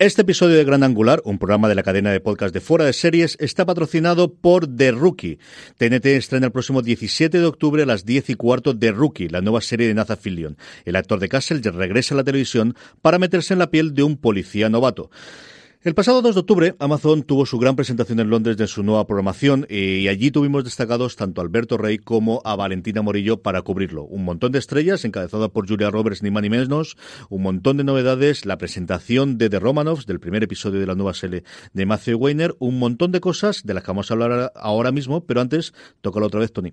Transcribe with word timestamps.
Este 0.00 0.22
episodio 0.22 0.56
de 0.56 0.64
Gran 0.64 0.82
Angular, 0.82 1.22
un 1.24 1.38
programa 1.38 1.68
de 1.68 1.76
la 1.76 1.84
cadena 1.84 2.10
de 2.10 2.18
podcast 2.18 2.52
de 2.52 2.60
Fuera 2.60 2.84
de 2.84 2.92
Series, 2.92 3.36
está 3.38 3.64
patrocinado 3.64 4.34
por 4.34 4.66
The 4.66 4.90
Rookie. 4.90 5.38
TNT 5.78 6.06
estrena 6.06 6.46
el 6.46 6.52
próximo 6.52 6.82
17 6.82 7.38
de 7.38 7.46
octubre 7.46 7.84
a 7.84 7.86
las 7.86 8.04
10 8.04 8.30
y 8.30 8.34
cuarto 8.34 8.76
The 8.76 8.90
Rookie, 8.90 9.28
la 9.28 9.40
nueva 9.40 9.60
serie 9.60 9.86
de 9.86 9.94
Nathan 9.94 10.18
Fillion. 10.18 10.58
El 10.84 10.96
actor 10.96 11.20
de 11.20 11.28
Castle 11.28 11.60
regresa 11.60 12.14
a 12.14 12.16
la 12.16 12.24
televisión 12.24 12.74
para 13.02 13.20
meterse 13.20 13.52
en 13.52 13.60
la 13.60 13.70
piel 13.70 13.94
de 13.94 14.02
un 14.02 14.16
policía 14.16 14.68
novato. 14.68 15.12
El 15.84 15.94
pasado 15.94 16.22
2 16.22 16.34
de 16.34 16.40
octubre, 16.40 16.74
Amazon 16.78 17.24
tuvo 17.24 17.44
su 17.44 17.58
gran 17.58 17.76
presentación 17.76 18.18
en 18.18 18.30
Londres 18.30 18.56
de 18.56 18.66
su 18.66 18.82
nueva 18.82 19.06
programación 19.06 19.66
y 19.68 20.08
allí 20.08 20.30
tuvimos 20.30 20.64
destacados 20.64 21.14
tanto 21.14 21.42
a 21.42 21.44
Alberto 21.44 21.76
Rey 21.76 21.98
como 21.98 22.40
a 22.46 22.56
Valentina 22.56 23.02
Morillo 23.02 23.42
para 23.42 23.60
cubrirlo. 23.60 24.04
Un 24.04 24.24
montón 24.24 24.50
de 24.52 24.60
estrellas, 24.60 25.04
encabezada 25.04 25.50
por 25.50 25.68
Julia 25.68 25.90
Roberts, 25.90 26.22
ni 26.22 26.30
más 26.30 26.42
ni 26.42 26.48
menos, 26.48 26.96
un 27.28 27.42
montón 27.42 27.76
de 27.76 27.84
novedades, 27.84 28.46
la 28.46 28.56
presentación 28.56 29.36
de 29.36 29.50
The 29.50 29.58
Romanovs, 29.58 30.06
del 30.06 30.20
primer 30.20 30.42
episodio 30.42 30.80
de 30.80 30.86
la 30.86 30.94
nueva 30.94 31.12
serie 31.12 31.44
de 31.74 31.84
Matthew 31.84 32.16
Weiner, 32.16 32.54
un 32.60 32.78
montón 32.78 33.12
de 33.12 33.20
cosas 33.20 33.62
de 33.62 33.74
las 33.74 33.82
que 33.82 33.90
vamos 33.90 34.10
a 34.10 34.14
hablar 34.14 34.52
ahora 34.54 34.90
mismo, 34.90 35.26
pero 35.26 35.42
antes, 35.42 35.74
tócalo 36.00 36.28
otra 36.28 36.40
vez, 36.40 36.50
Tony. 36.50 36.72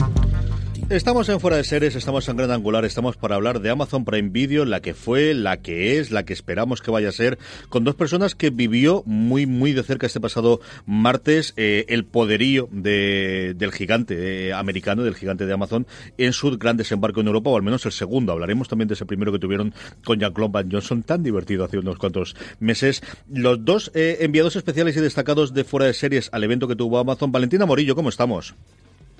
Estamos 0.91 1.29
en 1.29 1.39
Fuera 1.39 1.55
de 1.55 1.63
Series, 1.63 1.95
estamos 1.95 2.27
en 2.27 2.35
Gran 2.35 2.51
Angular, 2.51 2.83
estamos 2.83 3.15
para 3.15 3.35
hablar 3.35 3.61
de 3.61 3.69
Amazon 3.69 4.03
Prime 4.03 4.27
Video, 4.27 4.65
la 4.65 4.81
que 4.81 4.93
fue, 4.93 5.33
la 5.33 5.61
que 5.61 5.97
es, 5.97 6.11
la 6.11 6.23
que 6.25 6.33
esperamos 6.33 6.81
que 6.81 6.91
vaya 6.91 7.07
a 7.07 7.13
ser, 7.13 7.39
con 7.69 7.85
dos 7.85 7.95
personas 7.95 8.35
que 8.35 8.49
vivió 8.49 9.01
muy, 9.05 9.45
muy 9.45 9.71
de 9.71 9.83
cerca 9.83 10.05
este 10.05 10.19
pasado 10.19 10.59
martes 10.85 11.53
eh, 11.55 11.85
el 11.87 12.03
poderío 12.03 12.67
de, 12.73 13.53
del 13.55 13.71
gigante 13.71 14.49
eh, 14.49 14.53
americano, 14.53 15.03
del 15.03 15.15
gigante 15.15 15.45
de 15.45 15.53
Amazon, 15.53 15.87
en 16.17 16.33
su 16.33 16.57
gran 16.57 16.75
desembarco 16.75 17.21
en 17.21 17.27
Europa, 17.27 17.51
o 17.51 17.55
al 17.55 17.63
menos 17.63 17.85
el 17.85 17.93
segundo. 17.93 18.33
Hablaremos 18.33 18.67
también 18.67 18.89
de 18.89 18.95
ese 18.95 19.05
primero 19.05 19.31
que 19.31 19.39
tuvieron 19.39 19.73
con 20.03 20.19
Jean-Claude 20.19 20.51
Van 20.51 20.69
Johnson, 20.69 21.03
tan 21.03 21.23
divertido 21.23 21.63
hace 21.63 21.77
unos 21.77 21.99
cuantos 21.99 22.35
meses. 22.59 23.01
Los 23.29 23.63
dos 23.63 23.91
eh, 23.95 24.17
enviados 24.19 24.57
especiales 24.57 24.97
y 24.97 24.99
destacados 24.99 25.53
de 25.53 25.63
Fuera 25.63 25.85
de 25.85 25.93
Series 25.93 26.27
al 26.33 26.43
evento 26.43 26.67
que 26.67 26.75
tuvo 26.75 26.99
Amazon. 26.99 27.31
Valentina 27.31 27.65
Morillo, 27.65 27.95
¿cómo 27.95 28.09
estamos? 28.09 28.55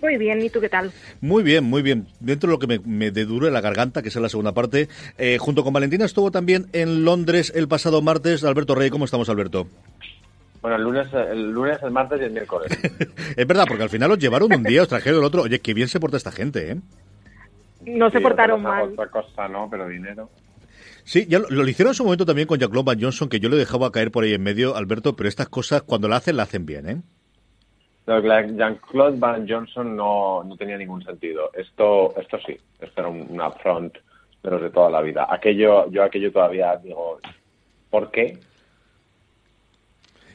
Muy 0.01 0.17
bien, 0.17 0.41
¿y 0.41 0.49
tú 0.49 0.59
qué 0.59 0.69
tal? 0.69 0.91
Muy 1.21 1.43
bien, 1.43 1.63
muy 1.63 1.81
bien. 1.81 2.07
Dentro 2.19 2.47
de 2.47 2.53
lo 2.53 2.59
que 2.59 2.67
me, 2.67 2.79
me 2.79 3.11
dedure 3.11 3.51
la 3.51 3.61
garganta, 3.61 4.01
que 4.01 4.09
es 4.09 4.15
la 4.15 4.29
segunda 4.29 4.51
parte, 4.53 4.89
eh, 5.17 5.37
junto 5.39 5.63
con 5.63 5.73
Valentina 5.73 6.05
estuvo 6.05 6.31
también 6.31 6.67
en 6.73 7.05
Londres 7.05 7.51
el 7.55 7.67
pasado 7.67 8.01
martes 8.01 8.43
Alberto 8.43 8.73
Rey. 8.73 8.89
¿Cómo 8.89 9.05
estamos, 9.05 9.29
Alberto? 9.29 9.67
Bueno, 10.61 10.77
el 10.77 10.83
lunes, 10.83 11.07
el 11.13 11.51
lunes, 11.51 11.77
el 11.83 11.91
martes 11.91 12.19
y 12.21 12.23
el 12.25 12.31
miércoles. 12.31 12.71
es 13.35 13.47
verdad, 13.47 13.65
porque 13.67 13.83
al 13.83 13.89
final 13.89 14.11
os 14.11 14.19
llevaron 14.19 14.53
un 14.53 14.63
día, 14.63 14.83
os 14.83 14.87
trajeron 14.87 15.19
el 15.19 15.25
otro. 15.25 15.43
Oye, 15.43 15.59
qué 15.59 15.73
bien 15.73 15.87
se 15.87 15.99
porta 15.99 16.17
esta 16.17 16.31
gente, 16.31 16.71
¿eh? 16.71 16.77
No 17.85 18.09
se 18.11 18.17
Sí, 18.17 18.23
portaron 18.23 18.61
mal. 18.61 18.91
Otra 18.91 19.07
cosa 19.07 19.47
no, 19.47 19.67
pero 19.69 19.87
dinero. 19.87 20.29
Sí, 21.03 21.25
ya 21.27 21.39
lo, 21.39 21.49
lo 21.49 21.67
hicieron 21.67 21.91
en 21.91 21.95
su 21.95 22.03
momento 22.03 22.27
también 22.27 22.47
con 22.47 22.59
Jean-Claude 22.59 22.85
Van 22.85 23.01
Johnson, 23.01 23.27
que 23.27 23.39
yo 23.39 23.49
le 23.49 23.57
dejaba 23.57 23.91
caer 23.91 24.11
por 24.11 24.23
ahí 24.23 24.33
en 24.33 24.43
medio, 24.43 24.75
Alberto, 24.75 25.15
pero 25.15 25.27
estas 25.29 25.49
cosas 25.49 25.81
cuando 25.81 26.07
la 26.07 26.17
hacen, 26.17 26.37
la 26.37 26.43
hacen 26.43 26.65
bien, 26.67 26.87
¿eh? 26.89 27.01
Jean-Claude 28.05 29.19
Van 29.19 29.47
Johnson 29.47 29.95
no, 29.95 30.43
no 30.43 30.57
tenía 30.57 30.77
ningún 30.77 31.03
sentido. 31.03 31.51
Esto, 31.53 32.13
esto 32.19 32.37
sí, 32.45 32.57
esto 32.79 33.01
era 33.01 33.09
un, 33.09 33.27
un 33.29 33.41
upfront 33.41 33.95
de 34.43 34.49
los 34.49 34.61
de 34.61 34.69
toda 34.69 34.89
la 34.89 35.01
vida. 35.01 35.27
Aquello, 35.29 35.89
yo 35.91 36.03
aquello 36.03 36.31
todavía 36.31 36.75
digo, 36.77 37.19
¿por 37.89 38.09
qué? 38.11 38.37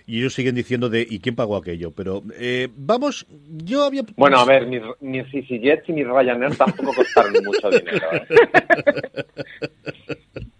Y 0.08 0.20
ellos 0.20 0.34
siguen 0.34 0.54
diciendo 0.54 0.88
de 0.88 1.04
¿y 1.08 1.18
quién 1.18 1.34
pagó 1.34 1.56
aquello? 1.56 1.90
Pero 1.90 2.22
eh, 2.38 2.68
vamos, 2.76 3.26
yo 3.48 3.82
había... 3.82 4.02
Bueno, 4.16 4.38
a 4.38 4.44
ver, 4.44 4.68
ni, 4.68 4.80
ni 5.00 5.18
EasyJet 5.18 5.88
ni 5.88 6.04
Ryanair 6.04 6.56
tampoco 6.56 6.94
costaron 6.94 7.32
mucho 7.44 7.70
dinero. 7.76 8.06
¿eh? 8.12 8.26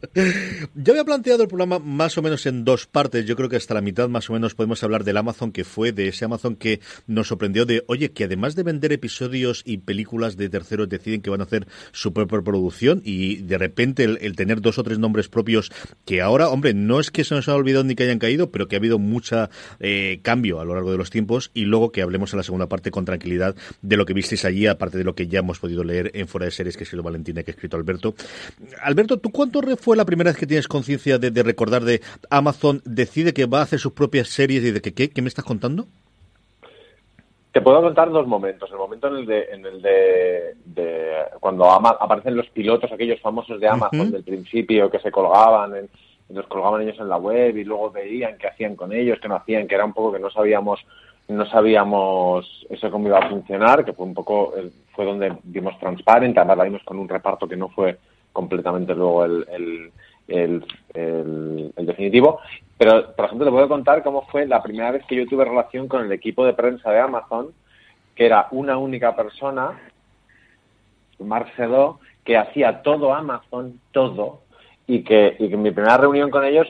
Yo 0.75 0.93
había 0.93 1.05
planteado 1.05 1.43
el 1.43 1.49
programa 1.49 1.79
más 1.79 2.17
o 2.19 2.23
menos 2.23 2.47
en 2.47 2.65
dos 2.65 2.87
partes. 2.87 3.25
Yo 3.27 3.37
creo 3.37 3.49
que 3.49 3.57
hasta 3.57 3.75
la 3.75 3.81
mitad 3.81 4.09
más 4.09 4.29
o 4.31 4.33
menos 4.33 4.55
podemos 4.55 4.83
hablar 4.83 5.05
del 5.05 5.17
Amazon 5.17 5.53
que 5.53 5.65
fue, 5.65 5.93
de 5.93 6.09
ese 6.09 6.25
Amazon 6.25 6.57
que 6.57 6.81
nos 7.07 7.29
sorprendió 7.29 7.67
de, 7.67 7.85
oye, 7.87 8.13
que 8.13 8.25
además 8.25 8.55
de 8.57 8.63
vender 8.63 8.93
episodios 8.93 9.63
y 9.65 9.79
películas 9.79 10.37
de 10.37 10.49
terceros 10.49 10.89
deciden 10.89 11.23
que 11.23 11.31
van 11.31 11.41
a 11.41 11.45
hacer 11.45 11.67
su 11.93 12.13
propia 12.13 12.43
producción 12.43 13.03
y 13.05 13.37
de 13.37 13.59
repente 13.59 14.05
el, 14.05 14.37
tener 14.37 14.61
dos 14.61 14.79
o 14.79 14.83
tres 14.83 14.99
nombres 14.99 15.29
propios 15.29 15.71
que 16.05 16.21
ahora, 16.21 16.49
hombre, 16.49 16.75
no 16.75 17.01
es 17.01 17.11
que 17.11 17.25
se 17.25 17.35
nos 17.35 17.49
haya 17.49 17.57
olvidado 17.57 17.85
ni 17.85 17.95
que 17.95 18.05
hayan 18.05 18.19
caído, 18.19 18.51
pero 18.51 18.69
que 18.69 18.77
ha 18.77 18.79
habido 18.79 18.99
mucha 18.99 19.51
eh, 19.81 20.21
cambio 20.23 20.61
a 20.61 20.65
lo 20.65 20.75
largo 20.75 20.91
de 20.93 20.99
los 20.99 21.11
tiempos 21.11 21.51
y 21.55 21.65
luego 21.65 21.93
que 21.93 22.03
hablemos 22.03 22.33
en 22.33 22.39
la 22.39 22.43
segunda 22.43 22.69
parte 22.69 22.91
con 22.91 23.05
tranquilidad 23.05 23.55
de 23.83 23.97
lo 23.97 24.07
que 24.07 24.15
visteis 24.15 24.45
allí, 24.45 24.67
aparte 24.67 24.99
de 24.99 25.05
lo 25.05 25.15
que 25.15 25.27
ya 25.27 25.41
hemos 25.41 25.59
podido 25.59 25.85
leer 25.85 26.11
en 26.15 26.29
Fuera 26.29 26.47
de 26.47 26.51
Series 26.53 26.77
que 26.77 26.83
ha 26.83 26.87
escrito 26.87 27.03
Valentina 27.03 27.43
que 27.43 27.51
ha 27.51 27.55
escrito 27.55 27.77
Alberto. 27.77 28.15
Alberto, 28.83 29.19
¿tú 29.19 29.31
cuánto 29.31 29.61
re- 29.61 29.77
la 29.97 30.05
primera 30.05 30.31
vez 30.31 30.39
que 30.39 30.47
tienes 30.47 30.69
conciencia 30.69 31.19
de, 31.19 31.31
de 31.31 31.43
recordar 31.43 31.83
de 31.83 32.01
Amazon 32.31 32.83
decide 32.85 33.33
que 33.35 33.47
va 33.47 33.61
a 33.61 33.63
hacer 33.63 33.79
sus 33.79 33.93
propias 33.93 34.29
series 34.29 34.63
y 34.65 34.71
de 34.71 34.81
que 34.81 34.95
qué? 34.95 35.11
¿Qué 35.11 35.23
me 35.23 35.29
estás 35.29 35.45
contando? 35.45 35.87
Te 37.53 37.63
puedo 37.63 37.81
contar 37.81 38.11
dos 38.11 38.27
momentos. 38.27 38.71
El 38.71 38.77
momento 38.77 39.09
en 39.09 39.17
el 39.17 39.27
de, 39.27 39.43
en 39.51 39.65
el 39.65 39.81
de, 39.81 40.55
de 40.67 41.13
cuando 41.41 41.71
ama- 41.71 41.97
aparecen 41.99 42.37
los 42.37 42.49
pilotos, 42.51 42.93
aquellos 42.93 43.21
famosos 43.21 43.59
de 43.59 43.67
Amazon 43.69 44.11
del 44.13 44.25
principio 44.25 44.91
que 44.91 44.99
se 44.99 45.11
colgaban, 45.11 45.75
en, 45.75 45.89
los 46.29 46.47
colgaban 46.49 46.83
ellos 46.83 46.99
en 47.01 47.09
la 47.09 47.17
web 47.17 47.57
y 47.57 47.65
luego 47.65 47.91
veían 47.91 48.37
qué 48.37 48.49
hacían 48.49 48.77
con 48.77 48.93
ellos, 48.93 49.19
qué 49.23 49.29
no 49.29 49.37
hacían, 49.37 49.67
que 49.67 49.75
era 49.75 49.87
un 49.87 49.95
poco 49.95 50.13
que 50.13 50.19
no 50.19 50.31
sabíamos 50.31 50.81
no 51.29 51.45
sabíamos 51.47 52.47
eso 52.71 52.89
cómo 52.89 53.09
iba 53.09 53.19
a 53.19 53.29
funcionar, 53.29 53.85
que 53.85 53.93
fue 53.93 54.07
un 54.07 54.15
poco 54.15 54.55
el- 54.57 54.71
fue 54.95 55.05
donde 55.05 55.33
vimos 55.43 55.77
Transparent, 55.81 56.37
además 56.39 56.59
la 56.59 56.65
vimos 56.65 56.83
con 56.85 56.99
un 56.99 57.09
reparto 57.09 57.49
que 57.49 57.57
no 57.57 57.69
fue 57.69 57.99
completamente 58.37 58.95
luego 58.95 59.25
el, 59.25 59.91
el, 60.29 60.65
el, 60.93 61.87
definitivo. 61.87 62.39
Pero, 62.77 63.17
por 63.17 63.25
ejemplo, 63.25 63.47
te 63.47 63.51
puedo 63.51 63.69
contar 63.69 64.03
cómo 64.03 64.27
fue 64.27 64.47
la 64.47 64.63
primera 64.63 64.91
vez 64.91 65.03
que 65.07 65.17
yo 65.17 65.27
tuve 65.27 65.47
relación 65.47 65.89
con 65.89 66.05
el 66.05 66.13
equipo 66.13 66.45
de 66.45 66.53
prensa 66.53 66.91
de 66.91 67.01
Amazon, 67.01 67.49
que 68.15 68.27
era 68.27 68.49
una 68.51 68.77
única 68.77 69.17
persona, 69.17 69.81
Marcelo, 71.19 71.99
que 72.25 72.37
hacía 72.37 72.83
todo 72.83 73.15
Amazon, 73.15 73.81
todo, 73.91 74.43
y 74.87 75.03
que, 75.03 75.35
y 75.39 75.49
que 75.49 75.57
mi 75.57 75.71
primera 75.71 75.97
reunión 75.97 76.31
con 76.31 76.45
ellos 76.45 76.69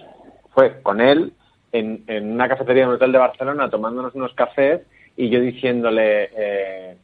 fue 0.55 0.81
con 0.83 1.01
él 1.01 1.33
en, 1.73 2.05
en 2.07 2.31
una 2.31 2.49
cafetería 2.49 2.85
de 2.85 2.91
un 2.91 2.95
hotel 2.95 3.11
de 3.11 3.19
Barcelona 3.19 3.69
tomándonos 3.69 4.15
unos 4.15 4.33
cafés 4.35 4.83
y 5.17 5.31
yo 5.31 5.41
diciéndole, 5.41 6.31
eh, 6.37 6.97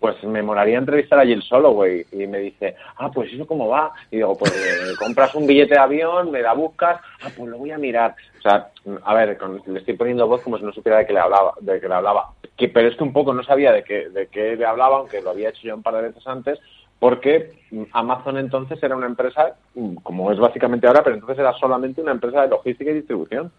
pues 0.00 0.22
me 0.24 0.42
molaría 0.42 0.78
entrevistar 0.78 1.20
a 1.20 1.24
Jill 1.26 1.42
Soloway. 1.42 2.06
Y 2.12 2.26
me 2.26 2.38
dice, 2.38 2.74
ah, 2.96 3.10
pues 3.12 3.32
eso 3.32 3.46
cómo 3.46 3.68
va. 3.68 3.92
Y 4.10 4.16
digo, 4.16 4.36
pues 4.36 4.50
eh, 4.52 4.94
compras 4.98 5.34
un 5.34 5.46
billete 5.46 5.74
de 5.74 5.80
avión, 5.80 6.30
me 6.30 6.40
la 6.42 6.54
buscas, 6.54 7.00
ah, 7.22 7.28
pues 7.36 7.48
lo 7.50 7.58
voy 7.58 7.70
a 7.70 7.78
mirar. 7.78 8.16
O 8.38 8.42
sea, 8.42 8.70
a 9.04 9.14
ver, 9.14 9.36
con- 9.36 9.62
le 9.66 9.78
estoy 9.78 9.94
poniendo 9.94 10.26
voz 10.26 10.40
como 10.40 10.56
si 10.58 10.64
no 10.64 10.72
supiera 10.72 10.98
de 10.98 11.06
qué 11.06 11.12
le 11.12 11.20
hablaba, 11.20 11.52
de 11.60 11.78
qué 11.80 11.86
le 11.88 11.94
hablaba. 11.94 12.30
Que, 12.56 12.68
pero 12.68 12.88
es 12.88 12.96
que 12.96 13.04
un 13.04 13.12
poco 13.12 13.34
no 13.34 13.42
sabía 13.42 13.72
de 13.72 13.84
qué, 13.84 14.08
de 14.08 14.28
qué 14.28 14.56
le 14.56 14.64
hablaba, 14.64 14.96
aunque 14.98 15.20
lo 15.20 15.30
había 15.30 15.50
hecho 15.50 15.62
yo 15.62 15.74
un 15.76 15.82
par 15.82 15.94
de 15.94 16.02
veces 16.02 16.26
antes, 16.26 16.58
porque 16.98 17.52
Amazon 17.92 18.36
entonces 18.38 18.82
era 18.82 18.96
una 18.96 19.06
empresa, 19.06 19.54
como 20.02 20.32
es 20.32 20.38
básicamente 20.38 20.86
ahora, 20.86 21.02
pero 21.02 21.14
entonces 21.14 21.38
era 21.38 21.52
solamente 21.54 22.00
una 22.02 22.12
empresa 22.12 22.42
de 22.42 22.48
logística 22.48 22.90
y 22.90 22.94
distribución. 22.94 23.50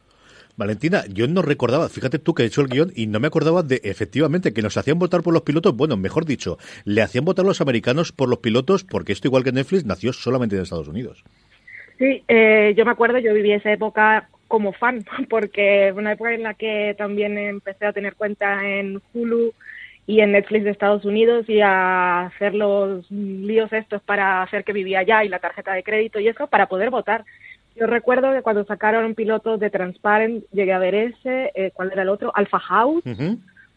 Valentina, 0.57 1.03
yo 1.07 1.27
no 1.27 1.42
recordaba, 1.42 1.89
fíjate 1.89 2.19
tú 2.19 2.33
que 2.33 2.44
he 2.44 2.45
hecho 2.45 2.62
el 2.62 2.68
guion 2.68 2.92
y 2.95 3.07
no 3.07 3.19
me 3.19 3.27
acordaba 3.27 3.63
de 3.63 3.81
efectivamente 3.83 4.53
que 4.53 4.62
nos 4.62 4.77
hacían 4.77 5.00
votar 5.00 5.21
por 5.21 5.33
los 5.33 5.44
pilotos, 5.44 5.75
bueno, 5.75 5.98
mejor 5.98 6.25
dicho, 6.25 6.57
le 6.86 7.01
hacían 7.01 7.25
votar 7.25 7.45
los 7.45 7.62
americanos 7.62 8.12
por 8.12 8.30
los 8.30 8.39
pilotos 8.39 8.83
porque 8.83 9.13
esto 9.13 9.27
igual 9.27 9.44
que 9.44 9.51
Netflix 9.51 9.86
nació 9.86 10.13
solamente 10.13 10.56
en 10.56 10.63
Estados 10.63 10.88
Unidos. 10.88 11.24
Sí, 11.98 12.24
eh, 12.27 12.74
yo 12.75 12.86
me 12.86 12.92
acuerdo, 12.92 13.19
yo 13.19 13.33
viví 13.33 13.51
esa 13.51 13.71
época 13.71 14.30
como 14.48 14.74
fan, 14.74 15.06
porque 15.30 15.94
una 15.95 16.13
época 16.13 16.33
en 16.33 16.44
la 16.44 16.54
que 16.54 16.95
también 16.97 17.38
empecé 17.38 17.86
a 17.86 17.94
tener 17.94 18.15
cuenta 18.15 18.68
en 18.68 19.01
Hulu 19.13 19.54
y 20.07 20.19
en 20.19 20.31
Netflix 20.31 20.63
de 20.63 20.71
Estados 20.71 21.06
Unidos 21.06 21.47
y 21.47 21.62
a 21.62 22.25
hacer 22.25 22.54
los 22.54 23.09
líos 23.12 23.71
estos 23.71 24.01
para 24.01 24.44
hacer 24.44 24.63
que 24.63 24.74
vivía 24.74 25.00
allá 25.00 25.24
y 25.24 25.30
la 25.30 25.39
tarjeta 25.39 25.74
de 25.74 25.83
crédito 25.83 26.19
y 26.19 26.27
eso 26.27 26.47
para 26.47 26.68
poder 26.68 26.89
votar. 26.89 27.24
Yo 27.75 27.88
recuerdo 27.88 28.33
que 28.33 28.41
cuando 28.41 28.65
sacaron 28.65 29.15
pilotos 29.15 29.59
de 29.59 29.69
Transparent, 29.69 30.44
llegué 30.51 30.73
a 30.73 30.79
ver 30.79 30.95
ese, 30.95 31.51
eh, 31.56 31.71
¿cuál 31.73 31.91
era 31.91 32.01
el 32.01 32.09
otro? 32.09 32.31
Alpha 32.35 32.59
House, 32.59 33.03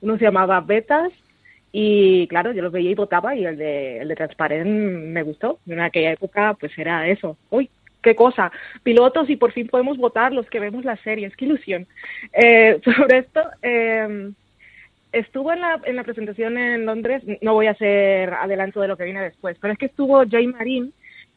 uno 0.00 0.18
se 0.18 0.24
llamaba 0.24 0.60
Betas, 0.60 1.12
y 1.72 2.26
claro, 2.28 2.52
yo 2.52 2.62
los 2.62 2.72
veía 2.72 2.90
y 2.90 2.94
votaba, 2.94 3.34
y 3.34 3.44
el 3.44 3.56
de, 3.56 3.98
el 3.98 4.08
de 4.08 4.14
Transparent 4.16 4.68
me 4.68 5.22
gustó. 5.22 5.58
En 5.66 5.80
aquella 5.80 6.12
época, 6.12 6.54
pues 6.58 6.76
era 6.78 7.08
eso. 7.08 7.36
Uy, 7.50 7.68
qué 8.04 8.14
cosa, 8.14 8.52
pilotos 8.82 9.28
y 9.28 9.36
por 9.36 9.50
fin 9.50 9.66
podemos 9.66 9.96
votar 9.96 10.32
los 10.32 10.48
que 10.48 10.60
vemos 10.60 10.84
las 10.84 11.00
series, 11.00 11.34
qué 11.36 11.46
ilusión. 11.46 11.86
Eh, 12.32 12.80
sobre 12.84 13.18
esto, 13.18 13.40
eh, 13.62 14.30
estuvo 15.10 15.52
en 15.52 15.60
la, 15.62 15.80
en 15.84 15.96
la 15.96 16.04
presentación 16.04 16.58
en 16.58 16.86
Londres, 16.86 17.22
no 17.40 17.54
voy 17.54 17.66
a 17.66 17.72
hacer 17.72 18.34
adelanto 18.34 18.80
de 18.80 18.88
lo 18.88 18.96
que 18.96 19.04
viene 19.04 19.22
después, 19.22 19.56
pero 19.60 19.72
es 19.72 19.78
que 19.78 19.86
estuvo 19.86 20.22
Jay 20.28 20.46
Marín, 20.46 20.92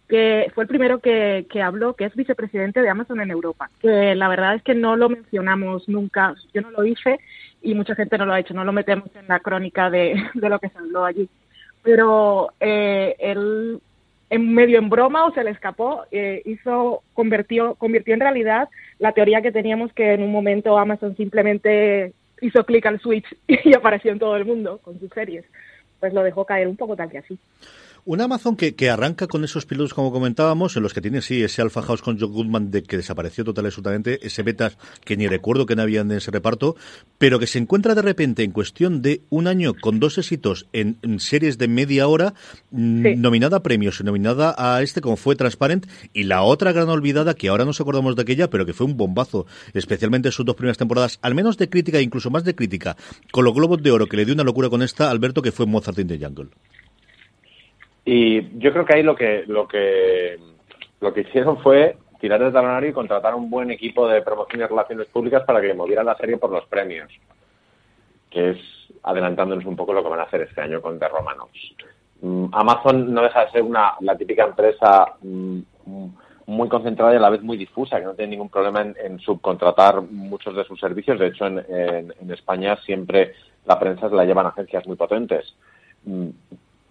que 0.07 0.51
fue 0.55 0.63
el 0.63 0.67
primero 0.67 0.99
que, 0.99 1.45
que 1.49 1.61
habló, 1.61 1.93
que 1.93 2.05
es 2.05 2.15
vicepresidente 2.15 2.81
de 2.81 2.89
Amazon 2.89 3.19
en 3.19 3.31
Europa, 3.31 3.69
la 3.81 4.27
verdad 4.27 4.55
es 4.55 4.63
que 4.63 4.73
no 4.73 4.95
lo 4.95 5.09
mencionamos 5.09 5.89
nunca, 5.89 6.33
yo 6.53 6.61
no 6.61 6.71
lo 6.71 6.85
hice 6.85 7.19
y 7.61 7.73
mucha 7.73 7.95
gente 7.95 8.17
no 8.17 8.25
lo 8.25 8.33
ha 8.33 8.39
hecho, 8.39 8.53
no 8.53 8.63
lo 8.63 8.71
metemos 8.71 9.09
en 9.15 9.27
la 9.27 9.39
crónica 9.39 9.89
de, 9.89 10.15
de 10.33 10.49
lo 10.49 10.59
que 10.59 10.69
se 10.69 10.77
habló 10.77 11.05
allí. 11.05 11.29
Pero 11.83 12.51
eh, 12.59 13.15
él, 13.19 13.79
en 14.29 14.53
medio 14.53 14.79
en 14.79 14.89
broma 14.89 15.25
o 15.25 15.33
se 15.33 15.43
le 15.43 15.51
escapó, 15.51 16.03
eh, 16.11 16.41
hizo, 16.45 17.03
convirtió, 17.13 17.75
convirtió 17.75 18.13
en 18.13 18.19
realidad 18.19 18.69
la 18.99 19.11
teoría 19.11 19.41
que 19.41 19.51
teníamos 19.51 19.93
que 19.93 20.13
en 20.13 20.23
un 20.23 20.31
momento 20.31 20.77
Amazon 20.77 21.15
simplemente 21.15 22.13
hizo 22.41 22.65
clic 22.65 22.85
al 22.85 22.99
switch 22.99 23.25
y 23.47 23.73
apareció 23.75 24.11
en 24.11 24.19
todo 24.19 24.35
el 24.35 24.45
mundo 24.45 24.79
con 24.83 24.99
sus 24.99 25.09
series. 25.11 25.45
Pues 25.99 26.13
lo 26.13 26.23
dejó 26.23 26.45
caer 26.45 26.67
un 26.67 26.77
poco 26.77 26.95
tal 26.95 27.09
que 27.09 27.19
así. 27.19 27.39
Un 28.09 28.21
Amazon 28.21 28.55
que, 28.55 28.73
que, 28.73 28.89
arranca 28.89 29.27
con 29.27 29.43
esos 29.43 29.65
pilotos, 29.65 29.93
como 29.93 30.13
comentábamos, 30.13 30.77
en 30.77 30.83
los 30.83 30.93
que 30.93 31.01
tiene, 31.01 31.21
sí, 31.21 31.43
ese 31.43 31.61
Alpha 31.61 31.81
House 31.81 32.01
con 32.01 32.17
John 32.17 32.31
Goodman 32.31 32.71
de 32.71 32.81
que 32.81 32.95
desapareció 32.95 33.43
total 33.43 33.65
y 33.65 33.67
absolutamente, 33.67 34.25
ese 34.25 34.43
Betas 34.43 34.77
que 35.03 35.17
ni 35.17 35.27
recuerdo 35.27 35.65
que 35.65 35.75
no 35.75 35.81
había 35.81 35.99
en 35.99 36.11
ese 36.13 36.31
reparto, 36.31 36.77
pero 37.17 37.37
que 37.37 37.47
se 37.47 37.59
encuentra 37.59 37.95
de 37.95 38.01
repente 38.01 38.43
en 38.43 38.51
cuestión 38.51 39.01
de 39.01 39.23
un 39.29 39.47
año 39.47 39.73
con 39.73 39.99
dos 39.99 40.17
éxitos 40.17 40.67
en, 40.71 40.97
en 41.01 41.19
series 41.19 41.57
de 41.57 41.67
media 41.67 42.07
hora, 42.07 42.33
mm, 42.71 43.03
sí. 43.03 43.15
nominada 43.17 43.57
a 43.57 43.61
premios 43.61 43.99
y 43.99 44.05
nominada 44.05 44.55
a 44.57 44.81
este, 44.81 45.01
como 45.01 45.17
fue 45.17 45.35
Transparent, 45.35 45.85
y 46.13 46.23
la 46.23 46.43
otra 46.43 46.71
gran 46.71 46.87
olvidada, 46.87 47.33
que 47.33 47.49
ahora 47.49 47.65
nos 47.65 47.81
acordamos 47.81 48.15
de 48.15 48.21
aquella, 48.21 48.49
pero 48.49 48.65
que 48.65 48.71
fue 48.71 48.85
un 48.85 48.95
bombazo, 48.95 49.47
especialmente 49.73 50.29
en 50.29 50.31
sus 50.31 50.45
dos 50.45 50.55
primeras 50.55 50.77
temporadas, 50.77 51.19
al 51.21 51.35
menos 51.35 51.57
de 51.57 51.67
crítica, 51.67 51.99
incluso 51.99 52.29
más 52.29 52.45
de 52.45 52.55
crítica, 52.55 52.95
con 53.33 53.43
los 53.43 53.53
Globos 53.53 53.83
de 53.83 53.91
Oro, 53.91 54.07
que 54.07 54.15
le 54.15 54.23
dio 54.23 54.33
una 54.33 54.45
locura 54.45 54.69
con 54.69 54.81
esta, 54.81 55.11
Alberto, 55.11 55.41
que 55.41 55.51
fue 55.51 55.65
Mozart 55.65 55.99
in 55.99 56.07
the 56.07 56.17
Jungle. 56.17 56.47
Y 58.09 58.57
yo 58.57 58.71
creo 58.71 58.85
que 58.85 58.95
ahí 58.95 59.03
lo 59.03 59.17
que, 59.17 59.43
lo 59.47 59.67
que, 59.67 60.39
lo 61.01 61.13
que 61.13 61.21
hicieron 61.21 61.61
fue 61.61 61.97
tirar 62.21 62.41
el 62.41 62.53
talonario 62.53 62.91
y 62.91 62.93
contratar 62.93 63.35
un 63.35 63.49
buen 63.49 63.69
equipo 63.69 64.07
de 64.07 64.21
promoción 64.21 64.61
y 64.61 64.65
relaciones 64.65 65.07
públicas 65.07 65.43
para 65.43 65.59
que 65.59 65.73
movieran 65.73 66.05
la 66.05 66.15
serie 66.15 66.37
por 66.37 66.49
los 66.49 66.65
premios, 66.67 67.11
que 68.29 68.51
es 68.51 68.57
adelantándonos 69.03 69.65
un 69.65 69.75
poco 69.75 69.91
lo 69.91 70.01
que 70.01 70.07
van 70.07 70.21
a 70.21 70.23
hacer 70.23 70.43
este 70.43 70.61
año 70.61 70.81
con 70.81 70.97
The 70.97 71.09
Romanos. 71.09 71.49
Mm, 72.21 72.45
Amazon 72.53 73.13
no 73.13 73.23
deja 73.23 73.43
de 73.43 73.51
ser 73.51 73.63
una, 73.63 73.95
la 73.99 74.15
típica 74.15 74.45
empresa 74.45 75.15
mm, 75.21 75.59
muy 76.45 76.69
concentrada 76.69 77.11
y 77.11 77.17
a 77.17 77.19
la 77.19 77.29
vez 77.29 77.41
muy 77.41 77.57
difusa, 77.57 77.99
que 77.99 78.05
no 78.05 78.13
tiene 78.13 78.31
ningún 78.31 78.47
problema 78.47 78.83
en, 78.83 79.19
subcontratar 79.19 80.01
muchos 80.01 80.55
de 80.55 80.63
sus 80.63 80.79
servicios. 80.79 81.19
De 81.19 81.27
hecho, 81.27 81.45
en 81.45 82.31
España 82.31 82.77
siempre 82.85 83.33
la 83.65 83.77
prensa 83.77 84.07
se 84.09 84.15
la 84.15 84.23
llevan 84.23 84.45
agencias 84.45 84.87
muy 84.87 84.95
potentes 84.95 85.57
mm, 86.05 86.29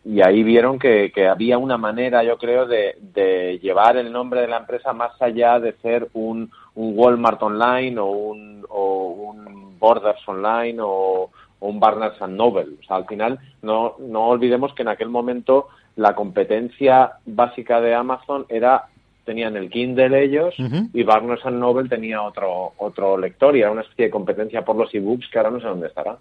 y 0.08 0.23
ahí 0.23 0.44
vieron 0.44 0.79
que, 0.79 1.11
que, 1.12 1.26
había 1.26 1.58
una 1.58 1.76
manera, 1.76 2.23
yo 2.23 2.38
creo, 2.38 2.64
de, 2.67 2.97
de, 3.00 3.58
llevar 3.58 3.97
el 3.97 4.12
nombre 4.12 4.41
de 4.43 4.47
la 4.47 4.58
empresa 4.58 4.93
más 4.93 5.20
allá 5.20 5.58
de 5.58 5.73
ser 5.82 6.08
un, 6.12 6.49
un 6.76 6.97
Walmart 6.97 7.43
online 7.43 7.99
o 7.99 8.06
un, 8.06 8.64
o 8.69 9.08
un 9.08 9.76
Borders 9.81 10.20
online 10.29 10.79
o, 10.81 11.31
o 11.58 11.69
un 11.69 11.81
Barnes 11.81 12.20
Noble. 12.29 12.76
O 12.81 12.87
sea, 12.87 12.99
al 12.99 13.06
final 13.06 13.41
no, 13.62 13.97
no 13.99 14.29
olvidemos 14.29 14.73
que 14.75 14.82
en 14.82 14.88
aquel 14.88 15.08
momento 15.08 15.69
la 15.97 16.14
competencia 16.14 17.14
básica 17.25 17.81
de 17.81 17.94
Amazon 17.94 18.47
era 18.49 18.85
tenían 19.25 19.56
el 19.56 19.70
Kindle 19.70 20.23
ellos 20.23 20.56
uh 20.56 20.62
-huh. 20.62 20.91
y 20.94 21.02
Barnes 21.02 21.44
Noble 21.47 21.88
tenía 21.88 22.23
otro 22.23 22.75
otro 22.76 23.19
lector 23.19 23.56
y 23.56 23.61
era 23.61 23.73
una 23.73 23.81
especie 23.81 24.05
de 24.05 24.11
competencia 24.12 24.64
por 24.64 24.76
los 24.76 24.94
ebooks 24.94 25.29
que 25.29 25.38
ahora 25.38 25.50
no 25.50 25.61
sé 25.61 25.67
dónde 25.67 25.88
estará. 25.88 26.17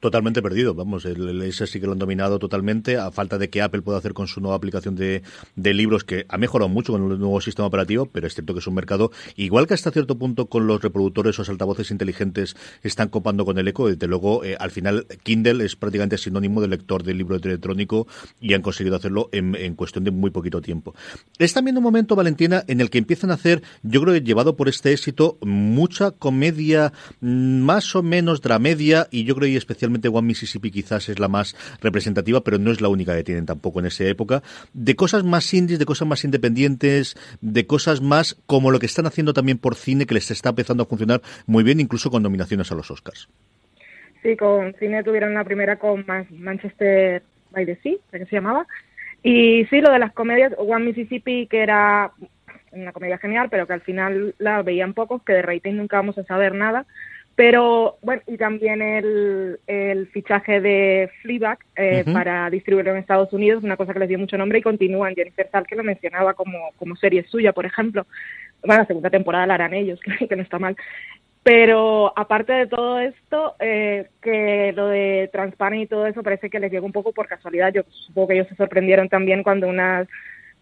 Totalmente 0.00 0.42
perdido, 0.42 0.74
vamos, 0.74 1.04
el, 1.04 1.42
ese 1.42 1.66
sí 1.66 1.80
que 1.80 1.86
lo 1.86 1.92
han 1.92 1.98
dominado 1.98 2.38
totalmente, 2.38 2.96
a 2.96 3.10
falta 3.10 3.38
de 3.38 3.50
que 3.50 3.62
Apple 3.62 3.82
pueda 3.82 3.98
hacer 3.98 4.14
con 4.14 4.26
su 4.26 4.40
nueva 4.40 4.56
aplicación 4.56 4.94
de, 4.96 5.22
de, 5.56 5.74
libros, 5.74 6.04
que 6.04 6.26
ha 6.28 6.38
mejorado 6.38 6.68
mucho 6.68 6.92
con 6.92 7.10
el 7.10 7.18
nuevo 7.18 7.40
sistema 7.40 7.66
operativo, 7.66 8.06
pero 8.06 8.26
es 8.26 8.34
cierto 8.34 8.52
que 8.54 8.60
es 8.60 8.66
un 8.66 8.74
mercado, 8.74 9.10
igual 9.36 9.66
que 9.66 9.74
hasta 9.74 9.90
cierto 9.90 10.18
punto 10.18 10.46
con 10.46 10.66
los 10.66 10.82
reproductores 10.82 11.38
o 11.38 11.44
altavoces 11.50 11.90
inteligentes 11.90 12.56
están 12.82 13.08
copando 13.08 13.44
con 13.44 13.58
el 13.58 13.68
eco, 13.68 13.88
desde 13.88 14.06
luego, 14.06 14.44
eh, 14.44 14.56
al 14.58 14.70
final 14.70 15.06
Kindle 15.22 15.64
es 15.64 15.76
prácticamente 15.76 16.18
sinónimo 16.18 16.60
de 16.60 16.68
lector 16.68 17.02
de 17.02 17.14
libro 17.14 17.36
electrónico 17.36 18.06
y 18.40 18.54
han 18.54 18.62
conseguido 18.62 18.96
hacerlo 18.96 19.28
en, 19.32 19.54
en, 19.54 19.74
cuestión 19.74 20.04
de 20.04 20.10
muy 20.10 20.30
poquito 20.30 20.60
tiempo. 20.60 20.94
Es 21.38 21.52
también 21.52 21.76
un 21.76 21.82
momento, 21.82 22.16
Valentina, 22.16 22.64
en 22.66 22.80
el 22.80 22.90
que 22.90 22.98
empiezan 22.98 23.30
a 23.30 23.34
hacer, 23.34 23.62
yo 23.82 24.00
creo 24.02 24.14
que 24.14 24.22
llevado 24.22 24.56
por 24.56 24.68
este 24.68 24.92
éxito, 24.92 25.38
mucha 25.42 26.10
comedia 26.10 26.92
más 27.20 27.94
o 27.94 28.02
menos 28.02 28.40
dramedia 28.40 29.08
y 29.10 29.24
yo 29.24 29.34
creo 29.34 29.46
que 29.46 29.52
especialmente 29.62 30.08
One 30.08 30.26
Mississippi 30.26 30.70
quizás 30.70 31.08
es 31.08 31.18
la 31.18 31.28
más 31.28 31.56
representativa, 31.80 32.42
pero 32.42 32.58
no 32.58 32.70
es 32.70 32.80
la 32.80 32.88
única 32.88 33.16
que 33.16 33.24
tienen 33.24 33.46
tampoco 33.46 33.80
en 33.80 33.86
esa 33.86 34.04
época, 34.04 34.42
de 34.72 34.94
cosas 34.94 35.24
más 35.24 35.52
indies, 35.54 35.78
de 35.78 35.86
cosas 35.86 36.06
más 36.06 36.24
independientes, 36.24 37.16
de 37.40 37.66
cosas 37.66 38.00
más 38.00 38.36
como 38.46 38.70
lo 38.70 38.78
que 38.78 38.86
están 38.86 39.06
haciendo 39.06 39.32
también 39.32 39.58
por 39.58 39.74
cine, 39.74 40.06
que 40.06 40.14
les 40.14 40.30
está 40.30 40.50
empezando 40.50 40.82
a 40.82 40.86
funcionar 40.86 41.22
muy 41.46 41.64
bien, 41.64 41.80
incluso 41.80 42.10
con 42.10 42.22
nominaciones 42.22 42.70
a 42.70 42.74
los 42.74 42.90
Oscars. 42.90 43.28
Sí, 44.22 44.36
con 44.36 44.74
cine 44.78 45.02
tuvieron 45.02 45.34
la 45.34 45.44
primera 45.44 45.76
con 45.76 46.04
Manchester 46.30 47.22
by 47.50 47.66
the 47.66 47.76
Sea, 47.82 47.96
que 48.10 48.26
se 48.26 48.36
llamaba, 48.36 48.66
y 49.22 49.64
sí, 49.66 49.80
lo 49.80 49.92
de 49.92 49.98
las 49.98 50.12
comedias, 50.12 50.52
One 50.58 50.86
Mississippi, 50.86 51.46
que 51.46 51.62
era 51.62 52.12
una 52.72 52.92
comedia 52.92 53.18
genial, 53.18 53.48
pero 53.50 53.66
que 53.66 53.74
al 53.74 53.82
final 53.82 54.34
la 54.38 54.62
veían 54.62 54.94
pocos, 54.94 55.22
que 55.22 55.32
de 55.32 55.42
rating 55.42 55.74
nunca 55.74 55.96
vamos 55.96 56.18
a 56.18 56.24
saber 56.24 56.54
nada, 56.54 56.86
pero 57.34 57.96
bueno, 58.02 58.22
y 58.26 58.36
también 58.36 58.82
el, 58.82 59.58
el 59.66 60.06
fichaje 60.08 60.60
de 60.60 61.10
Fleabag 61.22 61.58
eh, 61.76 62.02
uh 62.04 62.10
-huh. 62.10 62.12
para 62.12 62.50
distribuirlo 62.50 62.92
en 62.92 62.98
Estados 62.98 63.32
Unidos, 63.32 63.64
una 63.64 63.76
cosa 63.76 63.92
que 63.92 64.00
les 64.00 64.08
dio 64.08 64.18
mucho 64.18 64.36
nombre 64.36 64.58
y 64.58 64.62
continúan. 64.62 65.14
Jennifer 65.14 65.48
Tal, 65.50 65.66
que 65.66 65.76
lo 65.76 65.82
mencionaba 65.82 66.34
como, 66.34 66.70
como 66.76 66.96
serie 66.96 67.24
suya, 67.24 67.52
por 67.52 67.64
ejemplo. 67.64 68.06
Bueno, 68.64 68.82
la 68.82 68.86
segunda 68.86 69.10
temporada 69.10 69.46
la 69.46 69.54
harán 69.54 69.74
ellos, 69.74 69.98
que 70.28 70.36
no 70.36 70.42
está 70.42 70.58
mal. 70.58 70.76
Pero 71.42 72.12
aparte 72.16 72.52
de 72.52 72.66
todo 72.68 73.00
esto, 73.00 73.56
eh, 73.58 74.08
que 74.20 74.72
lo 74.76 74.86
de 74.88 75.28
Transparent 75.32 75.82
y 75.82 75.86
todo 75.86 76.06
eso 76.06 76.22
parece 76.22 76.48
que 76.50 76.60
les 76.60 76.70
llegó 76.70 76.86
un 76.86 76.92
poco 76.92 77.12
por 77.12 77.26
casualidad. 77.26 77.72
Yo 77.72 77.82
supongo 77.88 78.28
que 78.28 78.34
ellos 78.34 78.48
se 78.48 78.54
sorprendieron 78.54 79.08
también 79.08 79.42
cuando 79.42 79.66
unas 79.68 80.06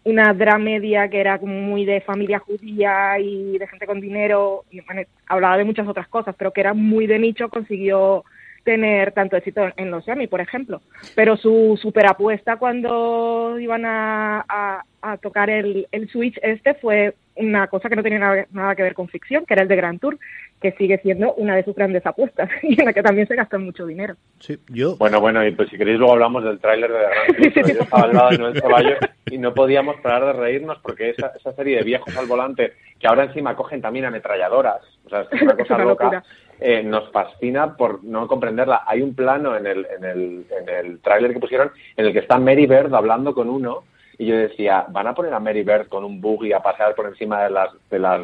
una 0.03 0.33
dramedia 0.33 1.09
que 1.09 1.19
era 1.19 1.37
muy 1.37 1.85
de 1.85 2.01
familia 2.01 2.39
judía 2.39 3.19
y 3.19 3.57
de 3.57 3.67
gente 3.67 3.85
con 3.85 4.01
dinero, 4.01 4.65
y 4.71 4.81
hablaba 5.27 5.57
de 5.57 5.63
muchas 5.63 5.87
otras 5.87 6.07
cosas, 6.07 6.35
pero 6.37 6.51
que 6.51 6.61
era 6.61 6.73
muy 6.73 7.07
de 7.07 7.19
nicho, 7.19 7.49
consiguió 7.49 8.23
tener 8.63 9.11
tanto 9.11 9.37
éxito 9.37 9.69
en 9.75 9.91
los 9.91 10.07
Emmy, 10.07 10.27
por 10.27 10.41
ejemplo. 10.41 10.81
Pero 11.15 11.37
su 11.37 11.77
superapuesta 11.81 12.57
cuando 12.57 13.57
iban 13.59 13.85
a, 13.85 14.45
a, 14.47 14.83
a 15.01 15.17
tocar 15.17 15.49
el, 15.49 15.87
el, 15.91 16.09
Switch 16.09 16.37
este 16.43 16.73
fue 16.75 17.15
una 17.35 17.67
cosa 17.67 17.89
que 17.89 17.95
no 17.95 18.03
tenía 18.03 18.19
nada, 18.19 18.45
nada, 18.51 18.75
que 18.75 18.83
ver 18.83 18.93
con 18.93 19.07
ficción, 19.07 19.45
que 19.45 19.53
era 19.53 19.63
el 19.63 19.69
de 19.69 19.75
Grand 19.75 19.99
Tour, 19.99 20.17
que 20.61 20.71
sigue 20.73 20.99
siendo 20.99 21.33
una 21.33 21.55
de 21.55 21.63
sus 21.63 21.75
grandes 21.75 22.05
apuestas 22.05 22.49
y 22.63 22.79
en 22.79 22.85
la 22.85 22.93
que 22.93 23.01
también 23.01 23.27
se 23.27 23.35
gastó 23.35 23.59
mucho 23.59 23.85
dinero. 23.85 24.15
Sí, 24.39 24.57
yo... 24.69 24.95
Bueno, 24.97 25.19
bueno, 25.19 25.45
y 25.45 25.51
pues 25.51 25.69
si 25.69 25.77
queréis 25.77 25.97
luego 25.97 26.13
hablamos 26.13 26.43
del 26.43 26.59
tráiler 26.59 26.91
de 26.91 26.99
Grand 26.99 27.53
Tour, 27.53 27.73
yo 27.73 27.81
estaba 27.81 28.03
al 28.03 28.13
lado 28.13 28.29
de 28.29 28.37
Noel 28.37 28.61
Caballo 28.61 28.95
y 29.25 29.37
no 29.37 29.53
podíamos 29.53 29.99
parar 30.01 30.25
de 30.25 30.33
reírnos 30.33 30.77
porque 30.79 31.09
esa, 31.09 31.31
esa 31.35 31.53
serie 31.53 31.77
de 31.77 31.83
viejos 31.83 32.15
al 32.15 32.27
volante, 32.27 32.73
que 32.99 33.07
ahora 33.07 33.23
encima 33.23 33.55
cogen 33.55 33.81
también 33.81 34.05
ametralladoras, 34.05 34.81
o 35.05 35.09
sea, 35.09 35.25
es 35.31 35.41
una 35.41 35.55
cosa 35.57 35.77
loca, 35.79 36.23
eh, 36.59 36.83
nos 36.83 37.11
fascina 37.11 37.75
por 37.75 38.03
no 38.03 38.27
comprenderla. 38.27 38.83
Hay 38.85 39.01
un 39.01 39.15
plano 39.15 39.57
en 39.57 39.65
el, 39.65 39.87
en 39.97 40.05
el, 40.05 40.45
en 40.51 40.69
el 40.69 40.99
tráiler 40.99 41.33
que 41.33 41.39
pusieron 41.39 41.71
en 41.97 42.05
el 42.05 42.13
que 42.13 42.19
está 42.19 42.37
Mary 42.37 42.67
Bird 42.67 42.93
hablando 42.93 43.33
con 43.33 43.49
uno 43.49 43.83
y 44.19 44.27
yo 44.27 44.37
decía, 44.37 44.85
¿van 44.89 45.07
a 45.07 45.15
poner 45.15 45.33
a 45.33 45.39
Mary 45.39 45.63
Bird 45.63 45.87
con 45.87 46.03
un 46.03 46.21
buggy 46.21 46.53
a 46.53 46.59
pasear 46.59 46.93
por 46.93 47.07
encima 47.07 47.43
de 47.43 47.49
las, 47.49 47.69
de 47.89 47.97
las 47.97 48.21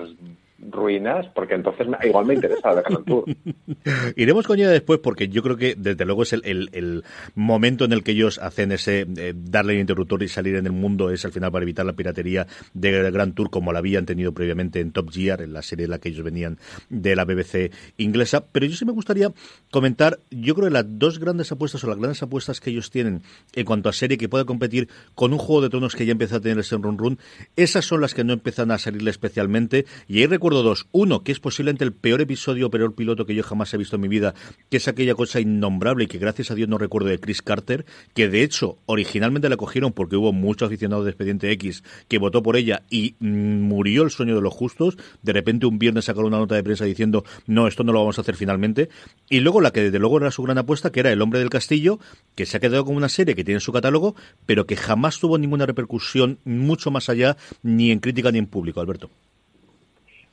ruinas, 0.59 1.27
porque 1.35 1.53
entonces 1.53 1.87
igual 2.03 2.25
me 2.25 2.33
interesa 2.33 2.73
la 2.73 2.81
de 2.81 3.03
Tour. 3.05 3.25
Iremos 4.15 4.47
con 4.47 4.57
ella 4.59 4.69
después 4.69 4.99
porque 4.99 5.27
yo 5.29 5.43
creo 5.43 5.55
que 5.55 5.75
desde 5.77 6.05
luego 6.05 6.23
es 6.23 6.33
el, 6.33 6.69
el, 6.71 7.03
momento 7.35 7.85
en 7.85 7.93
el 7.93 8.03
que 8.03 8.11
ellos 8.11 8.39
hacen 8.39 8.71
ese 8.71 9.05
eh, 9.17 9.33
darle 9.35 9.73
el 9.73 9.79
interruptor 9.79 10.23
y 10.23 10.27
salir 10.27 10.55
en 10.55 10.65
el 10.65 10.71
mundo 10.71 11.11
es 11.11 11.25
al 11.25 11.31
final 11.31 11.51
para 11.51 11.63
evitar 11.63 11.85
la 11.85 11.93
piratería 11.93 12.47
de 12.73 13.11
Grand 13.11 13.35
Tour 13.35 13.49
como 13.49 13.71
la 13.71 13.79
habían 13.79 14.05
tenido 14.05 14.33
previamente 14.33 14.79
en 14.79 14.91
Top 14.91 15.11
Gear, 15.11 15.41
en 15.41 15.53
la 15.53 15.61
serie 15.61 15.85
en 15.85 15.91
la 15.91 15.99
que 15.99 16.09
ellos 16.09 16.23
venían 16.23 16.57
de 16.89 17.15
la 17.15 17.25
BBC 17.25 17.71
inglesa. 17.97 18.43
Pero 18.51 18.65
yo 18.65 18.75
sí 18.75 18.85
me 18.85 18.93
gustaría 18.93 19.31
comentar, 19.69 20.19
yo 20.31 20.55
creo 20.55 20.67
que 20.67 20.73
las 20.73 20.85
dos 20.87 21.19
grandes 21.19 21.51
apuestas 21.51 21.83
o 21.83 21.87
las 21.87 21.97
grandes 21.97 22.23
apuestas 22.23 22.59
que 22.59 22.71
ellos 22.71 22.89
tienen 22.89 23.21
en 23.53 23.65
cuanto 23.65 23.89
a 23.89 23.93
serie 23.93 24.17
que 24.17 24.29
pueda 24.29 24.45
competir 24.45 24.89
con 25.13 25.33
un 25.33 25.39
juego 25.39 25.61
de 25.61 25.69
tronos 25.69 25.95
que 25.95 26.05
ya 26.05 26.13
empieza 26.13 26.37
a 26.37 26.39
tener 26.39 26.57
ese 26.59 26.77
run 26.77 26.97
run, 26.97 27.19
esas 27.55 27.85
son 27.85 28.01
las 28.01 28.13
que 28.13 28.23
no 28.23 28.33
empiezan 28.33 28.71
a 28.71 28.77
salirle 28.77 29.11
especialmente. 29.11 29.85
Y 30.07 30.19
ahí 30.19 30.25
recuerdo 30.25 30.46
dos. 30.53 30.87
Uno, 30.91 31.23
que 31.23 31.31
es 31.31 31.39
posiblemente 31.39 31.83
el 31.83 31.93
peor 31.93 32.21
episodio, 32.21 32.69
peor 32.69 32.95
piloto 32.95 33.25
que 33.25 33.35
yo 33.35 33.43
jamás 33.43 33.73
he 33.73 33.77
visto 33.77 33.95
en 33.95 34.01
mi 34.01 34.07
vida, 34.07 34.33
que 34.69 34.77
es 34.77 34.87
aquella 34.87 35.15
cosa 35.15 35.39
innombrable 35.39 36.05
y 36.05 36.07
que 36.07 36.17
gracias 36.17 36.51
a 36.51 36.55
Dios 36.55 36.69
no 36.69 36.77
recuerdo 36.77 37.09
de 37.09 37.19
Chris 37.19 37.41
Carter, 37.41 37.85
que 38.13 38.29
de 38.29 38.43
hecho 38.43 38.77
originalmente 38.85 39.49
la 39.49 39.57
cogieron 39.57 39.93
porque 39.93 40.15
hubo 40.15 40.33
muchos 40.33 40.67
aficionados 40.67 41.05
de 41.05 41.11
Expediente 41.11 41.51
X 41.51 41.83
que 42.07 42.17
votó 42.17 42.43
por 42.43 42.57
ella 42.57 42.83
y 42.89 43.15
mm, 43.19 43.61
murió 43.61 44.03
el 44.03 44.11
sueño 44.11 44.35
de 44.35 44.41
los 44.41 44.53
justos. 44.53 44.97
De 45.21 45.33
repente 45.33 45.65
un 45.65 45.79
viernes 45.79 46.05
sacaron 46.05 46.27
una 46.27 46.37
nota 46.37 46.55
de 46.55 46.63
prensa 46.63 46.85
diciendo, 46.85 47.23
no, 47.45 47.67
esto 47.67 47.83
no 47.83 47.93
lo 47.93 47.99
vamos 47.99 48.17
a 48.17 48.21
hacer 48.21 48.35
finalmente. 48.35 48.89
Y 49.29 49.39
luego 49.39 49.61
la 49.61 49.71
que 49.71 49.83
desde 49.83 49.99
luego 49.99 50.17
era 50.17 50.31
su 50.31 50.43
gran 50.43 50.57
apuesta, 50.57 50.91
que 50.91 50.99
era 50.99 51.11
El 51.11 51.21
Hombre 51.21 51.39
del 51.39 51.49
Castillo, 51.49 51.99
que 52.35 52.45
se 52.45 52.57
ha 52.57 52.59
quedado 52.59 52.85
como 52.85 52.97
una 52.97 53.09
serie 53.09 53.35
que 53.35 53.43
tiene 53.43 53.59
su 53.59 53.71
catálogo, 53.71 54.15
pero 54.45 54.65
que 54.65 54.75
jamás 54.75 55.19
tuvo 55.19 55.37
ninguna 55.37 55.65
repercusión 55.65 56.39
mucho 56.45 56.91
más 56.91 57.09
allá, 57.09 57.37
ni 57.63 57.91
en 57.91 57.99
crítica 57.99 58.31
ni 58.31 58.39
en 58.39 58.47
público, 58.47 58.81
Alberto. 58.81 59.09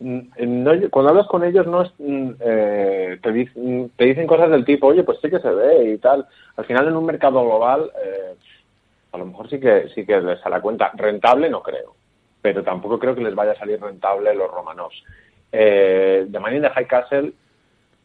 Mm, 0.01 0.89
cuando 0.91 1.11
hablas 1.11 1.27
con 1.29 1.45
ellos 1.45 1.67
no 1.67 1.83
es, 1.83 1.93
mm, 1.99 2.31
eh, 2.41 3.19
te, 3.23 3.33
dicen 3.33 4.27
cosas 4.27 4.51
del 4.51 4.65
tipo, 4.65 4.89
oye, 4.89 5.05
pues 5.05 5.19
sí 5.23 5.31
que 5.31 5.39
se 5.39 5.51
ve 5.51 5.93
y 5.93 5.99
tal. 5.99 6.27
Al 6.57 6.65
final 6.65 6.89
en 6.89 6.97
un 6.97 7.07
mercado 7.07 7.43
global, 7.43 7.91
eh, 8.05 8.35
a 9.13 9.19
lo 9.19 9.27
mejor 9.27 9.49
sí 9.49 9.61
que 9.61 9.89
sí 9.95 10.05
que 10.05 10.21
les 10.21 10.41
sale 10.41 10.61
cuenta. 10.61 10.91
Rentable 10.95 11.49
no 11.49 11.63
creo, 11.63 11.95
pero 12.43 12.63
tampoco 12.63 12.99
creo 12.99 13.15
que 13.15 13.23
les 13.23 13.35
vaya 13.35 13.53
a 13.53 13.59
salir 13.59 13.81
rentable 13.81 14.35
los 14.35 14.51
romanos. 14.51 14.93
Eh, 15.53 16.27
The 16.31 16.41
Man 16.41 16.57
in 16.57 16.63
the 16.63 16.71
High 16.71 16.87
Castle 16.87 17.33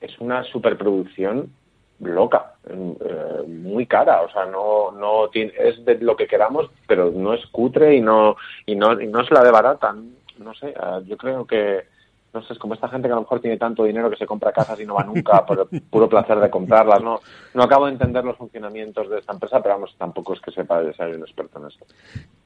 es 0.02 0.20
una 0.20 0.44
superproducción 0.44 1.52
loca, 2.00 2.54
eh, 2.70 3.44
muy 3.48 3.86
cara, 3.86 4.22
o 4.22 4.30
sea, 4.32 4.46
no 4.46 4.92
no 4.92 5.28
tiene, 5.30 5.52
es 5.58 5.84
de 5.84 5.98
lo 5.98 6.16
que 6.16 6.28
queramos, 6.28 6.70
pero 6.88 7.12
no 7.12 7.34
es 7.34 7.46
cutre 7.48 7.96
y 7.96 8.02
no 8.02 8.38
y 8.66 8.76
no 8.76 9.02
y 9.02 9.08
no 9.08 9.22
es 9.22 9.32
la 9.32 9.44
de 9.44 9.52
barata 9.52 9.94
no 10.40 10.54
sé, 10.54 10.74
ah, 10.80 11.02
yo 11.06 11.18
creo 11.18 11.46
que, 11.46 11.86
no 12.34 12.42
sé, 12.42 12.54
es 12.54 12.60
como 12.60 12.74
esta 12.74 12.88
gente 12.90 13.08
que 13.08 13.12
a 13.12 13.16
lo 13.16 13.22
mejor 13.22 13.40
tiene 13.40 13.58
tanto 13.58 13.84
dinero 13.84 14.10
que 14.10 14.18
se 14.18 14.26
compra 14.26 14.52
casas 14.52 14.80
y 14.80 14.86
no 14.86 14.96
va 14.96 15.04
nunca 15.04 15.46
por 15.46 15.68
el 15.72 15.82
puro 15.82 16.10
placer 16.10 16.40
de 16.40 16.50
comprarlas, 16.50 17.02
no, 17.02 17.20
no 17.54 17.64
acabo 17.64 17.86
de 17.86 17.94
entender 17.94 18.24
los 18.24 18.38
funcionamientos 18.38 19.10
de 19.10 19.20
esta 19.20 19.34
empresa, 19.34 19.62
pero 19.62 19.76
vamos, 19.76 19.96
tampoco 19.98 20.34
es 20.34 20.42
que 20.42 20.52
sepa 20.52 20.82
de 20.82 20.94
ser 20.94 21.16
un 21.16 21.22
experto 21.22 21.60
en 21.60 21.68
esto. 21.68 21.86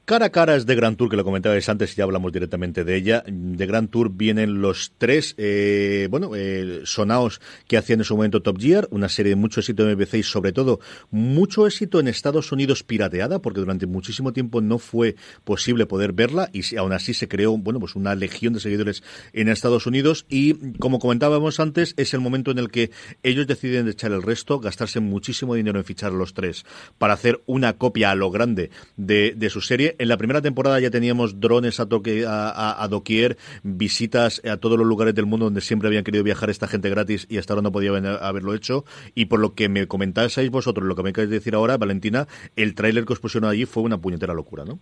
Cara 0.06 0.26
a 0.26 0.30
cara 0.32 0.58
es 0.58 0.66
de 0.66 0.76
Grand 0.76 0.98
Tour, 0.98 1.10
que 1.10 1.16
lo 1.16 1.24
comentabais 1.24 1.70
antes 1.70 1.94
y 1.94 1.96
ya 1.96 2.04
hablamos 2.04 2.34
directamente 2.34 2.84
de 2.84 2.98
ella. 2.98 3.24
De 3.26 3.66
Grand 3.66 3.90
Tour 3.90 4.12
vienen 4.12 4.60
los 4.60 4.92
tres, 4.98 5.34
eh, 5.38 6.10
bueno, 6.12 6.32
eh, 6.36 6.82
sonaos 6.84 7.40
que 7.70 7.78
hacían 7.78 8.02
en 8.02 8.04
su 8.04 8.18
momento 8.18 8.42
Top 8.42 8.60
Gear, 8.60 8.90
una 8.92 9.08
serie 9.08 9.30
de 9.30 9.38
mucho 9.38 9.62
éxito 9.62 9.90
en 9.90 9.98
BBC 9.98 10.16
y 10.16 10.24
sobre 10.24 10.52
todo 10.52 10.82
mucho 11.10 11.66
éxito 11.66 12.02
en 12.02 12.10
Estados 12.10 12.52
Unidos 12.52 12.84
pirateada, 12.84 13.40
porque 13.40 13.62
durante 13.62 13.86
muchísimo 13.86 14.34
tiempo 14.34 14.60
no 14.60 14.78
fue 14.78 15.16
posible 15.46 15.86
poder 15.86 16.12
verla 16.12 16.50
y 16.52 16.76
aún 16.76 16.92
así 16.92 17.14
se 17.14 17.30
creó, 17.30 17.58
bueno, 17.58 17.80
pues 17.80 17.96
una 17.96 18.14
legión 18.14 18.52
de 18.52 18.60
seguidores 18.60 19.04
en 19.32 19.48
Estados 19.48 19.88
Unidos 19.88 20.26
y 20.28 20.74
como 20.80 21.00
comentábamos 21.00 21.62
antes, 21.62 21.94
es 21.96 22.14
el 22.14 22.20
momento 22.20 22.52
en 22.52 22.58
el 22.58 22.72
que 22.72 22.92
ellos 23.24 23.48
deciden 23.48 23.88
echar 23.88 24.12
el 24.12 24.22
resto, 24.22 24.60
gastarse 24.60 25.00
muchísimo 25.00 25.56
dinero 25.56 25.80
en 25.80 25.86
fichar 25.86 26.12
a 26.12 26.16
los 26.16 26.34
tres 26.34 26.66
para 26.98 27.14
hacer 27.14 27.42
una 27.46 27.78
copia 27.78 28.12
a 28.12 28.16
lo 28.16 28.32
grande 28.32 28.70
de, 28.98 29.34
de 29.38 29.50
su 29.50 29.62
serie 29.62 29.93
en 29.98 30.08
la 30.08 30.18
primera 30.18 30.42
temporada 30.42 30.80
ya 30.80 30.90
teníamos 30.90 31.40
drones 31.40 31.80
a, 31.80 31.88
toque, 31.88 32.26
a, 32.28 32.88
doquier, 32.90 33.38
visitas 33.64 34.42
a 34.46 34.58
todos 34.58 34.78
los 34.78 34.88
lugares 34.88 35.16
del 35.16 35.26
mundo 35.26 35.46
donde 35.46 35.62
siempre 35.62 35.88
habían 35.88 36.04
querido 36.04 36.24
viajar 36.24 36.50
esta 36.50 36.68
gente 36.68 36.90
gratis 36.90 37.26
y 37.30 37.38
hasta 37.38 37.54
ahora 37.54 37.64
no 37.64 37.72
podían 37.72 38.06
haberlo 38.06 38.54
hecho. 38.54 38.86
Y 39.16 39.26
por 39.26 39.40
lo 39.40 39.54
que 39.54 39.70
me 39.70 39.88
comentáis 39.88 40.38
vosotros, 40.50 40.88
lo 40.88 40.96
que 40.96 41.04
me 41.04 41.14
queréis 41.14 41.32
decir 41.32 41.56
ahora, 41.56 41.78
Valentina, 41.78 42.28
el 42.56 42.76
tráiler 42.76 43.06
que 43.06 43.14
os 43.14 43.20
pusieron 43.20 43.50
allí 43.50 43.66
fue 43.66 43.84
una 43.84 43.98
puñetera 43.98 44.34
locura, 44.34 44.66
¿no? 44.66 44.80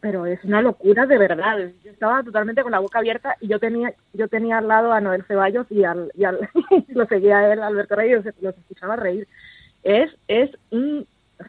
pero 0.00 0.24
es 0.26 0.42
una 0.44 0.62
locura 0.62 1.06
de 1.06 1.18
verdad. 1.18 1.58
Yo 1.84 1.90
estaba 1.90 2.22
totalmente 2.22 2.62
con 2.62 2.72
la 2.72 2.78
boca 2.78 2.98
abierta 2.98 3.36
y 3.40 3.48
yo 3.48 3.58
tenía 3.58 3.92
yo 4.14 4.28
tenía 4.28 4.58
al 4.58 4.68
lado 4.68 4.92
a 4.92 5.00
Noel 5.00 5.24
Ceballos 5.24 5.66
y 5.70 5.84
al, 5.84 6.10
y 6.14 6.24
al 6.24 6.48
lo 6.88 7.06
seguía 7.06 7.52
él, 7.52 7.62
Alberto 7.62 7.96
Reyes, 7.96 8.24
los 8.40 8.56
escuchaba 8.56 8.96
reír. 8.96 9.28
Es 9.82 10.10
es 10.26 10.50
un 10.70 11.06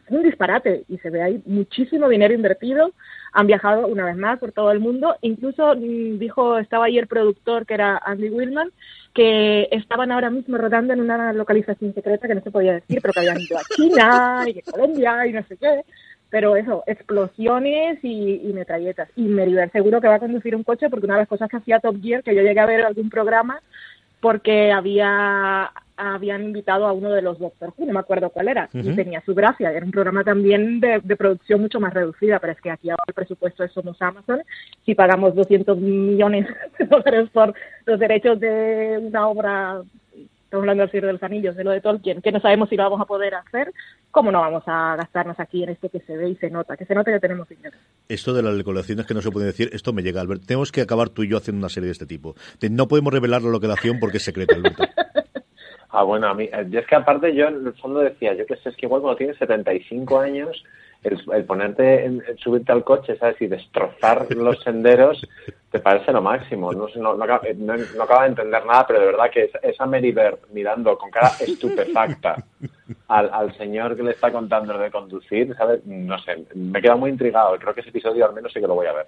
un 0.08 0.22
disparate 0.22 0.84
y 0.88 0.98
se 0.98 1.10
ve 1.10 1.22
ahí 1.22 1.42
muchísimo 1.46 2.08
dinero 2.08 2.34
invertido. 2.34 2.92
Han 3.32 3.46
viajado 3.46 3.86
una 3.86 4.04
vez 4.04 4.16
más 4.16 4.38
por 4.38 4.52
todo 4.52 4.70
el 4.70 4.80
mundo. 4.80 5.16
Incluso 5.22 5.74
mm, 5.74 6.18
dijo, 6.18 6.58
estaba 6.58 6.86
ahí 6.86 6.98
el 6.98 7.06
productor 7.06 7.66
que 7.66 7.74
era 7.74 8.00
Andy 8.04 8.30
Willman, 8.30 8.70
que 9.14 9.68
estaban 9.70 10.12
ahora 10.12 10.30
mismo 10.30 10.56
rodando 10.58 10.92
en 10.92 11.00
una 11.00 11.32
localización 11.32 11.94
secreta 11.94 12.28
que 12.28 12.34
no 12.34 12.42
se 12.42 12.50
podía 12.50 12.74
decir, 12.74 13.00
pero 13.00 13.12
que 13.12 13.20
habían 13.20 13.40
ido 13.40 13.58
a 13.58 13.62
China 13.76 14.44
y 14.46 14.58
a 14.58 14.70
Colombia 14.70 15.26
y 15.26 15.32
no 15.32 15.42
sé 15.44 15.56
qué. 15.56 15.82
Pero 16.30 16.56
eso, 16.56 16.82
explosiones 16.86 17.98
y, 18.02 18.40
y 18.42 18.52
metralletas. 18.54 19.10
Y 19.16 19.24
Meriver 19.24 19.70
seguro 19.70 20.00
que 20.00 20.08
va 20.08 20.14
a 20.14 20.20
conducir 20.20 20.56
un 20.56 20.64
coche 20.64 20.88
porque 20.88 21.04
una 21.04 21.16
de 21.16 21.20
las 21.20 21.28
cosas 21.28 21.50
que 21.50 21.58
hacía 21.58 21.80
Top 21.80 22.00
Gear, 22.00 22.22
que 22.22 22.34
yo 22.34 22.40
llegué 22.40 22.58
a 22.58 22.66
ver 22.66 22.86
algún 22.86 23.10
programa, 23.10 23.60
porque 24.22 24.70
había 24.70 25.70
habían 25.96 26.42
invitado 26.42 26.86
a 26.86 26.92
uno 26.92 27.10
de 27.10 27.22
los 27.22 27.38
Doctor 27.38 27.72
Who, 27.76 27.86
no 27.86 27.92
me 27.92 28.00
acuerdo 28.00 28.30
cuál 28.30 28.48
era, 28.48 28.68
y 28.72 28.94
tenía 28.96 29.22
su 29.24 29.34
gracia, 29.34 29.70
era 29.70 29.84
un 29.84 29.92
programa 29.92 30.24
también 30.24 30.80
de, 30.80 31.00
producción 31.16 31.60
mucho 31.60 31.78
más 31.78 31.94
reducida, 31.94 32.40
pero 32.40 32.54
es 32.54 32.60
que 32.60 32.70
aquí 32.70 32.90
ahora 32.90 33.04
el 33.06 33.14
presupuesto 33.14 33.62
es 33.62 33.72
Somos 33.72 34.00
Amazon, 34.00 34.42
si 34.84 34.94
pagamos 34.94 35.34
200 35.34 35.78
millones 35.78 36.48
de 36.78 36.86
dólares 36.86 37.28
por 37.32 37.54
los 37.84 38.00
derechos 38.00 38.40
de 38.40 38.98
una 39.00 39.28
obra 39.28 39.82
estamos 40.52 40.64
hablando 40.64 40.82
del 40.82 40.90
Señor 40.90 41.06
de 41.06 41.12
los 41.14 41.22
Anillos, 41.22 41.56
de 41.56 41.64
lo 41.64 41.70
de 41.70 41.80
Tolkien, 41.80 42.20
que 42.20 42.30
no 42.30 42.38
sabemos 42.38 42.68
si 42.68 42.76
lo 42.76 42.82
vamos 42.82 43.00
a 43.00 43.06
poder 43.06 43.34
hacer, 43.34 43.72
¿cómo 44.10 44.30
no 44.30 44.40
vamos 44.40 44.62
a 44.66 44.96
gastarnos 44.96 45.40
aquí 45.40 45.62
en 45.62 45.70
esto 45.70 45.88
que 45.88 46.00
se 46.00 46.14
ve 46.14 46.28
y 46.28 46.36
se 46.36 46.50
nota? 46.50 46.76
Que 46.76 46.84
se 46.84 46.94
nota 46.94 47.10
que 47.10 47.20
tenemos 47.20 47.48
dinero. 47.48 47.74
Esto 48.06 48.34
de 48.34 48.42
las 48.42 48.62
colecciones 48.62 49.06
que 49.06 49.14
no 49.14 49.22
se 49.22 49.30
puede 49.30 49.46
decir, 49.46 49.70
esto 49.72 49.94
me 49.94 50.02
llega, 50.02 50.20
Albert. 50.20 50.44
Tenemos 50.44 50.70
que 50.70 50.82
acabar 50.82 51.08
tú 51.08 51.22
y 51.22 51.28
yo 51.28 51.38
haciendo 51.38 51.60
una 51.60 51.70
serie 51.70 51.86
de 51.86 51.92
este 51.92 52.04
tipo. 52.04 52.34
No 52.70 52.86
podemos 52.86 53.14
revelar 53.14 53.40
la 53.40 53.48
localización 53.48 53.98
porque 53.98 54.18
es 54.18 54.24
secreto, 54.24 54.54
Alberto. 54.54 54.84
Ah, 55.94 56.04
bueno, 56.04 56.26
a 56.26 56.32
mí, 56.32 56.44
eh, 56.44 56.66
es 56.72 56.86
que 56.86 56.94
aparte 56.94 57.34
yo 57.34 57.48
en 57.48 57.66
el 57.66 57.74
fondo 57.74 58.00
decía, 58.00 58.32
yo 58.32 58.46
que 58.46 58.56
sé, 58.56 58.70
es 58.70 58.76
que 58.76 58.86
igual 58.86 59.02
cuando 59.02 59.18
tienes 59.18 59.36
75 59.36 60.20
años, 60.20 60.64
el, 61.02 61.20
el 61.32 61.44
ponerte, 61.44 62.04
en, 62.04 62.22
subirte 62.38 62.72
al 62.72 62.84
coche, 62.84 63.16
¿sabes? 63.16 63.40
Y 63.40 63.46
destrozar 63.46 64.34
los 64.34 64.60
senderos, 64.62 65.26
te 65.70 65.80
parece 65.80 66.12
lo 66.12 66.22
máximo. 66.22 66.72
No, 66.72 66.86
no, 66.96 67.14
no, 67.14 67.16
no, 67.16 67.24
acaba 67.24 67.44
de 68.22 68.28
entender 68.28 68.64
nada, 68.66 68.86
pero 68.86 69.00
de 69.00 69.06
verdad 69.06 69.30
que 69.30 69.50
esa 69.62 69.86
Mary 69.86 70.12
Bird 70.12 70.38
mirando 70.52 70.96
con 70.96 71.10
cara 71.10 71.32
estupefacta 71.40 72.36
al, 73.08 73.30
al 73.32 73.56
señor 73.56 73.96
que 73.96 74.02
le 74.02 74.12
está 74.12 74.30
contando 74.30 74.76
de 74.78 74.90
conducir, 74.90 75.54
¿sabes? 75.56 75.84
No 75.86 76.18
sé, 76.18 76.44
me 76.54 76.80
queda 76.80 76.96
muy 76.96 77.10
intrigado. 77.10 77.58
Creo 77.58 77.74
que 77.74 77.80
ese 77.80 77.90
episodio 77.90 78.26
al 78.26 78.34
menos 78.34 78.52
sí 78.52 78.60
que 78.60 78.66
lo 78.66 78.74
voy 78.74 78.86
a 78.86 78.92
ver. 78.92 79.06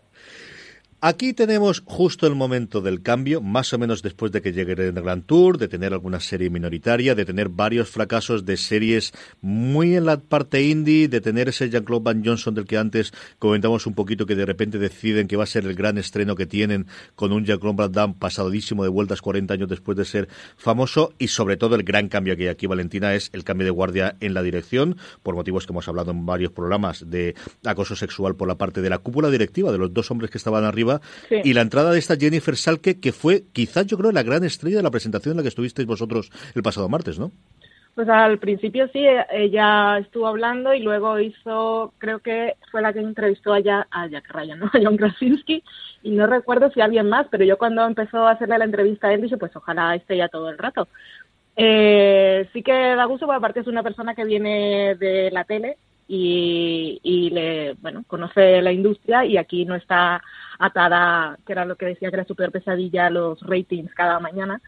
Aquí 1.01 1.35
tenemos 1.35 1.83
justo 1.85 2.27
el 2.27 2.35
momento 2.35 2.81
del 2.81 3.03
cambio, 3.03 3.43
más 3.43 3.75
o 3.75 3.79
menos 3.79 4.03
después 4.03 4.33
de 4.33 4.41
que 4.41 4.53
llegue 4.53 4.73
el 4.73 4.93
Grand 4.93 5.27
Tour, 5.27 5.59
de 5.59 5.69
tener 5.69 5.93
alguna 5.93 6.19
serie 6.19 6.49
minoritaria, 6.49 7.15
de 7.15 7.27
tener 7.27 7.51
varios 7.51 7.91
fracasos 7.91 8.47
de 8.47 8.57
series 8.57 9.13
muy 9.43 9.97
en 9.97 10.07
la 10.07 10.17
parte 10.17 10.63
indie, 10.63 11.09
de 11.09 11.21
tener 11.21 11.51
ese 11.51 11.69
Jean-Claude 11.69 12.05
Van 12.05 12.25
Johnson 12.25 12.55
del 12.55 12.65
que 12.65 12.79
antes 12.79 13.13
comentamos 13.39 13.87
un 13.87 13.95
poquito 13.95 14.25
que 14.25 14.35
de 14.35 14.47
repente 14.47 14.79
deciden 14.79 15.29
que 15.29 15.37
va 15.37 15.45
a 15.45 15.47
ser 15.47 15.67
el 15.67 15.75
gran 15.75 15.99
estreno 15.99 16.37
que 16.37 16.47
tienen 16.47 16.87
con 17.17 17.33
un 17.33 17.45
Jean-Claude 17.45 17.77
Van 17.77 17.93
Damme 17.93 18.15
pasadísimo 18.19 18.83
de 18.83 18.89
vueltas 18.89 19.21
40 19.21 19.53
años 19.53 19.69
después 19.69 19.99
de 19.99 20.07
ser 20.07 20.29
famoso 20.57 21.13
y 21.19 21.29
sobre 21.29 21.59
todo 21.59 21.75
el 21.75 21.83
gran 21.83 22.09
cambio 22.09 22.35
que 22.35 22.45
hay 22.45 22.49
aquí, 22.49 22.67
Valentina, 22.67 23.15
es 23.15 23.29
el 23.35 23.45
cambio 23.45 23.67
de 23.67 23.73
guardia 23.73 24.17
en 24.21 24.33
la 24.33 24.43
dirección, 24.43 24.97
por 25.23 25.35
motivos 25.35 25.67
que 25.67 25.73
hemos 25.75 25.87
hablado 25.87 26.13
en 26.13 26.25
varios 26.25 26.53
programas 26.53 27.11
de 27.11 27.35
acoso 27.65 27.95
sexual 27.95 28.37
por 28.37 28.49
la 28.49 28.57
parte 28.57 28.81
de 28.81 28.89
la 28.89 28.99
cúpula 28.99 29.29
directiva 29.29 29.71
de 29.71 29.79
los 29.79 29.93
dos 29.93 30.11
hombres 30.11 30.31
que 30.31 30.39
estaban 30.39 30.65
arriba 30.65 30.94
y 31.31 31.53
la 31.53 31.63
entrada 31.63 31.93
de 31.93 31.99
esta 31.99 32.17
Jennifer 32.17 32.57
Salke, 32.57 33.01
que 33.01 33.13
fue 33.13 33.45
quizás 33.53 33.87
yo 33.87 33.97
creo 33.99 34.13
la 34.13 34.23
gran 34.23 34.45
estrella 34.45 34.79
de 34.79 34.83
la 34.83 34.91
presentación 34.91 35.33
en 35.33 35.37
la 35.39 35.43
que 35.43 35.49
estuvisteis 35.49 35.87
vosotros 35.87 36.31
el 36.55 36.63
pasado 36.63 36.89
martes, 36.89 37.19
¿no? 37.19 37.33
Pues 37.95 38.09
al 38.09 38.39
principio 38.39 38.89
sí, 38.93 39.07
ella 39.31 39.99
estuvo 39.99 40.27
hablando 40.27 40.75
y 40.75 40.81
luego 40.81 41.21
hizo, 41.21 41.93
creo 41.99 42.19
que 42.19 42.57
fue 42.73 42.83
la 42.83 42.93
que 42.93 42.99
entrevistó 42.99 43.55
a, 43.55 43.87
a 43.89 44.07
Jack 44.09 44.29
Ryan, 44.31 44.59
¿no? 44.59 44.67
a 44.73 44.81
John 44.83 44.97
Krasinski, 44.97 45.63
y 46.03 46.11
no 46.11 46.27
recuerdo 46.27 46.71
si 46.73 46.81
alguien 46.81 47.09
más, 47.09 47.29
pero 47.31 47.45
yo 47.45 47.57
cuando 47.57 47.87
empezó 47.87 48.27
a 48.27 48.33
hacerle 48.33 48.59
la 48.59 48.65
entrevista 48.65 49.07
a 49.07 49.15
él 49.15 49.23
dije, 49.23 49.37
pues 49.37 49.55
ojalá 49.55 49.95
esté 49.95 50.17
ya 50.17 50.29
todo 50.29 50.51
el 50.51 50.59
rato. 50.59 50.89
Eh, 51.57 52.49
sí 52.53 52.65
que 52.65 52.73
da 52.73 53.05
gusto, 53.05 53.27
porque 53.27 53.37
aparte 53.37 53.61
es 53.61 53.69
una 53.69 53.85
persona 53.85 54.17
que 54.17 54.25
viene 54.25 54.97
de 54.97 55.31
la 55.31 55.45
tele, 55.45 55.77
y, 56.09 57.01
y 57.03 57.31
le, 57.31 57.75
bueno, 57.75 58.05
conoce 58.07 58.61
la 58.63 58.73
industria 58.73 59.25
y 59.25 59.37
aquí 59.37 59.65
no 59.65 59.75
está 59.75 60.23
atada, 60.59 61.39
que 61.47 61.53
era 61.53 61.65
lo 61.65 61.77
que 61.77 61.87
decía 61.87 62.11
que 62.11 62.17
era 62.17 62.25
su 62.25 62.35
pesadilla, 62.35 63.11
los 63.11 63.41
ratings 63.41 63.95
cada 63.95 64.21
mañana 64.21 64.61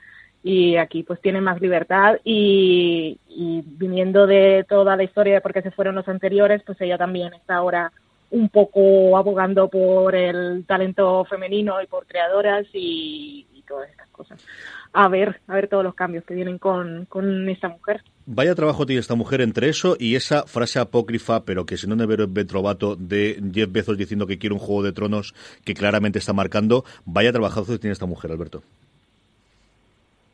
y 0.43 0.77
aquí 0.77 1.03
pues 1.03 1.21
tiene 1.21 1.41
más 1.41 1.61
libertad 1.61 2.19
y, 2.23 3.19
y 3.29 3.63
viniendo 3.67 4.29
de 4.29 4.65
toda 4.69 4.97
la 4.97 5.03
historia 5.03 5.35
de 5.35 5.41
por 5.41 5.53
qué 5.53 5.61
se 5.61 5.73
fueron 5.73 5.97
los 5.97 6.07
anteriores, 6.09 6.63
pues 6.65 6.81
ella 6.81 6.97
también 6.97 7.35
está 7.35 7.57
ahora 7.57 7.91
un 8.31 8.49
poco 8.49 9.17
abogando 9.17 9.69
por 9.69 10.15
el 10.15 10.65
talento 10.65 11.25
femenino 11.25 11.83
y 11.83 11.87
por 11.87 12.07
creadoras 12.07 12.67
y, 12.73 13.47
y 13.55 13.63
todas 13.63 13.91
estas 13.91 14.09
cosas. 14.11 14.45
A 14.93 15.09
ver, 15.09 15.41
a 15.49 15.55
ver 15.55 15.67
todos 15.67 15.83
los 15.83 15.95
cambios 15.95 16.25
que 16.25 16.35
vienen 16.35 16.59
con, 16.59 17.07
con 17.07 17.49
esta 17.49 17.69
mujer. 17.69 18.03
Vaya 18.29 18.57
trabajo 18.57 18.87
tiene 18.87 18.99
esta 18.99 19.15
mujer 19.15 19.41
entre 19.41 19.69
eso 19.69 19.97
y 20.01 20.17
esa 20.17 20.49
frase 20.49 20.81
apócrifa, 20.81 21.45
pero 21.45 21.65
que 21.65 21.77
si 21.77 21.87
no 21.87 21.95
nevero 21.95 22.25
es 22.25 22.47
Trovato 22.49 22.97
de 22.97 23.41
Jeff 23.55 23.71
Bezos 23.71 23.97
diciendo 23.97 24.27
que 24.27 24.37
quiere 24.37 24.53
un 24.53 24.59
juego 24.59 24.83
de 24.83 24.91
tronos 24.91 25.33
que 25.65 25.75
claramente 25.75 26.19
está 26.19 26.33
marcando. 26.33 26.85
Vaya 27.05 27.31
trabajazo 27.31 27.79
tiene 27.79 27.93
esta 27.93 28.07
mujer, 28.07 28.33
Alberto. 28.33 28.63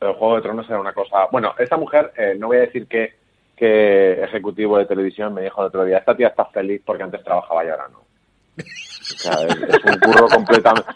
El 0.01 0.15
juego 0.15 0.37
de 0.37 0.43
tronos 0.43 0.67
era 0.71 0.81
una 0.81 0.95
cosa. 0.95 1.27
Bueno, 1.31 1.55
esta 1.59 1.77
mujer, 1.77 2.15
eh, 2.17 2.35
no 2.39 2.47
voy 2.47 2.57
a 2.57 2.61
decir 2.61 2.87
que, 2.87 3.13
que 3.55 4.25
ejecutivo 4.25 4.79
de 4.79 4.87
televisión 4.87 5.35
me 5.35 5.43
dijo 5.43 5.61
el 5.61 5.67
otro 5.69 5.85
día, 5.85 5.99
esta 5.99 6.17
tía 6.17 6.29
está 6.29 6.47
feliz 6.47 6.81
porque 6.87 7.03
antes 7.03 7.23
trabajaba 7.23 7.63
y 7.63 7.69
ahora 7.69 7.89
no. 7.93 7.99
O 7.99 9.19
sea, 9.19 9.35
es 9.35 9.85
un 9.85 10.01
curro 10.01 10.29
completamente 10.29 10.91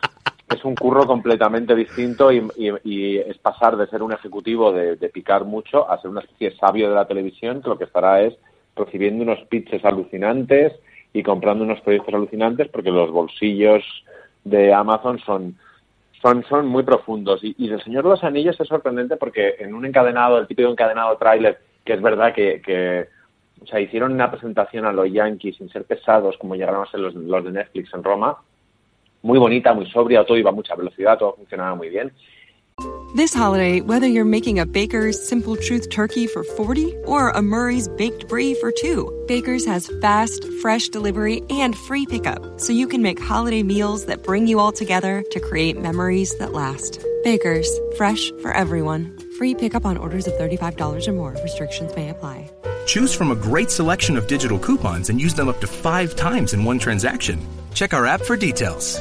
es 0.48 0.64
un 0.64 0.74
curro 0.74 1.06
completamente 1.06 1.74
distinto 1.74 2.30
y, 2.30 2.46
y, 2.56 2.70
y, 2.84 3.18
es 3.18 3.36
pasar 3.38 3.76
de 3.76 3.86
ser 3.88 4.02
un 4.02 4.12
ejecutivo 4.12 4.72
de, 4.72 4.96
picar 5.08 5.44
mucho 5.44 5.90
a 5.90 6.00
ser 6.00 6.10
una 6.10 6.20
especie 6.20 6.50
de 6.50 6.56
sabio 6.56 6.88
de 6.88 6.94
la 6.94 7.06
televisión 7.06 7.62
que 7.62 7.68
lo 7.68 7.78
que 7.78 7.84
estará 7.84 8.22
es 8.22 8.34
recibiendo 8.76 9.24
unos 9.24 9.40
pitches 9.48 9.84
alucinantes 9.84 10.72
y 11.12 11.22
comprando 11.22 11.64
unos 11.64 11.80
proyectos 11.80 12.14
alucinantes 12.14 12.68
porque 12.68 12.90
los 12.90 13.10
bolsillos 13.10 13.82
de 14.44 14.72
Amazon 14.72 15.18
son 15.20 15.56
son, 16.22 16.44
son 16.44 16.66
muy 16.66 16.82
profundos. 16.82 17.42
Y, 17.44 17.54
y 17.58 17.68
del 17.68 17.82
Señor 17.82 18.04
de 18.04 18.10
los 18.10 18.24
Anillos 18.24 18.58
es 18.58 18.68
sorprendente 18.68 19.16
porque 19.16 19.56
en 19.58 19.74
un 19.74 19.84
encadenado, 19.84 20.38
el 20.38 20.46
típico 20.46 20.70
encadenado 20.70 21.16
tráiler, 21.18 21.58
que 21.84 21.92
es 21.92 22.02
verdad 22.02 22.34
que, 22.34 22.62
que 22.62 23.08
o 23.62 23.66
sea, 23.66 23.80
hicieron 23.80 24.12
una 24.12 24.30
presentación 24.30 24.86
a 24.86 24.92
los 24.92 25.10
Yankees 25.10 25.56
sin 25.56 25.68
ser 25.68 25.84
pesados 25.84 26.36
como 26.38 26.54
llegaron 26.54 26.82
a 26.82 26.90
ser 26.90 27.00
los, 27.00 27.14
los 27.14 27.44
de 27.44 27.52
Netflix 27.52 27.92
en 27.94 28.02
Roma, 28.02 28.38
muy 29.26 29.38
bonita, 29.38 29.74
muy 29.74 29.86
sobria, 29.90 30.24
todo 30.24 30.38
iba 30.38 30.50
a 30.50 30.52
mucha 30.52 30.74
velocidad, 30.74 31.18
todo 31.18 31.34
funcionaba 31.34 31.74
muy 31.74 31.90
bien. 31.90 32.12
This 33.14 33.32
holiday, 33.32 33.80
whether 33.80 34.06
you're 34.06 34.26
making 34.26 34.58
a 34.58 34.66
Baker's 34.66 35.16
Simple 35.26 35.56
Truth 35.56 35.88
turkey 35.88 36.26
for 36.26 36.44
40 36.44 36.94
or 37.06 37.30
a 37.30 37.40
Murray's 37.40 37.88
Baked 37.88 38.28
Brie 38.28 38.54
for 38.54 38.70
2, 38.70 39.24
Baker's 39.26 39.64
has 39.64 39.90
fast, 40.02 40.44
fresh 40.60 40.88
delivery 40.88 41.42
and 41.48 41.74
free 41.74 42.04
pickup, 42.04 42.60
so 42.60 42.74
you 42.74 42.86
can 42.86 43.00
make 43.00 43.18
holiday 43.18 43.62
meals 43.62 44.04
that 44.06 44.22
bring 44.22 44.46
you 44.46 44.60
all 44.60 44.72
together 44.72 45.24
to 45.30 45.40
create 45.40 45.80
memories 45.80 46.36
that 46.36 46.52
last. 46.52 47.02
Baker's, 47.24 47.70
fresh 47.96 48.30
for 48.42 48.52
everyone. 48.52 49.16
Free 49.38 49.54
pickup 49.54 49.86
on 49.86 49.96
orders 49.96 50.26
of 50.26 50.34
$35 50.34 51.08
or 51.08 51.12
more. 51.12 51.34
Restrictions 51.42 51.96
may 51.96 52.10
apply. 52.10 52.50
Choose 52.84 53.14
from 53.14 53.30
a 53.30 53.36
great 53.36 53.70
selection 53.70 54.18
of 54.18 54.26
digital 54.26 54.58
coupons 54.58 55.08
and 55.08 55.18
use 55.18 55.34
them 55.34 55.48
up 55.48 55.60
to 55.62 55.66
five 55.66 56.14
times 56.14 56.52
in 56.52 56.62
one 56.62 56.78
transaction. 56.78 57.40
Check 57.72 57.94
our 57.94 58.04
app 58.04 58.20
for 58.20 58.36
details. 58.36 59.00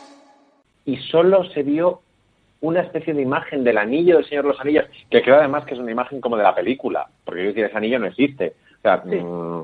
y 0.85 0.97
solo 0.97 1.43
se 1.45 1.63
vio 1.63 2.01
una 2.61 2.81
especie 2.81 3.13
de 3.13 3.21
imagen 3.21 3.63
del 3.63 3.77
anillo 3.77 4.17
del 4.17 4.25
Señor 4.25 4.43
de 4.45 4.49
los 4.49 4.61
Anillos, 4.61 4.85
que 5.09 5.21
creo 5.21 5.37
además 5.37 5.65
que 5.65 5.73
es 5.73 5.79
una 5.79 5.91
imagen 5.91 6.21
como 6.21 6.37
de 6.37 6.43
la 6.43 6.53
película, 6.53 7.07
porque 7.25 7.41
yo 7.41 7.47
decir, 7.47 7.65
ese 7.65 7.77
anillo 7.77 7.99
no 7.99 8.07
existe. 8.07 8.53
O 8.77 8.81
sea, 8.81 9.03
sí. 9.03 9.15
mmm, 9.15 9.63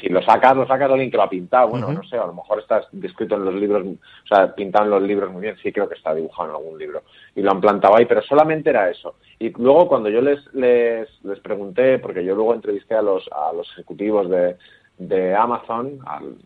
si 0.00 0.08
lo 0.08 0.22
sacas, 0.22 0.56
lo 0.56 0.66
sacas 0.66 0.90
alguien 0.90 1.10
que 1.10 1.16
lo 1.16 1.22
ha 1.22 1.28
pintado. 1.28 1.68
Bueno, 1.68 1.86
uh 1.86 1.90
-huh. 1.90 1.94
no 1.96 2.02
sé, 2.04 2.16
a 2.16 2.26
lo 2.26 2.34
mejor 2.34 2.58
está 2.58 2.82
descrito 2.92 3.36
en 3.36 3.44
los 3.44 3.54
libros, 3.54 3.86
o 3.86 4.26
sea, 4.26 4.54
pintado 4.54 4.86
en 4.86 4.90
los 4.90 5.02
libros 5.02 5.30
muy 5.30 5.42
bien, 5.42 5.56
sí 5.62 5.70
creo 5.70 5.88
que 5.88 5.94
está 5.94 6.14
dibujado 6.14 6.48
en 6.48 6.56
algún 6.56 6.78
libro. 6.78 7.02
Y 7.36 7.42
lo 7.42 7.50
han 7.52 7.60
plantado 7.60 7.96
ahí, 7.96 8.06
pero 8.06 8.22
solamente 8.22 8.70
era 8.70 8.90
eso. 8.90 9.16
Y 9.38 9.50
luego 9.50 9.86
cuando 9.86 10.08
yo 10.08 10.20
les, 10.20 10.52
les, 10.54 11.08
les 11.24 11.40
pregunté, 11.40 11.98
porque 11.98 12.24
yo 12.24 12.34
luego 12.34 12.54
entrevisté 12.54 12.94
a 12.94 13.02
los, 13.02 13.28
a 13.32 13.52
los 13.52 13.70
ejecutivos 13.72 14.28
de, 14.28 14.56
de 14.98 15.34
Amazon, 15.34 15.98
al 16.06 16.36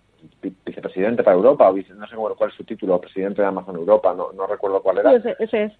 vicepresidente 0.64 1.22
para 1.22 1.36
Europa, 1.36 1.68
o 1.68 1.72
vice, 1.72 1.94
no 1.94 2.06
sé 2.06 2.16
cuál 2.16 2.50
es 2.50 2.56
su 2.56 2.64
título, 2.64 3.00
presidente 3.00 3.42
de 3.42 3.48
Amazon 3.48 3.76
Europa, 3.76 4.14
no, 4.14 4.32
no 4.32 4.46
recuerdo 4.46 4.82
cuál 4.82 4.98
era. 4.98 5.10
Sí, 5.10 5.16
ese, 5.16 5.36
ese, 5.38 5.64
es. 5.64 5.72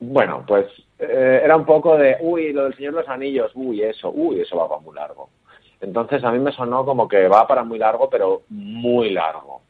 Bueno, 0.00 0.44
pues 0.46 0.66
eh, 0.98 1.40
era 1.42 1.56
un 1.56 1.64
poco 1.64 1.96
de, 1.96 2.16
uy, 2.20 2.52
lo 2.52 2.64
del 2.64 2.76
Señor 2.76 2.94
de 2.94 3.00
los 3.00 3.08
Anillos, 3.08 3.50
uy, 3.54 3.82
eso, 3.82 4.10
uy, 4.10 4.40
eso 4.40 4.56
va 4.56 4.68
para 4.68 4.80
muy 4.80 4.94
largo. 4.94 5.28
Entonces 5.80 6.22
a 6.24 6.32
mí 6.32 6.38
me 6.38 6.52
sonó 6.52 6.84
como 6.84 7.08
que 7.08 7.28
va 7.28 7.46
para 7.46 7.64
muy 7.64 7.78
largo, 7.78 8.08
pero 8.08 8.42
muy 8.48 9.10
largo. 9.10 9.60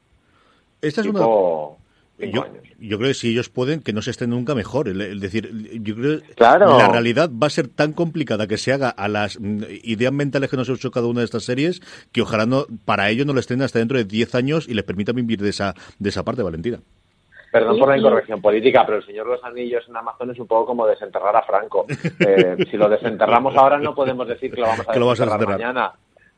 Esta 0.80 1.00
es 1.00 1.06
tipo... 1.06 1.68
una... 1.68 1.87
Yo, 2.18 2.46
yo, 2.80 2.98
creo 2.98 3.08
que 3.08 3.14
si 3.14 3.30
ellos 3.30 3.48
pueden, 3.48 3.80
que 3.80 3.92
no 3.92 4.02
se 4.02 4.10
estén 4.10 4.30
nunca 4.30 4.54
mejor. 4.54 4.88
Es 4.88 5.20
decir, 5.20 5.50
yo 5.82 5.94
creo 5.94 6.20
que 6.20 6.34
claro. 6.34 6.76
la 6.76 6.88
realidad 6.88 7.30
va 7.30 7.46
a 7.46 7.50
ser 7.50 7.68
tan 7.68 7.92
complicada 7.92 8.48
que 8.48 8.56
se 8.56 8.72
haga 8.72 8.90
a 8.90 9.06
las 9.08 9.38
ideas 9.40 10.12
mentales 10.12 10.50
que 10.50 10.56
nos 10.56 10.68
ha 10.68 10.72
hecho 10.72 10.90
cada 10.90 11.06
una 11.06 11.20
de 11.20 11.26
estas 11.26 11.44
series, 11.44 11.80
que 12.12 12.22
ojalá 12.22 12.46
no, 12.46 12.66
para 12.84 13.08
ellos 13.10 13.24
no 13.24 13.34
les 13.34 13.42
estén 13.42 13.62
hasta 13.62 13.78
dentro 13.78 13.98
de 13.98 14.04
10 14.04 14.34
años 14.34 14.68
y 14.68 14.74
les 14.74 14.84
permita 14.84 15.12
vivir 15.12 15.40
de 15.40 15.50
esa, 15.50 15.74
de 15.98 16.08
esa 16.08 16.24
parte, 16.24 16.42
Valentina. 16.42 16.80
Perdón 17.50 17.78
por 17.78 17.88
la 17.88 17.96
incorrección 17.96 18.42
política, 18.42 18.84
pero 18.84 18.98
el 18.98 19.06
Señor 19.06 19.26
los 19.26 19.42
Anillos 19.42 19.84
en 19.88 19.96
Amazon 19.96 20.30
es 20.30 20.38
un 20.38 20.46
poco 20.46 20.66
como 20.66 20.86
desenterrar 20.86 21.34
a 21.34 21.42
Franco. 21.42 21.86
Eh, 22.20 22.56
si 22.70 22.76
lo 22.76 22.88
desenterramos 22.88 23.56
ahora, 23.56 23.78
no 23.78 23.94
podemos 23.94 24.28
decir 24.28 24.52
que 24.52 24.60
lo 24.60 24.66
vamos 24.66 24.86
a, 24.88 24.92
que 24.92 24.98
lo 24.98 25.08
desenterrar, 25.08 25.38
vas 25.38 25.44
a 25.44 25.46
desenterrar 25.46 25.74
mañana. 25.74 25.92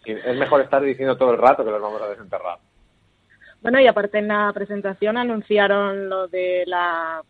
Es 0.04 0.38
mejor 0.38 0.60
estar 0.60 0.82
diciendo 0.82 1.16
todo 1.16 1.32
el 1.32 1.38
rato 1.38 1.64
que 1.64 1.70
los 1.70 1.82
vamos 1.82 2.00
a 2.00 2.08
desenterrar. 2.08 2.58
Bueno, 3.62 3.80
y 3.80 3.86
aparte 3.86 4.18
en 4.18 4.28
la 4.28 4.50
presentación 4.54 5.16
anunciaron 5.16 6.08
lo 6.08 6.28
de 6.28 6.64
la, 6.66 7.22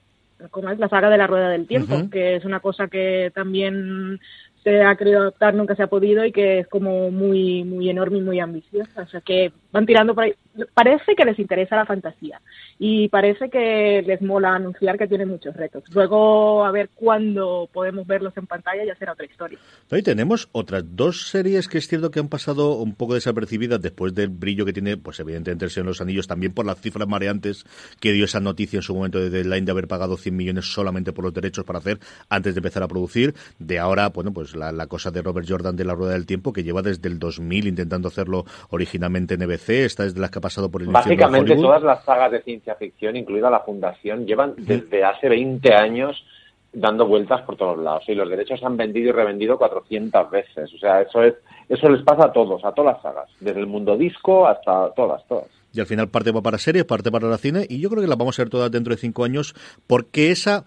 ¿cómo 0.50 0.70
es? 0.70 0.78
La 0.78 0.88
saga 0.88 1.10
de 1.10 1.18
la 1.18 1.26
Rueda 1.26 1.48
del 1.48 1.66
Tiempo, 1.66 1.94
uh 1.94 1.98
-huh. 1.98 2.10
que 2.10 2.36
es 2.36 2.44
una 2.44 2.60
cosa 2.60 2.88
que 2.88 3.32
también 3.34 4.20
se 4.62 4.82
ha 4.82 4.94
querido 4.94 5.20
adaptar, 5.20 5.54
nunca 5.54 5.74
se 5.74 5.82
ha 5.82 5.86
podido 5.86 6.24
y 6.24 6.32
que 6.32 6.60
es 6.60 6.68
como 6.68 7.10
muy, 7.10 7.64
muy 7.64 7.88
enorme 7.88 8.18
y 8.18 8.22
muy 8.22 8.40
ambiciosa. 8.40 9.02
O 9.02 9.06
sea 9.06 9.20
que 9.22 9.52
van 9.72 9.86
tirando 9.86 10.14
por 10.14 10.24
ahí. 10.24 10.34
Parece 10.74 11.14
que 11.14 11.24
les 11.24 11.38
interesa 11.38 11.76
la 11.76 11.86
fantasía 11.86 12.40
y 12.78 13.08
parece 13.08 13.48
que 13.48 14.02
les 14.04 14.20
mola 14.20 14.54
anunciar 14.54 14.98
que 14.98 15.06
tienen 15.06 15.28
muchos 15.28 15.54
retos. 15.56 15.84
Luego, 15.92 16.64
a 16.64 16.70
ver 16.70 16.90
cuándo 16.94 17.68
podemos 17.72 18.06
verlos 18.06 18.36
en 18.36 18.46
pantalla, 18.46 18.84
ya 18.84 18.94
será 18.96 19.12
otra 19.12 19.26
historia. 19.26 19.58
Ahí 19.90 20.02
tenemos 20.02 20.48
otras 20.52 20.84
dos 20.96 21.28
series 21.28 21.68
que 21.68 21.78
es 21.78 21.86
cierto 21.86 22.10
que 22.10 22.20
han 22.20 22.28
pasado 22.28 22.76
un 22.76 22.94
poco 22.94 23.14
desapercibidas 23.14 23.80
después 23.80 24.14
del 24.14 24.28
brillo 24.28 24.64
que 24.64 24.72
tiene, 24.72 24.96
pues 24.96 25.20
evidentemente 25.20 25.64
el 25.64 25.70
Señor 25.70 25.86
los 25.86 26.00
Anillos, 26.00 26.26
también 26.26 26.52
por 26.52 26.66
las 26.66 26.80
cifras 26.80 27.08
mareantes 27.08 27.64
que 28.00 28.12
dio 28.12 28.24
esa 28.24 28.40
noticia 28.40 28.78
en 28.78 28.82
su 28.82 28.94
momento 28.94 29.18
de 29.18 29.30
deadline 29.30 29.64
de 29.64 29.72
haber 29.72 29.88
pagado 29.88 30.16
100 30.16 30.36
millones 30.36 30.72
solamente 30.72 31.12
por 31.12 31.24
los 31.24 31.34
derechos 31.34 31.64
para 31.64 31.78
hacer 31.78 31.98
antes 32.28 32.54
de 32.54 32.58
empezar 32.58 32.82
a 32.82 32.88
producir. 32.88 33.34
De 33.58 33.78
ahora, 33.78 34.08
bueno, 34.08 34.32
pues 34.32 34.56
la, 34.56 34.72
la 34.72 34.86
cosa 34.86 35.10
de 35.10 35.22
Robert 35.22 35.46
Jordan 35.48 35.76
de 35.76 35.84
la 35.84 35.94
Rueda 35.94 36.12
del 36.14 36.26
Tiempo, 36.26 36.52
que 36.52 36.64
lleva 36.64 36.82
desde 36.82 37.08
el 37.08 37.18
2000 37.18 37.68
intentando 37.68 38.08
hacerlo 38.08 38.44
originalmente 38.70 39.34
en 39.34 39.42
EBC, 39.60 39.84
esta 39.84 40.04
es 40.04 40.14
de 40.14 40.20
las 40.20 40.30
que 40.30 40.38
ha 40.38 40.42
pasado 40.42 40.70
por 40.70 40.82
el 40.82 40.88
Básicamente 40.88 41.56
todas 41.56 41.82
las 41.82 42.04
sagas 42.04 42.32
de 42.32 42.42
ciencia 42.42 42.74
ficción, 42.74 43.16
incluida 43.16 43.50
la 43.50 43.60
Fundación, 43.60 44.26
llevan 44.26 44.54
desde 44.56 45.04
hace 45.04 45.28
20 45.28 45.74
años 45.74 46.24
dando 46.72 47.06
vueltas 47.06 47.42
por 47.42 47.56
todos 47.56 47.78
lados. 47.78 48.04
Y 48.08 48.14
los 48.14 48.28
derechos 48.28 48.60
se 48.60 48.66
han 48.66 48.76
vendido 48.76 49.10
y 49.10 49.12
revendido 49.12 49.58
400 49.58 50.30
veces. 50.30 50.72
O 50.74 50.78
sea, 50.78 51.02
eso 51.02 51.22
es 51.22 51.34
eso 51.68 51.88
les 51.88 52.02
pasa 52.02 52.26
a 52.26 52.32
todos, 52.32 52.64
a 52.64 52.72
todas 52.72 52.94
las 52.94 53.02
sagas, 53.02 53.28
desde 53.38 53.60
el 53.60 53.66
mundo 53.66 53.96
disco 53.96 54.46
hasta 54.46 54.90
todas, 54.90 55.24
todas 55.28 55.46
y 55.72 55.80
al 55.80 55.86
final 55.86 56.08
parte 56.08 56.32
va 56.32 56.42
para 56.42 56.58
series, 56.58 56.84
parte 56.84 57.10
para 57.10 57.28
la 57.28 57.38
cine, 57.38 57.66
y 57.68 57.80
yo 57.80 57.88
creo 57.90 58.02
que 58.02 58.08
las 58.08 58.18
vamos 58.18 58.38
a 58.38 58.42
ver 58.42 58.50
todas 58.50 58.70
dentro 58.70 58.94
de 58.94 59.00
cinco 59.00 59.24
años, 59.24 59.54
porque 59.86 60.30
esa, 60.30 60.64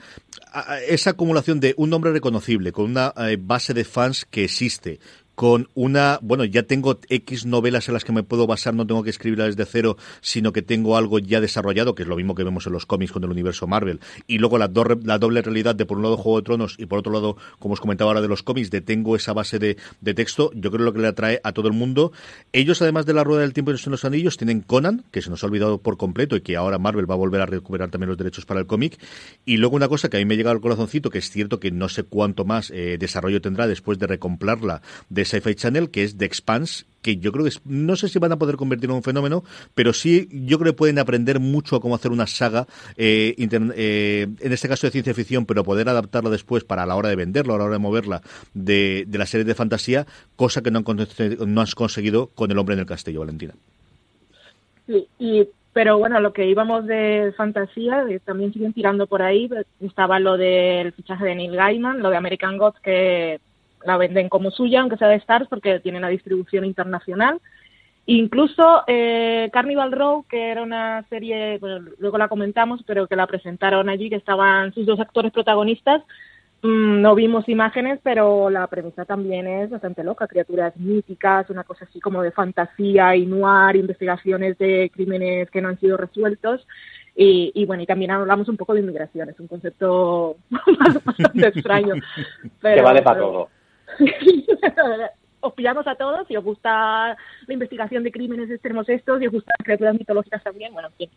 esa 0.88 1.12
acumulación 1.12 1.60
de 1.60 1.74
un 1.78 1.90
nombre 1.90 2.12
reconocible, 2.12 2.72
con 2.72 2.86
una 2.86 3.14
eh, 3.18 3.38
base 3.40 3.74
de 3.74 3.84
fans 3.84 4.26
que 4.26 4.46
existe, 4.46 5.00
con 5.36 5.70
una, 5.74 6.20
bueno, 6.22 6.46
ya 6.46 6.64
tengo 6.64 7.00
X 7.10 7.46
novelas 7.46 7.88
en 7.88 7.94
las 7.94 8.04
que 8.04 8.12
me 8.12 8.24
puedo 8.24 8.48
basar, 8.48 8.74
no 8.74 8.86
tengo 8.86 9.04
que 9.04 9.10
escribirlas 9.10 9.56
desde 9.56 9.70
cero, 9.70 9.98
sino 10.22 10.54
que 10.54 10.62
tengo 10.62 10.98
algo 10.98 11.20
ya 11.20 11.42
desarrollado, 11.42 11.96
que 11.96 12.04
es 12.04 12.10
lo 12.10 12.16
mismo 12.16 12.36
que 12.36 12.44
vemos 12.44 12.68
en 12.68 12.74
los 12.74 12.86
cómics 12.86 13.12
con 13.12 13.24
el 13.24 13.32
universo 13.32 13.68
Marvel, 13.68 14.00
y 14.28 14.38
luego 14.38 14.58
la, 14.58 14.68
doble 14.68 15.42
realidad 15.42 15.76
de 15.76 15.86
por 15.86 15.98
un 15.98 16.04
lado 16.04 16.18
Juego 16.18 16.40
de 16.40 16.46
Tronos 16.46 16.76
y 16.78 16.86
por 16.86 17.00
otro 17.00 17.12
lado, 17.12 17.38
como 17.60 17.74
os 17.74 17.80
comentaba 17.80 18.12
ahora 18.12 18.22
de 18.22 18.28
los 18.28 18.44
cómics, 18.44 18.70
de 18.70 18.82
tengo 18.82 19.16
esa 19.16 19.34
base 19.34 19.60
de, 19.60 19.78
texto, 20.14 20.52
yo 20.54 20.70
creo 20.70 20.86
lo 20.86 20.94
que 20.94 21.00
le 21.00 21.08
atrae 21.08 21.42
a 21.44 21.54
todo 21.54 21.68
el 21.68 21.74
mundo. 21.74 22.12
Ellos, 22.52 22.82
además 22.82 23.06
de 23.06 23.14
la 23.14 23.24
Rueda 23.24 23.42
del 23.42 23.54
Tiempo 23.54 23.72
y 23.72 23.74
los 23.74 24.06
Anillos, 24.06 24.38
tienen 24.38 24.62
Conan, 24.62 25.04
que 25.12 25.22
se 25.22 25.30
nos 25.30 25.44
ha 25.44 25.48
olvidado 25.48 25.80
por 25.80 25.98
completo 25.98 26.36
y 26.36 26.42
que 26.42 26.56
ahora 26.56 26.78
Marvel 26.78 27.10
va 27.10 27.16
a 27.16 27.18
volver 27.18 27.42
a 27.42 27.46
recuperar 27.46 27.90
también 27.90 28.10
los 28.10 28.18
derechos 28.18 28.46
para 28.46 28.60
el 28.60 28.68
cómic. 28.68 29.00
Y 29.46 29.58
luego 29.58 29.76
una 29.76 29.88
cosa 29.88 30.10
que 30.10 30.18
a 30.18 30.20
mí 30.20 30.26
me 30.26 30.36
llega 30.36 30.52
al 30.52 30.62
corazoncito, 30.62 31.10
que 31.10 31.18
es 31.18 31.30
cierto 31.30 31.60
que 31.60 31.72
no 31.72 31.90
sé 31.90 32.04
cuánto 32.04 32.46
más 32.46 32.70
eh, 32.72 32.98
desarrollo 33.00 33.42
tendrá 33.42 33.68
después 33.68 33.98
de 33.98 34.08
recomplarla 34.08 34.82
Sci-Fi 35.26 35.56
Channel, 35.56 35.90
que 35.90 36.04
es 36.04 36.18
The 36.18 36.26
Expanse, 36.26 36.86
que 37.02 37.18
yo 37.18 37.32
creo 37.32 37.46
que 37.46 37.52
no 37.66 37.96
sé 37.96 38.08
si 38.08 38.18
van 38.18 38.32
a 38.32 38.38
poder 38.38 38.56
convertir 38.56 38.90
en 38.90 38.96
un 38.96 39.04
fenómeno, 39.04 39.44
pero 39.76 39.94
sí 39.94 40.28
yo 40.32 40.58
creo 40.58 40.74
que 40.74 40.78
pueden 40.78 41.00
aprender 41.00 41.40
mucho 41.40 41.76
a 41.76 41.82
cómo 41.82 41.96
hacer 41.96 42.12
una 42.12 42.26
saga, 42.26 42.66
eh, 42.98 43.36
eh, 43.38 44.28
en 44.40 44.52
este 44.52 44.70
caso 44.70 44.88
de 44.88 44.92
ciencia 44.92 45.14
ficción, 45.14 45.46
pero 45.46 45.64
poder 45.64 45.90
adaptarla 45.90 46.30
después 46.30 46.64
para 46.64 46.86
la 46.86 46.96
hora 46.96 47.10
de 47.10 47.16
venderla, 47.16 47.56
a 47.56 47.58
la 47.58 47.64
hora 47.66 47.74
de 47.74 47.80
moverla 47.80 48.22
de, 48.54 49.06
la 49.12 49.26
serie 49.26 49.46
de 49.46 49.56
fantasía, 49.56 50.08
cosa 50.36 50.62
que 50.62 50.72
no 50.72 50.80
han, 50.80 51.54
no 51.54 51.62
has 51.62 51.76
conseguido 51.76 52.28
con 52.28 52.50
El 52.52 52.58
hombre 52.58 52.74
en 52.74 52.80
el 52.80 52.86
castillo, 52.86 53.20
Valentina. 53.20 53.54
Sí, 54.88 55.08
y 55.20 55.48
pero 55.74 55.98
bueno, 55.98 56.20
lo 56.20 56.34
que 56.34 56.46
íbamos 56.46 56.86
de 56.86 57.34
fantasía, 57.36 58.06
también 58.24 58.54
siguen 58.54 58.74
tirando 58.74 59.08
por 59.08 59.24
ahí. 59.24 59.50
Estaba 59.82 60.20
lo 60.20 60.38
del 60.38 60.94
fichaje 60.94 61.26
de 61.26 61.36
Neil 61.36 61.56
Gaiman, 61.56 62.00
lo 62.02 62.12
de 62.12 62.18
American 62.18 62.58
Gods, 62.58 62.80
que 62.80 63.40
la 63.86 63.98
venden 63.98 64.30
como 64.30 64.52
suya, 64.52 64.82
aunque 64.82 64.98
sea 64.98 65.08
de 65.08 65.16
Stars, 65.16 65.48
porque 65.50 65.80
tiene 65.80 65.98
una 65.98 66.10
distribución 66.10 66.66
internacional. 66.66 67.40
Incluso 68.06 68.84
eh, 68.88 69.50
Carnival 69.54 69.92
Row, 69.92 70.26
que 70.28 70.50
era 70.50 70.62
una 70.62 71.04
serie, 71.10 71.58
bueno, 71.60 71.90
luego 72.00 72.18
la 72.18 72.28
comentamos, 72.28 72.84
pero 72.86 73.08
que 73.08 73.16
la 73.16 73.28
presentaron 73.28 73.90
allí, 73.90 74.10
que 74.10 74.18
estaban 74.18 74.74
sus 74.74 74.86
dos 74.86 75.00
actores 75.00 75.32
protagonistas, 75.32 76.02
Mm, 76.64 77.02
no 77.02 77.14
vimos 77.14 77.50
imágenes, 77.50 78.00
pero 78.02 78.50
la 78.50 78.68
premisa 78.68 79.04
también 79.04 79.46
es 79.48 79.70
bastante 79.70 80.02
loca. 80.02 80.28
Criaturas 80.28 80.76
míticas, 80.78 81.50
una 81.50 81.66
cosa 81.66 81.84
así 81.84 82.00
como 82.00 82.22
de 82.22 82.32
fantasía 82.32 83.18
y 83.18 83.26
noir, 83.26 83.76
investigaciones 83.76 84.58
de 84.58 84.90
crímenes 84.94 85.52
que 85.52 85.62
no 85.62 85.68
han 85.68 85.80
sido 85.80 85.98
resueltos. 85.98 86.66
Y, 87.16 87.66
bueno, 87.68 87.84
y 87.84 87.86
también 87.86 88.10
hablamos 88.10 88.48
un 88.50 88.58
poco 88.58 88.74
de 88.74 88.80
inmigración, 88.80 89.30
es 89.30 89.40
un 89.40 89.48
concepto 89.48 90.38
bastante 91.06 91.48
extraño. 91.48 91.96
que 92.62 92.82
vale 92.82 93.04
para 93.04 93.20
todo. 93.20 93.50
os 95.42 95.54
pillamos 95.54 95.86
a 95.88 95.96
todos, 95.96 96.28
si 96.28 96.38
os 96.38 96.44
gusta 96.44 97.18
la 97.48 97.54
investigación 97.54 98.04
de 98.04 98.12
crímenes 98.12 98.50
extremos 98.50 98.88
estos, 98.88 99.20
si 99.20 99.28
os 99.28 99.34
gustan 99.34 99.56
las 99.60 99.66
criaturas 99.66 99.96
mitológicas 99.96 100.44
también, 100.44 100.74
bueno, 100.74 100.90
en 100.90 100.94
fin. 100.96 101.10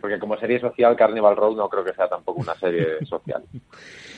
Porque 0.00 0.18
como 0.18 0.36
serie 0.38 0.60
social, 0.60 0.96
Carnival 0.96 1.36
Road 1.36 1.56
no 1.56 1.68
creo 1.68 1.84
que 1.84 1.94
sea 1.94 2.08
tampoco 2.08 2.40
una 2.40 2.54
serie 2.54 3.04
social. 3.06 3.42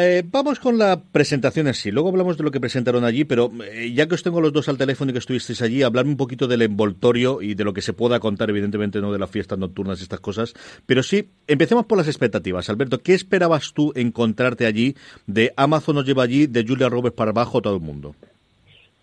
Eh, 0.00 0.22
vamos 0.24 0.60
con 0.60 0.78
la 0.78 1.02
presentación 1.02 1.66
en 1.66 1.74
sí. 1.74 1.90
Luego 1.90 2.10
hablamos 2.10 2.36
de 2.36 2.44
lo 2.44 2.50
que 2.50 2.60
presentaron 2.60 3.04
allí, 3.04 3.24
pero 3.24 3.50
eh, 3.64 3.92
ya 3.92 4.06
que 4.06 4.14
os 4.14 4.22
tengo 4.22 4.40
los 4.40 4.52
dos 4.52 4.68
al 4.68 4.78
teléfono 4.78 5.10
y 5.10 5.12
que 5.12 5.18
estuvisteis 5.18 5.60
allí, 5.60 5.82
hablarme 5.82 6.12
un 6.12 6.16
poquito 6.16 6.46
del 6.46 6.62
envoltorio 6.62 7.42
y 7.42 7.54
de 7.54 7.64
lo 7.64 7.72
que 7.72 7.82
se 7.82 7.92
pueda 7.92 8.20
contar, 8.20 8.48
evidentemente 8.50 9.00
no 9.00 9.12
de 9.12 9.18
las 9.18 9.30
fiestas 9.30 9.58
nocturnas 9.58 9.98
y 9.98 10.04
estas 10.04 10.20
cosas. 10.20 10.54
Pero 10.86 11.02
sí, 11.02 11.30
empecemos 11.48 11.86
por 11.86 11.98
las 11.98 12.06
expectativas. 12.06 12.68
Alberto, 12.68 13.02
¿qué 13.02 13.14
esperabas 13.14 13.72
tú 13.72 13.92
encontrarte 13.96 14.66
allí? 14.66 14.94
De 15.26 15.52
Amazon 15.56 15.96
nos 15.96 16.04
lleva 16.04 16.22
allí, 16.22 16.46
de 16.46 16.64
Julia 16.64 16.88
Roberts 16.88 17.16
para 17.16 17.32
abajo, 17.32 17.60
todo 17.60 17.74
el 17.74 17.82
mundo. 17.82 18.14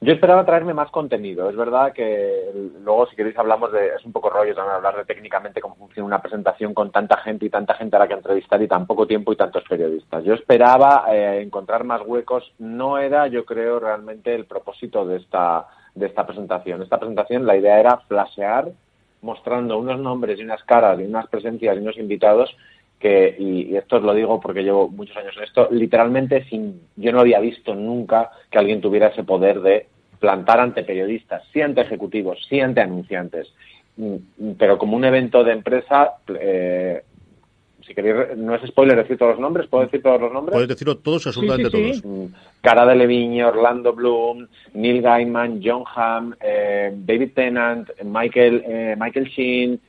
Yo 0.06 0.14
esperaba 0.14 0.46
traerme 0.46 0.76
más 0.76 0.92
contenido. 0.92 1.50
Es 1.50 1.56
verdad 1.56 1.92
que 1.92 2.52
luego, 2.84 3.08
si 3.08 3.16
queréis, 3.16 3.36
hablamos 3.40 3.72
de. 3.72 3.88
Es 3.88 4.06
un 4.06 4.12
poco 4.12 4.30
rollo 4.30 4.54
también 4.54 4.76
hablar 4.76 4.96
de 4.98 5.06
técnicamente 5.06 5.60
cómo 5.60 5.76
funciona 5.78 6.06
una 6.06 6.22
presentación 6.22 6.76
con 6.76 6.92
tanta 6.92 7.18
gente 7.18 7.48
y 7.48 7.50
tanta 7.50 7.74
gente 7.74 7.96
a 7.96 8.00
la 8.00 8.08
que 8.08 8.14
entrevistar 8.14 8.62
y 8.62 8.68
tan 8.68 8.86
poco 8.86 9.08
tiempo 9.08 9.34
y 9.34 9.36
tantos 9.36 9.64
periodistas. 9.68 10.24
Yo 10.24 10.36
esperaba 10.36 11.06
eh, 11.10 11.42
encontrar 11.42 11.86
más 11.86 12.04
huecos. 12.06 12.54
No 12.60 13.00
era, 13.00 13.26
yo 13.26 13.46
creo, 13.46 13.80
realmente 13.80 14.36
el 14.36 14.46
propósito 14.46 15.08
de 15.08 15.18
esta, 15.18 15.66
de 15.96 16.06
esta 16.06 16.28
presentación. 16.28 16.84
Esta 16.84 17.00
presentación, 17.00 17.48
la 17.48 17.58
idea 17.58 17.80
era 17.80 17.98
flashear, 18.08 18.70
mostrando 19.24 19.80
unos 19.80 20.00
nombres 20.00 20.38
y 20.38 20.44
unas 20.44 20.64
caras 20.66 21.00
y 21.00 21.04
unas 21.04 21.26
presencias 21.30 21.76
y 21.76 21.80
unos 21.80 21.98
invitados 21.98 22.56
que, 23.00 23.36
y, 23.40 23.76
esto 23.76 23.98
os 23.98 24.04
lo 24.04 24.14
digo 24.14 24.40
porque 24.40 24.62
llevo 24.62 24.88
muchos 24.88 25.18
años 25.18 25.34
en 25.36 25.44
esto, 25.44 25.68
literalmente 25.72 26.44
sin, 26.46 26.82
yo 26.96 27.12
no 27.12 27.22
había 27.22 27.40
visto 27.40 27.74
nunca 27.74 28.30
que 28.52 28.60
alguien 28.60 28.82
tuviera 28.82 29.08
ese 29.08 29.24
poder 29.24 29.62
de 29.62 29.88
plantar 30.20 30.60
ante 30.60 30.84
periodistas, 30.84 31.44
sí 31.52 31.62
ante 31.62 31.82
ejecutivos, 31.82 32.40
sí 32.50 32.60
ante 32.60 32.82
anunciantes, 32.82 33.54
mm, 33.98 34.52
pero 34.58 34.78
como 34.78 34.96
un 34.98 35.06
evento 35.06 35.44
de 35.44 35.52
empresa, 35.54 36.14
eh, 36.40 37.04
si 37.86 37.94
queréis, 37.94 38.38
no 38.38 38.56
es 38.56 38.68
spoiler 38.68 38.98
decir 38.98 39.18
todos 39.18 39.34
los 39.34 39.40
nombres, 39.40 39.68
¿puedo 39.68 39.86
decir 39.86 40.02
todos 40.02 40.20
los 40.20 40.34
nombres? 40.34 40.54
Puedes 40.54 40.70
decirlo 40.70 40.98
todos, 40.98 41.28
absolutamente 41.28 41.70
todos. 41.70 42.04
Mm, 42.04 42.26
Cara 42.62 42.86
de 42.86 42.96
Leviño, 42.96 43.48
Orlando 43.48 43.94
Bloom, 43.94 44.48
Neil 44.74 45.02
Gaiman, 45.02 45.62
John 45.64 45.84
Hamm, 45.96 46.34
eh, 46.42 46.92
David 46.96 47.32
Tennant, 47.36 47.90
Michael, 48.04 48.64
eh, 48.66 48.96
Michael 49.00 49.26
Sheen, 49.28 49.80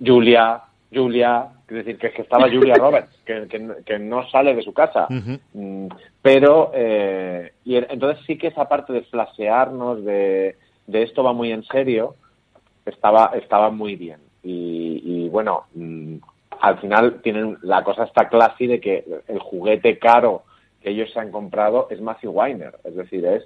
Julia, 0.00 0.60
Julia, 0.92 1.48
es 1.68 1.84
decir, 1.84 1.98
que, 1.98 2.06
es 2.08 2.14
que 2.14 2.22
estaba 2.22 2.48
Julia 2.48 2.76
Roberts, 2.76 3.14
que, 3.24 3.98
no 3.98 4.28
sale 4.30 4.54
de 4.54 4.62
su 4.62 4.72
casa. 4.72 5.06
Mm, 5.52 5.88
pero, 6.22 6.70
eh, 6.74 7.52
y 7.64 7.76
entonces 7.76 8.24
sí 8.26 8.38
que 8.38 8.48
esa 8.48 8.68
parte 8.68 8.92
de 8.92 9.02
flasearnos, 9.02 10.02
de, 10.04 10.56
de 10.86 11.02
esto 11.02 11.22
va 11.22 11.32
muy 11.34 11.52
en 11.52 11.62
serio, 11.64 12.14
estaba, 12.86 13.32
estaba 13.34 13.70
muy 13.70 13.96
bien. 13.96 14.20
Y, 14.42 15.28
bueno, 15.28 15.64
mm, 15.74 16.16
al 16.60 16.78
final 16.78 17.20
tienen 17.20 17.58
la 17.62 17.84
cosa 17.84 18.04
está 18.04 18.28
clase 18.28 18.66
de 18.66 18.80
que 18.80 19.04
el 19.26 19.38
juguete 19.38 19.98
caro 19.98 20.44
que 20.80 20.90
ellos 20.90 21.12
se 21.12 21.20
han 21.20 21.30
comprado 21.30 21.88
es 21.90 22.00
Matthew 22.00 22.30
Weiner, 22.30 22.78
es 22.84 22.94
decir, 22.94 23.26
es 23.26 23.44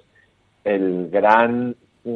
el 0.63 1.09
gran 1.09 1.75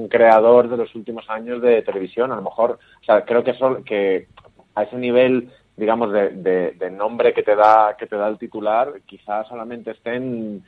creador 0.10 0.70
de 0.70 0.78
los 0.78 0.94
últimos 0.96 1.30
años 1.30 1.62
de 1.62 1.82
televisión, 1.82 2.32
a 2.32 2.38
lo 2.38 2.42
mejor, 2.42 2.80
o 3.02 3.04
sea, 3.04 3.26
creo 3.26 3.44
que, 3.44 3.52
eso, 3.52 3.84
que 3.84 4.28
a 4.76 4.84
ese 4.84 4.98
nivel 4.98 5.50
digamos, 5.78 6.12
de, 6.12 6.32
de, 6.72 6.92
nombre 6.92 7.34
que 7.34 7.44
te 7.44 7.56
da 7.56 7.96
que 7.98 8.08
te 8.08 8.18
da 8.18 8.28
el 8.28 8.40
titular, 8.40 8.94
quizás 9.06 9.48
solamente 9.48 9.92
estén 9.92 10.64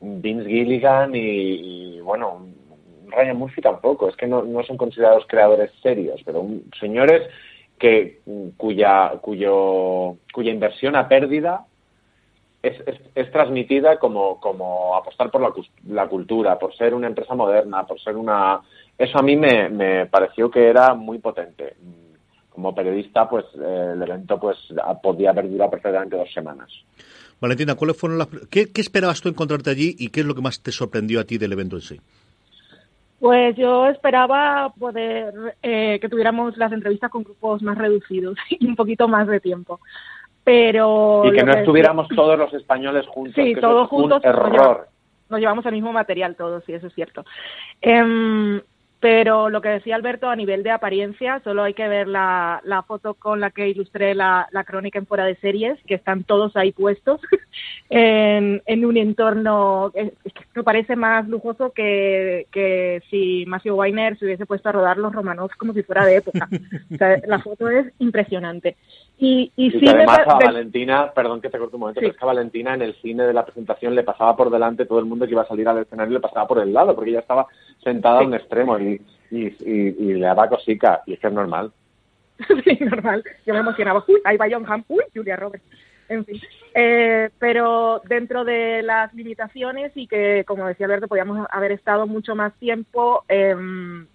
Vince 0.00 0.48
Gilligan 0.48 1.12
y, 1.14 2.00
bueno, 2.00 2.46
Ryan 3.08 3.38
Murphy 3.38 3.62
tampoco, 3.62 4.08
es 4.08 4.16
que 4.16 4.26
no, 4.26 4.42
no 4.42 4.62
son 4.62 4.76
considerados 4.76 5.24
creadores 5.26 5.72
serios, 5.82 6.20
pero 6.24 6.46
señores 6.78 7.28
que 7.78 8.20
cuya 8.56 9.14
cuyo 9.22 10.16
cuya 10.32 10.52
inversión 10.52 10.96
a 10.96 11.08
pérdida 11.08 11.64
es, 12.62 12.76
es, 13.16 13.32
transmitida 13.32 13.98
como, 13.98 14.38
como 14.38 14.94
apostar 14.94 15.30
por 15.30 15.40
la, 15.40 15.52
la, 15.88 16.06
cultura, 16.06 16.58
por 16.58 16.72
ser 16.76 16.94
una 16.94 17.08
empresa 17.08 17.34
moderna, 17.34 17.84
por 17.84 18.00
ser 18.00 18.16
una... 18.16 18.60
Eso 18.96 19.18
a 19.18 19.22
mí 19.22 19.36
me, 19.36 19.68
me 19.68 20.06
pareció 20.06 20.48
que 20.48 20.68
era 20.68 20.94
muy 20.94 21.18
potente 21.18 21.74
como 22.52 22.74
periodista, 22.74 23.28
pues 23.28 23.44
eh, 23.54 23.92
el 23.94 24.02
evento 24.02 24.38
pues 24.38 24.58
podía 25.02 25.30
haber 25.30 25.50
durado 25.50 25.70
perfectamente 25.70 26.16
dos 26.16 26.32
semanas. 26.32 26.70
Valentina, 27.40 27.74
¿cuáles 27.74 27.96
fueron 27.96 28.18
las, 28.18 28.28
qué, 28.50 28.68
esperabas 28.76 29.20
tú 29.20 29.28
encontrarte 29.28 29.70
allí 29.70 29.96
y 29.98 30.10
qué 30.10 30.20
es 30.20 30.26
lo 30.26 30.34
que 30.34 30.42
más 30.42 30.62
te 30.62 30.70
sorprendió 30.70 31.18
a 31.20 31.24
ti 31.24 31.38
del 31.38 31.52
evento 31.52 31.76
en 31.76 31.82
sí? 31.82 32.00
Pues 33.18 33.56
yo 33.56 33.86
esperaba 33.88 34.72
poder 34.78 35.56
eh, 35.62 35.98
que 36.00 36.08
tuviéramos 36.08 36.56
las 36.56 36.72
entrevistas 36.72 37.10
con 37.10 37.24
grupos 37.24 37.62
más 37.62 37.78
reducidos 37.78 38.36
y 38.50 38.66
un 38.66 38.76
poquito 38.76 39.08
más 39.08 39.26
de 39.26 39.40
tiempo. 39.40 39.80
Pero 40.44 41.22
y 41.24 41.32
que 41.32 41.44
no 41.44 41.52
estuviéramos 41.52 42.08
todos 42.08 42.38
los 42.38 42.52
españoles 42.52 43.06
juntos. 43.06 43.34
Sí, 43.34 43.54
todos 43.60 43.88
juntos. 43.88 44.22
Un 44.24 44.28
error. 44.28 44.88
Nos 45.28 45.40
llevamos, 45.40 45.64
el 45.66 45.72
mismo 45.72 45.92
material 45.92 46.36
todos, 46.36 46.62
sí, 46.64 46.74
eso 46.74 46.88
es 46.88 46.94
cierto. 46.94 47.24
Eh, 47.80 48.60
pero 49.02 49.50
lo 49.50 49.60
que 49.60 49.68
decía 49.68 49.96
Alberto, 49.96 50.28
a 50.30 50.36
nivel 50.36 50.62
de 50.62 50.70
apariencia, 50.70 51.40
solo 51.42 51.64
hay 51.64 51.74
que 51.74 51.88
ver 51.88 52.06
la, 52.06 52.60
la 52.62 52.84
foto 52.84 53.14
con 53.14 53.40
la 53.40 53.50
que 53.50 53.68
ilustré 53.68 54.14
la, 54.14 54.46
la, 54.52 54.62
crónica 54.62 55.00
en 55.00 55.06
fuera 55.06 55.24
de 55.24 55.34
series, 55.34 55.76
que 55.88 55.96
están 55.96 56.22
todos 56.22 56.54
ahí 56.54 56.70
puestos 56.70 57.20
en, 57.90 58.62
en, 58.64 58.84
un 58.84 58.96
entorno 58.96 59.90
que, 59.92 60.12
me 60.54 60.62
parece 60.62 60.94
más 60.94 61.26
lujoso 61.28 61.72
que, 61.72 62.46
que 62.52 63.02
si 63.10 63.44
Matthew 63.48 63.74
Weiner 63.74 64.16
se 64.16 64.24
hubiese 64.24 64.46
puesto 64.46 64.68
a 64.68 64.72
rodar 64.72 64.98
los 64.98 65.12
Romanos 65.12 65.50
como 65.58 65.72
si 65.72 65.82
fuera 65.82 66.06
de 66.06 66.18
época. 66.18 66.48
o 66.94 66.96
sea, 66.96 67.20
la 67.26 67.40
foto 67.40 67.68
es 67.68 67.92
impresionante. 67.98 68.76
Y, 69.18 69.52
y, 69.54 69.70
sí 69.70 69.86
además 69.86 70.20
a 70.26 70.34
Valentina, 70.34 71.12
perdón 71.14 71.40
que 71.40 71.48
te 71.48 71.58
corto 71.58 71.76
un 71.76 71.80
momento, 71.80 72.00
pero 72.00 72.12
es 72.12 72.18
que 72.18 72.24
a 72.24 72.26
Valentina 72.26 72.74
en 72.74 72.82
el 72.82 72.94
cine 72.96 73.24
de 73.24 73.32
la 73.32 73.44
presentación 73.44 73.94
le 73.94 74.02
pasaba 74.02 74.36
por 74.36 74.50
delante 74.50 74.84
todo 74.84 74.98
el 74.98 75.04
mundo 75.04 75.26
que 75.26 75.32
iba 75.32 75.42
a 75.42 75.46
salir 75.46 75.68
al 75.68 75.78
escenario 75.78 76.14
le 76.14 76.20
pasaba 76.20 76.48
por 76.48 76.58
el 76.58 76.72
lado, 76.72 76.94
porque 76.94 77.10
ella 77.10 77.20
estaba 77.20 77.46
sentada 77.84 78.20
a 78.20 78.24
un 78.24 78.34
extremo 78.34 78.78
y, 78.80 79.00
y, 79.30 79.54
y, 79.64 80.14
le 80.14 80.26
daba 80.26 80.48
cosica, 80.48 81.02
y 81.06 81.14
es 81.14 81.20
que 81.20 81.28
es 81.28 81.32
normal. 81.32 81.70
sí, 82.64 82.78
normal. 82.80 83.22
Yo 83.46 83.54
me 83.54 83.60
emocionaba. 83.60 84.04
Uy, 84.08 84.20
ahí 84.24 84.36
va 84.36 84.48
John 84.50 84.64
Hamm. 84.66 84.84
Uy, 84.88 85.04
Julia 85.14 85.36
Roberts. 85.36 85.64
en 86.08 86.24
fin. 86.24 86.40
Eh, 86.74 87.30
pero 87.38 88.00
dentro 88.06 88.44
de 88.44 88.82
las 88.82 89.12
limitaciones 89.14 89.92
y 89.94 90.06
que, 90.06 90.44
como 90.46 90.66
decía 90.66 90.86
Alberto, 90.86 91.08
podíamos 91.08 91.46
haber 91.50 91.72
estado 91.72 92.06
mucho 92.06 92.34
más 92.34 92.54
tiempo, 92.54 93.24
em, 93.28 94.06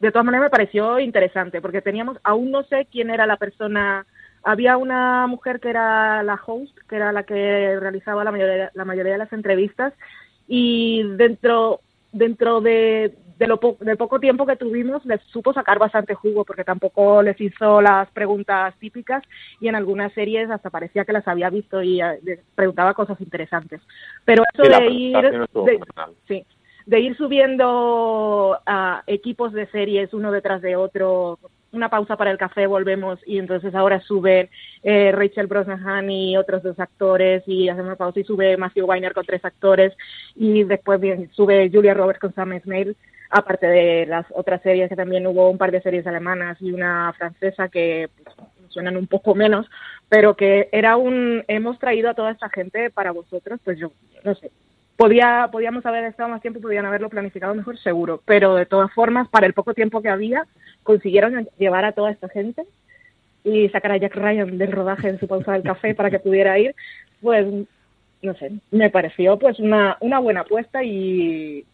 de 0.00 0.10
todas 0.10 0.24
maneras 0.24 0.46
me 0.46 0.50
pareció 0.50 0.98
interesante, 0.98 1.60
porque 1.60 1.82
teníamos, 1.82 2.18
aún 2.24 2.50
no 2.50 2.62
sé 2.64 2.86
quién 2.90 3.10
era 3.10 3.26
la 3.26 3.36
persona, 3.36 4.06
había 4.42 4.76
una 4.76 5.26
mujer 5.26 5.60
que 5.60 5.70
era 5.70 6.22
la 6.22 6.40
host, 6.44 6.76
que 6.88 6.96
era 6.96 7.12
la 7.12 7.24
que 7.24 7.78
realizaba 7.78 8.24
la 8.24 8.32
mayoría, 8.32 8.70
la 8.74 8.84
mayoría 8.84 9.12
de 9.12 9.18
las 9.18 9.32
entrevistas, 9.32 9.92
y 10.48 11.02
dentro, 11.16 11.80
dentro 12.12 12.60
de, 12.60 13.14
de 13.40 13.46
lo 13.46 13.58
del 13.80 13.96
poco 13.96 14.20
tiempo 14.20 14.44
que 14.44 14.56
tuvimos 14.56 15.04
les 15.06 15.22
supo 15.22 15.54
sacar 15.54 15.78
bastante 15.78 16.14
jugo 16.14 16.44
porque 16.44 16.62
tampoco 16.62 17.22
les 17.22 17.40
hizo 17.40 17.80
las 17.80 18.10
preguntas 18.10 18.74
típicas 18.78 19.22
y 19.60 19.68
en 19.68 19.74
algunas 19.74 20.12
series 20.12 20.50
hasta 20.50 20.68
parecía 20.68 21.06
que 21.06 21.14
las 21.14 21.26
había 21.26 21.48
visto 21.48 21.82
y 21.82 22.02
eh, 22.02 22.42
preguntaba 22.54 22.92
cosas 22.92 23.18
interesantes. 23.22 23.80
Pero 24.26 24.42
eso 24.52 24.62
de 24.62 24.90
ir 24.90 25.16
de, 25.22 25.80
sí, 26.28 26.44
de 26.84 27.00
ir 27.00 27.16
subiendo 27.16 28.58
a 28.66 29.04
equipos 29.06 29.54
de 29.54 29.66
series 29.68 30.12
uno 30.12 30.30
detrás 30.32 30.60
de 30.60 30.76
otro, 30.76 31.38
una 31.72 31.88
pausa 31.88 32.16
para 32.16 32.30
el 32.30 32.38
café, 32.38 32.66
volvemos 32.66 33.18
y 33.26 33.38
entonces 33.38 33.74
ahora 33.74 34.00
sube 34.00 34.50
eh, 34.82 35.12
Rachel 35.12 35.46
Brosnahan 35.46 36.10
y 36.10 36.36
otros 36.36 36.62
dos 36.62 36.78
actores 36.80 37.42
y 37.46 37.68
hacemos 37.68 37.88
una 37.88 37.96
pausa 37.96 38.20
y 38.20 38.24
sube 38.24 38.56
Matthew 38.56 38.86
Weiner 38.86 39.14
con 39.14 39.24
tres 39.24 39.44
actores 39.44 39.92
y 40.34 40.64
después 40.64 41.00
bien, 41.00 41.30
sube 41.32 41.70
Julia 41.72 41.94
Roberts 41.94 42.20
con 42.20 42.34
Sam 42.34 42.60
Smale 42.60 42.96
aparte 43.30 43.66
de 43.66 44.06
las 44.06 44.26
otras 44.34 44.60
series 44.62 44.88
que 44.88 44.96
también 44.96 45.26
hubo 45.26 45.48
un 45.48 45.56
par 45.56 45.70
de 45.70 45.80
series 45.80 46.06
alemanas 46.06 46.58
y 46.60 46.72
una 46.72 47.12
francesa 47.16 47.68
que 47.68 48.10
suenan 48.68 48.96
un 48.96 49.06
poco 49.06 49.34
menos, 49.34 49.66
pero 50.08 50.36
que 50.36 50.68
era 50.72 50.96
un 50.96 51.44
hemos 51.48 51.78
traído 51.78 52.10
a 52.10 52.14
toda 52.14 52.32
esta 52.32 52.48
gente 52.48 52.90
para 52.90 53.12
vosotros, 53.12 53.60
pues 53.64 53.78
yo 53.78 53.92
no 54.24 54.34
sé. 54.34 54.50
Podía, 54.96 55.48
podíamos 55.50 55.86
haber 55.86 56.04
estado 56.04 56.28
más 56.28 56.42
tiempo, 56.42 56.60
podían 56.60 56.84
haberlo 56.84 57.08
planificado 57.08 57.54
mejor, 57.54 57.78
seguro, 57.78 58.20
pero 58.26 58.54
de 58.54 58.66
todas 58.66 58.92
formas, 58.92 59.28
para 59.28 59.46
el 59.46 59.54
poco 59.54 59.72
tiempo 59.72 60.02
que 60.02 60.10
había, 60.10 60.46
consiguieron 60.82 61.48
llevar 61.58 61.84
a 61.84 61.92
toda 61.92 62.10
esta 62.10 62.28
gente 62.28 62.64
y 63.44 63.68
sacar 63.70 63.92
a 63.92 63.96
Jack 63.96 64.14
Ryan 64.14 64.58
del 64.58 64.72
rodaje 64.72 65.08
en 65.08 65.18
su 65.18 65.26
pausa 65.26 65.52
del 65.52 65.62
café 65.62 65.94
para 65.94 66.10
que 66.10 66.18
pudiera 66.18 66.58
ir, 66.58 66.74
pues 67.20 67.46
no 68.22 68.34
sé, 68.34 68.52
me 68.70 68.90
pareció 68.90 69.38
pues 69.38 69.58
una, 69.58 69.96
una 70.00 70.18
buena 70.18 70.40
apuesta 70.40 70.84
y, 70.84 71.64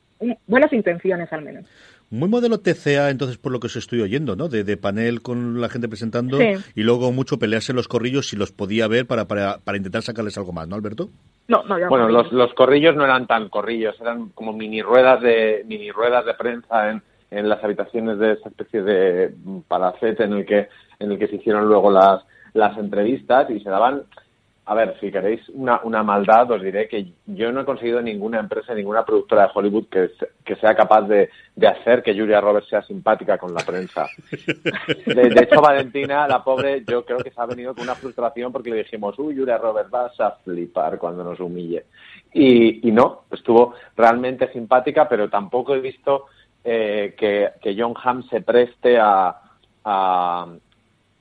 buenas 0.47 0.73
intenciones 0.73 1.33
al 1.33 1.43
menos. 1.43 1.65
Muy 2.09 2.29
modelo 2.29 2.61
TCA, 2.61 3.11
entonces, 3.11 3.37
por 3.37 3.51
lo 3.51 3.59
que 3.59 3.67
os 3.67 3.75
estoy 3.75 4.01
oyendo, 4.01 4.37
¿no? 4.37 4.49
De, 4.49 4.77
panel 4.77 5.23
con 5.23 5.61
la 5.61 5.69
gente 5.69 5.89
presentando 5.89 6.39
y 6.41 6.83
luego 6.83 7.11
mucho 7.11 7.41
pelearse 7.41 7.73
los 7.73 7.89
corrillos 7.89 8.29
si 8.29 8.37
los 8.37 8.53
podía 8.53 8.87
ver 8.87 9.07
para, 9.07 9.25
para, 9.27 9.59
para 9.59 9.77
intentar 9.77 10.03
sacarles 10.03 10.39
algo 10.39 10.53
más, 10.53 10.69
¿no, 10.69 10.77
Alberto? 10.77 11.09
No, 11.49 11.65
no, 11.65 11.89
Bueno, 11.89 12.09
los, 12.09 12.31
los 12.31 12.55
corrillos 12.55 12.95
no 12.95 13.05
eran 13.05 13.27
tan 13.27 13.49
corrillos, 13.49 14.01
eran 14.01 14.29
como 14.31 14.53
mini 14.53 14.83
ruedas 14.83 15.21
de, 15.21 15.65
mini 15.67 15.91
ruedas 15.91 16.25
de 16.25 16.35
prensa 16.35 16.91
en, 16.91 17.03
en 17.31 17.49
las 17.49 17.63
habitaciones 17.63 18.19
de 18.19 18.33
esa 18.33 18.49
especie 18.49 18.83
de 18.83 19.35
palacete 19.69 20.25
en 20.25 20.33
el 20.35 20.47
que, 20.47 20.69
en 20.99 21.13
el 21.13 21.19
que 21.19 21.29
se 21.29 21.37
hicieron 21.37 21.69
luego 21.69 21.91
las, 21.91 22.25
las 22.55 22.77
entrevistas 22.79 23.51
y 23.51 23.61
se 23.61 23.71
daban 23.71 24.05
a 24.69 24.75
ver, 24.75 24.97
si 24.99 25.13
queréis 25.13 25.49
una, 25.51 25.81
una 25.85 26.03
maldad, 26.03 26.51
os 26.51 26.61
diré 26.61 26.89
que 26.89 27.13
yo 27.27 27.53
no 27.53 27.61
he 27.61 27.65
conseguido 27.65 28.03
ninguna 28.03 28.41
empresa, 28.41 28.75
ninguna 28.75 29.05
productora 29.05 29.43
de 29.43 29.51
Hollywood 29.55 29.87
que, 29.87 30.11
que 30.45 30.57
sea 30.57 30.75
capaz 30.75 31.03
de, 31.03 31.31
de, 31.55 31.69
hacer 31.69 32.03
que 32.03 32.19
Julia 32.19 32.41
Roberts 32.41 32.69
sea 32.69 32.83
simpática 32.83 33.39
con 33.39 33.55
la 33.55 33.65
prensa. 33.65 34.09
De, 35.07 35.41
hecho, 35.41 35.61
Valentina, 35.61 36.27
la 36.27 36.43
pobre, 36.43 36.83
yo 36.85 37.05
creo 37.05 37.19
que 37.19 37.31
se 37.31 37.41
ha 37.41 37.47
venido 37.47 37.77
con 37.77 37.85
una 37.85 37.95
frustración 37.95 38.51
porque 38.51 38.71
le 38.71 38.79
dijimos, 38.79 39.17
uy, 39.21 39.37
Julia 39.37 39.57
Roberts, 39.57 39.89
vas 39.89 40.19
a 40.19 40.33
flipar 40.33 40.99
cuando 40.99 41.23
nos 41.23 41.39
humille. 41.39 41.85
Y, 42.33 42.89
y 42.89 42.91
no, 42.91 43.23
estuvo 43.31 43.75
realmente 43.97 44.53
simpática, 44.53 45.09
pero 45.09 45.31
tampoco 45.31 45.77
he 45.77 45.81
visto 45.81 46.27
eh, 46.69 47.15
que, 47.17 47.51
que 47.63 47.81
John 47.81 47.95
Hamm 48.03 48.25
se 48.25 48.41
preste 48.41 48.99
a, 48.99 49.37
a, 49.85 50.47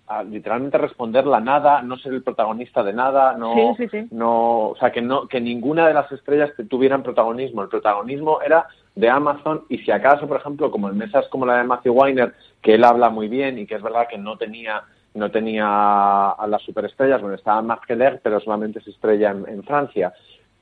a 0.08 0.24
literalmente 0.24 0.78
responder 0.80 1.28
la 1.28 1.40
nada, 1.40 1.84
no 1.84 1.98
ser 1.98 2.14
el 2.14 2.24
protagonista 2.24 2.84
de 2.84 2.94
nada, 2.94 3.34
no, 3.38 3.76
no, 4.10 4.70
o 4.70 4.76
sea, 4.80 4.92
que 4.92 5.02
no, 5.02 5.28
que 5.28 5.40
ninguna 5.40 5.88
de 5.88 5.94
las 5.94 6.12
estrellas 6.12 6.52
tuvieran 6.68 7.04
protagonismo. 7.04 7.62
El 7.62 7.70
protagonismo 7.70 8.42
era 8.42 8.68
de 8.96 9.08
Amazon 9.08 9.66
y 9.70 9.78
si 9.78 9.92
acaso, 9.92 10.28
por 10.28 10.38
ejemplo, 10.38 10.72
como 10.72 10.90
en 10.90 10.98
mesas 10.98 11.28
como 11.28 11.46
la 11.46 11.58
de 11.58 11.64
Matthew 11.66 11.94
Weiner, 11.94 12.34
que 12.62 12.74
él 12.74 12.84
habla 12.84 13.10
muy 13.10 13.28
bien 13.28 13.60
y 13.60 13.68
que 13.68 13.76
es 13.76 13.84
verdad 13.84 14.08
que 14.10 14.18
no 14.18 14.38
tenía 14.38 14.84
no 15.14 15.32
tenía 15.32 16.32
a 16.32 16.46
las 16.48 16.62
superestrellas, 16.64 17.22
bueno, 17.22 17.36
estaba 17.36 17.62
Marc 17.62 17.86
Keller, 17.86 18.20
pero 18.22 18.42
solamente 18.42 18.82
se 18.82 18.90
estrella 18.90 19.32
en, 19.32 19.64
Francia. 19.64 20.14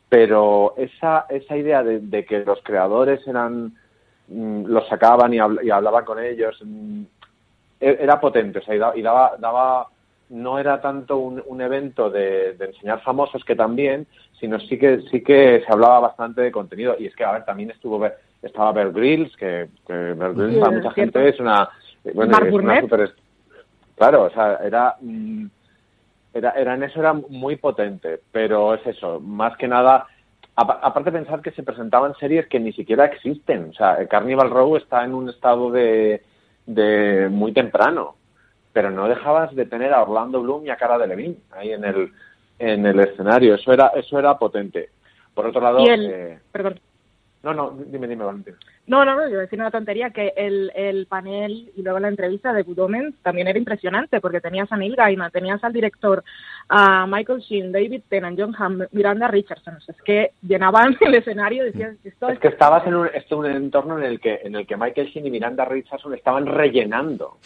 Pero 0.10 0.76
esa, 0.78 1.26
esa 1.30 1.58
idea 1.58 1.84
de, 1.84 2.24
que 2.26 2.46
los 2.46 2.60
creadores 2.62 3.28
eran 3.28 3.74
los 4.34 4.88
sacaban 4.88 5.34
y, 5.34 5.38
y 5.38 5.70
hablaban 5.70 6.06
con 6.06 6.20
ellos, 6.20 6.58
mm, 6.64 7.04
e-, 7.80 7.98
era 8.00 8.20
potente, 8.20 8.60
o 8.60 8.62
sea, 8.64 8.76
y 8.96 9.02
daba, 9.02 9.34
daba 9.38 9.88
no 10.34 10.58
era 10.58 10.82
tanto 10.82 11.18
un, 11.18 11.62
evento 11.62 12.10
de, 12.10 12.56
enseñar 12.60 13.02
famosos 13.02 13.44
que 13.46 13.56
también, 13.56 14.08
sino 14.40 14.60
sí 14.60 14.80
que 14.80 15.02
sí 15.12 15.22
que 15.22 15.62
se 15.66 15.72
hablaba 15.72 16.00
bastante 16.00 16.42
de 16.42 16.52
contenido. 16.52 16.96
Y 16.98 17.06
es 17.06 17.16
que, 17.16 17.24
a 17.24 17.34
ver, 17.34 17.46
también 17.46 17.70
estuvo 17.70 18.04
estaba 18.42 18.72
Bear 18.72 18.92
Grylls, 18.92 19.36
que, 19.38 19.68
que 19.86 19.94
Bear 19.94 20.34
Grylls 20.34 20.60
para 20.60 20.72
mucha 20.72 20.92
gente 20.92 21.30
es 21.30 21.40
una... 21.40 21.70
Bueno, 22.14 22.36
es 22.38 22.52
una 22.52 22.82
super, 22.82 23.14
claro, 23.96 24.24
o 24.24 24.30
sea, 24.32 24.56
era, 24.64 24.96
mm, 25.00 25.46
era, 26.34 26.52
era... 26.52 26.74
En 26.74 26.84
eso 26.84 27.00
era 27.00 27.14
muy 27.14 27.56
potente, 27.58 28.20
pero 28.32 28.74
es 28.74 28.86
eso, 28.88 29.20
más 29.20 29.56
que 29.58 29.68
nada... 29.68 30.08
Aparte 30.56 31.12
pensar 31.12 31.42
que 31.42 31.52
se 31.52 31.64
presentaban 31.64 32.16
series 32.16 32.48
que 32.48 32.60
ni 32.60 32.74
siquiera 32.74 33.06
existen. 33.06 33.70
O 33.72 33.74
sea, 33.74 34.08
Carnival 34.08 34.52
Row 34.52 34.76
está 34.76 35.04
en 35.04 35.14
un 35.16 35.30
estado 35.30 35.72
de 35.72 36.22
de 36.66 37.28
muy 37.30 37.52
temprano, 37.54 38.16
pero 38.72 38.90
no 38.92 39.08
dejabas 39.08 39.54
de 39.56 39.66
tener 39.66 39.94
a 39.94 40.02
Orlando 40.02 40.42
Bloom 40.42 40.66
y 40.66 40.70
a 40.70 40.78
Cara 40.78 40.98
de 40.98 41.08
Levine 41.08 41.38
ahí 41.52 41.72
en 41.72 41.84
el 41.84 42.12
en 42.60 42.86
el 42.86 43.00
escenario. 43.00 43.56
Eso 43.56 43.74
era 43.74 43.88
eso 43.96 44.18
era 44.20 44.38
potente. 44.38 44.90
Por 45.34 45.48
otro 45.48 45.62
lado, 45.62 45.80
eh, 45.88 46.40
perdón. 46.52 46.80
No, 47.44 47.54
no, 47.54 47.78
dime, 47.88 48.08
dime, 48.08 48.24
Valentín. 48.24 48.56
No, 48.88 49.04
no, 49.04 49.16
no, 49.16 49.28
yo 49.28 49.38
decía 49.38 49.60
una 49.60 49.70
tontería 49.70 50.12
que 50.12 50.34
el, 50.38 50.72
el 50.76 51.08
panel 51.08 51.72
y 51.76 51.82
luego 51.82 52.00
la 52.00 52.08
entrevista 52.08 52.54
de 52.54 52.64
Good 52.64 52.80
Omens 52.80 53.16
también 53.22 53.50
era 53.50 53.60
impresionante 53.60 54.22
porque 54.22 54.40
tenías 54.40 54.72
a 54.72 54.78
Neil 54.78 54.96
Gaiman, 54.96 55.30
tenías 55.30 55.62
al 55.62 55.74
director, 55.74 56.24
a 56.70 57.06
Michael 57.06 57.42
Sheen, 57.42 57.74
David 57.74 58.04
Tennant, 58.08 58.40
John 58.40 58.56
Hamm, 58.58 58.84
Miranda 58.94 59.28
Richardson. 59.28 59.78
es 59.86 60.02
que 60.04 60.32
llenaban 60.42 60.96
el 61.02 61.16
escenario, 61.16 61.66
decías, 61.66 61.98
esto 62.06 62.30
es... 62.30 62.40
que 62.40 62.48
estabas 62.48 62.88
en 62.88 62.96
un, 62.96 63.10
esto 63.14 63.38
un 63.38 63.46
entorno 63.46 63.98
en 63.98 64.06
el 64.06 64.22
que 64.22 64.40
en 64.42 64.56
el 64.56 64.66
que 64.66 64.78
Michael 64.78 65.08
Sheen 65.08 65.28
y 65.28 65.32
Miranda 65.32 65.66
Richardson 65.66 66.14
estaban 66.14 66.46
rellenando. 66.46 67.40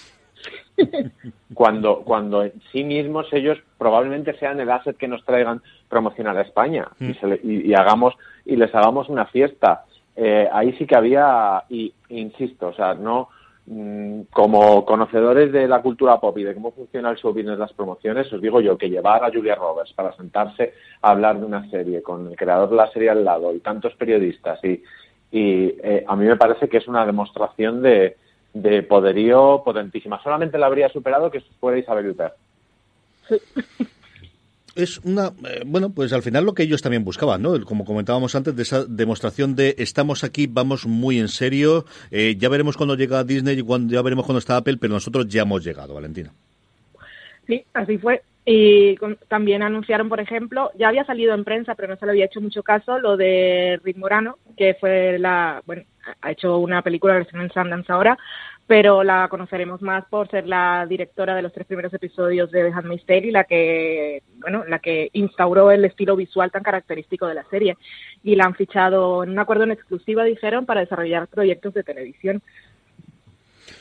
cuando, 1.53 2.03
cuando 2.03 2.43
en 2.43 2.53
sí 2.71 2.83
mismos 2.83 3.27
ellos 3.31 3.57
probablemente 3.77 4.37
sean 4.37 4.59
el 4.59 4.69
asset 4.69 4.95
que 4.95 5.07
nos 5.07 5.25
traigan 5.25 5.61
promocionar 5.89 6.37
a 6.37 6.41
España 6.41 6.87
y, 6.99 7.11
y, 7.11 7.71
y, 7.71 7.73
hagamos 7.73 8.13
y 8.45 8.55
les 8.55 8.73
hagamos 8.73 9.09
una 9.09 9.25
fiesta. 9.25 9.85
Eh, 10.19 10.49
ahí 10.51 10.73
sí 10.73 10.87
que 10.87 10.95
había, 10.95 11.63
y 11.69 11.93
insisto, 12.09 12.69
o 12.69 12.73
sea, 12.73 12.95
no 12.95 13.29
mm, 13.67 14.21
como 14.31 14.83
conocedores 14.83 15.51
de 15.51 15.67
la 15.67 15.79
cultura 15.83 16.19
pop 16.19 16.35
y 16.39 16.43
de 16.43 16.55
cómo 16.55 16.71
funciona 16.71 17.11
el 17.11 17.17
show 17.17 17.31
business 17.31 17.59
las 17.59 17.71
promociones, 17.73 18.33
os 18.33 18.41
digo 18.41 18.59
yo 18.59 18.79
que 18.79 18.89
llevar 18.89 19.23
a 19.23 19.31
Julia 19.31 19.53
Roberts 19.53 19.93
para 19.93 20.13
sentarse 20.13 20.73
a 21.03 21.11
hablar 21.11 21.39
de 21.39 21.45
una 21.45 21.69
serie 21.69 22.01
con 22.01 22.27
el 22.27 22.35
creador 22.35 22.71
de 22.71 22.75
la 22.77 22.91
serie 22.91 23.11
al 23.11 23.23
lado 23.23 23.53
y 23.53 23.59
tantos 23.59 23.93
periodistas 23.93 24.59
y, 24.63 24.81
y 25.31 25.75
eh, 25.83 26.03
a 26.07 26.15
mí 26.15 26.25
me 26.25 26.35
parece 26.35 26.67
que 26.67 26.77
es 26.77 26.87
una 26.87 27.05
demostración 27.05 27.83
de, 27.83 28.17
de 28.53 28.81
poderío 28.81 29.61
potentísima. 29.63 30.19
Solamente 30.23 30.57
la 30.57 30.65
habría 30.65 30.89
superado 30.89 31.29
que 31.29 31.41
fuera 31.59 31.77
Isabel 31.77 32.09
Huppert. 32.09 32.33
es 34.77 34.99
una, 34.99 35.33
eh, 35.49 35.63
bueno, 35.65 35.89
pues 35.89 36.13
al 36.13 36.21
final 36.21 36.45
lo 36.45 36.53
que 36.53 36.63
ellos 36.63 36.81
también 36.81 37.03
buscaban, 37.03 37.41
¿no? 37.41 37.59
Como 37.65 37.83
comentábamos 37.83 38.35
antes, 38.35 38.55
de 38.55 38.61
esa 38.63 38.85
demostración 38.85 39.55
de 39.55 39.75
estamos 39.79 40.23
aquí, 40.23 40.47
vamos 40.47 40.85
muy 40.85 41.19
en 41.19 41.27
serio, 41.27 41.85
eh, 42.11 42.35
ya 42.37 42.47
veremos 42.47 42.77
cuando 42.77 42.95
llega 42.95 43.23
Disney 43.23 43.59
y 43.59 43.63
cuando, 43.63 43.93
ya 43.93 44.01
veremos 44.01 44.25
cuando 44.25 44.39
está 44.39 44.57
Apple, 44.57 44.77
pero 44.79 44.93
nosotros 44.93 45.27
ya 45.27 45.41
hemos 45.41 45.63
llegado, 45.63 45.95
Valentina. 45.95 46.31
Sí, 47.47 47.65
así 47.73 47.97
fue. 47.97 48.21
Y 48.45 48.95
también 49.27 49.61
anunciaron, 49.61 50.07
por 50.07 50.21
ejemplo, 50.21 50.71
ya 50.77 50.87
había 50.87 51.03
salido 51.05 51.33
en 51.33 51.43
prensa, 51.43 51.75
pero 51.75 51.89
no 51.89 51.97
se 51.97 52.05
le 52.05 52.11
había 52.11 52.25
hecho 52.25 52.39
mucho 52.39 52.63
caso, 52.63 52.97
lo 52.97 53.17
de 53.17 53.77
Rick 53.83 53.97
Morano, 53.97 54.37
que 54.55 54.75
fue 54.79 55.19
la, 55.19 55.61
bueno, 55.65 55.83
ha 56.21 56.31
hecho 56.31 56.57
una 56.57 56.81
película 56.81 57.13
versión 57.13 57.41
en 57.41 57.51
Sundance 57.51 57.91
ahora, 57.91 58.17
pero 58.67 59.03
la 59.03 59.27
conoceremos 59.29 59.81
más 59.81 60.05
por 60.05 60.29
ser 60.29 60.45
la 60.45 60.85
directora 60.87 61.33
de 61.35 61.41
los 61.41 61.53
tres 61.53 61.65
primeros 61.65 61.93
episodios 61.93 62.51
de 62.51 62.63
The 62.63 62.73
Handmaid's 62.73 63.05
Tale 63.05 63.27
y 63.27 63.31
la 63.31 63.45
que, 63.45 64.23
bueno, 64.39 64.65
la 64.67 64.79
que 64.79 65.09
instauró 65.13 65.71
el 65.71 65.85
estilo 65.85 66.17
visual 66.17 66.51
tan 66.51 66.63
característico 66.63 67.27
de 67.27 67.35
la 67.35 67.45
serie. 67.45 67.77
Y 68.23 68.35
la 68.35 68.43
han 68.43 68.55
fichado 68.55 69.23
en 69.23 69.31
un 69.31 69.39
acuerdo 69.39 69.63
en 69.63 69.71
exclusiva, 69.71 70.25
dijeron, 70.25 70.65
para 70.65 70.81
desarrollar 70.81 71.27
proyectos 71.27 71.73
de 71.73 71.83
televisión. 71.83 72.43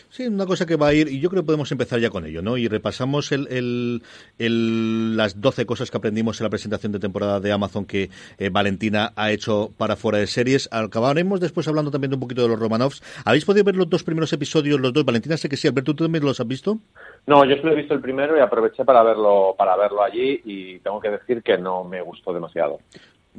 Sí, 0.08 0.26
una 0.26 0.46
cosa 0.46 0.66
que 0.66 0.76
va 0.76 0.88
a 0.88 0.94
ir, 0.94 1.08
y 1.08 1.20
yo 1.20 1.28
creo 1.28 1.42
que 1.42 1.46
podemos 1.46 1.70
empezar 1.72 1.98
ya 2.00 2.10
con 2.10 2.24
ello, 2.24 2.40
¿no? 2.40 2.56
Y 2.56 2.68
repasamos 2.68 3.32
el, 3.32 4.02
el, 4.38 5.16
las 5.16 5.40
12 5.40 5.66
cosas 5.66 5.90
que 5.90 5.96
aprendimos 5.96 6.40
en 6.40 6.44
la 6.44 6.50
presentación 6.50 6.92
de 6.92 6.98
temporada 6.98 7.40
de 7.40 7.52
Amazon 7.52 7.84
que 7.84 8.10
eh, 8.38 8.48
Valentina 8.50 9.12
ha 9.16 9.30
hecho 9.32 9.70
para 9.76 9.96
fuera 9.96 10.18
de 10.18 10.26
series. 10.26 10.68
Acabaremos 10.72 11.40
después 11.40 11.68
hablando 11.68 11.90
también 11.90 12.14
un 12.14 12.20
poquito 12.20 12.42
de 12.42 12.48
los 12.48 12.58
Romanovs. 12.58 13.02
¿Habéis 13.24 13.44
podido 13.44 13.64
ver 13.64 13.76
los 13.76 13.90
dos 13.90 14.04
primeros 14.04 14.32
episodios, 14.32 14.80
los 14.80 14.92
dos? 14.92 15.04
Valentina, 15.04 15.36
sé 15.36 15.48
que 15.48 15.56
sí. 15.56 15.68
Alberto, 15.68 15.94
¿tú 15.94 16.04
también 16.04 16.24
los 16.24 16.40
has 16.40 16.48
visto? 16.48 16.78
No, 17.26 17.44
yo 17.44 17.56
solo 17.56 17.72
he 17.72 17.76
visto 17.76 17.94
el 17.94 18.00
primero 18.00 18.36
y 18.36 18.40
aproveché 18.40 18.84
para 18.84 19.02
verlo, 19.02 19.54
para 19.58 19.76
verlo 19.76 20.02
allí 20.02 20.40
y 20.44 20.78
tengo 20.78 21.00
que 21.00 21.10
decir 21.10 21.42
que 21.42 21.58
no 21.58 21.84
me 21.84 22.00
gustó 22.00 22.32
demasiado 22.32 22.78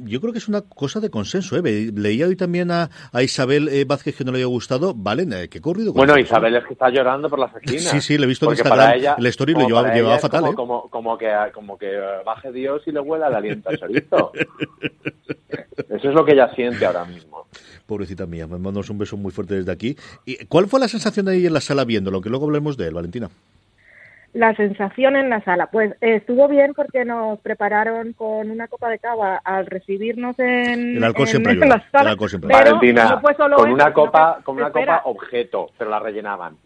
yo 0.00 0.20
creo 0.20 0.32
que 0.32 0.38
es 0.38 0.48
una 0.48 0.62
cosa 0.62 1.00
de 1.00 1.10
consenso. 1.10 1.56
¿eh? 1.56 1.92
Leía 1.94 2.26
hoy 2.26 2.36
también 2.36 2.70
a, 2.70 2.90
Isabel 3.20 3.68
eh, 3.68 3.84
Vázquez 3.84 4.16
que 4.16 4.24
no 4.24 4.32
le 4.32 4.38
había 4.38 4.46
gustado. 4.46 4.94
Vale, 4.94 5.26
eh, 5.30 5.48
¿qué 5.48 5.60
corrido? 5.60 5.92
Bueno, 5.92 6.18
Isabel 6.18 6.56
es 6.56 6.64
que 6.66 6.72
está 6.74 6.90
llorando 6.90 7.28
por 7.28 7.38
las 7.38 7.54
esquinas. 7.54 7.84
Sí, 7.84 8.00
sí, 8.00 8.18
le 8.18 8.24
he 8.24 8.28
visto 8.28 8.46
en 8.46 8.52
Instagram. 8.52 8.92
Ella, 8.92 9.16
el 9.18 9.26
story 9.26 9.54
lo 9.54 9.66
llevaba, 9.66 10.18
fatal. 10.18 10.40
Como, 10.40 10.52
¿eh? 10.52 10.54
como, 10.54 10.90
como, 10.90 11.18
que, 11.18 11.32
como 11.52 11.78
que 11.78 11.98
baje 12.24 12.52
Dios 12.52 12.82
y 12.86 12.92
le 12.92 13.00
huela 13.00 13.28
el 13.28 13.34
aliento 13.34 13.68
al 13.68 13.78
chorizo. 13.78 14.32
Eso 15.88 16.08
es 16.08 16.14
lo 16.14 16.24
que 16.24 16.32
ella 16.32 16.52
siente 16.54 16.84
ahora 16.84 17.04
mismo. 17.04 17.46
Pobrecita 17.86 18.26
mía, 18.26 18.46
me 18.46 18.58
mandamos 18.58 18.90
un 18.90 18.98
beso 18.98 19.16
muy 19.16 19.32
fuerte 19.32 19.54
desde 19.54 19.72
aquí. 19.72 19.96
¿Y 20.26 20.44
¿Cuál 20.46 20.66
fue 20.66 20.80
la 20.80 20.88
sensación 20.88 21.26
de 21.26 21.32
ahí 21.32 21.46
en 21.46 21.54
la 21.54 21.60
sala 21.60 21.84
viéndolo? 21.84 22.20
Que 22.20 22.28
luego 22.28 22.46
hablemos 22.46 22.76
de 22.76 22.88
él, 22.88 22.94
Valentina 22.94 23.30
la 24.32 24.54
sensación 24.54 25.16
en 25.16 25.30
la 25.30 25.42
sala. 25.42 25.68
Pues 25.68 25.94
estuvo 26.00 26.48
bien 26.48 26.74
porque 26.74 27.04
nos 27.04 27.38
prepararon 27.40 28.12
con 28.12 28.50
una 28.50 28.68
copa 28.68 28.88
de 28.90 28.98
cava 28.98 29.40
al 29.42 29.66
recibirnos 29.66 30.38
en, 30.38 30.96
el 30.96 31.04
alcohol 31.04 31.28
siempre 31.28 31.54
la 31.54 31.84
sala. 31.90 32.16
Valentina, 32.42 33.20
con 33.56 33.70
una 33.70 33.92
copa, 33.92 34.38
con 34.42 34.56
una 34.56 34.70
copa 34.70 35.02
objeto, 35.04 35.70
pero 35.76 35.90
la 35.90 35.98
rellenaban 35.98 36.56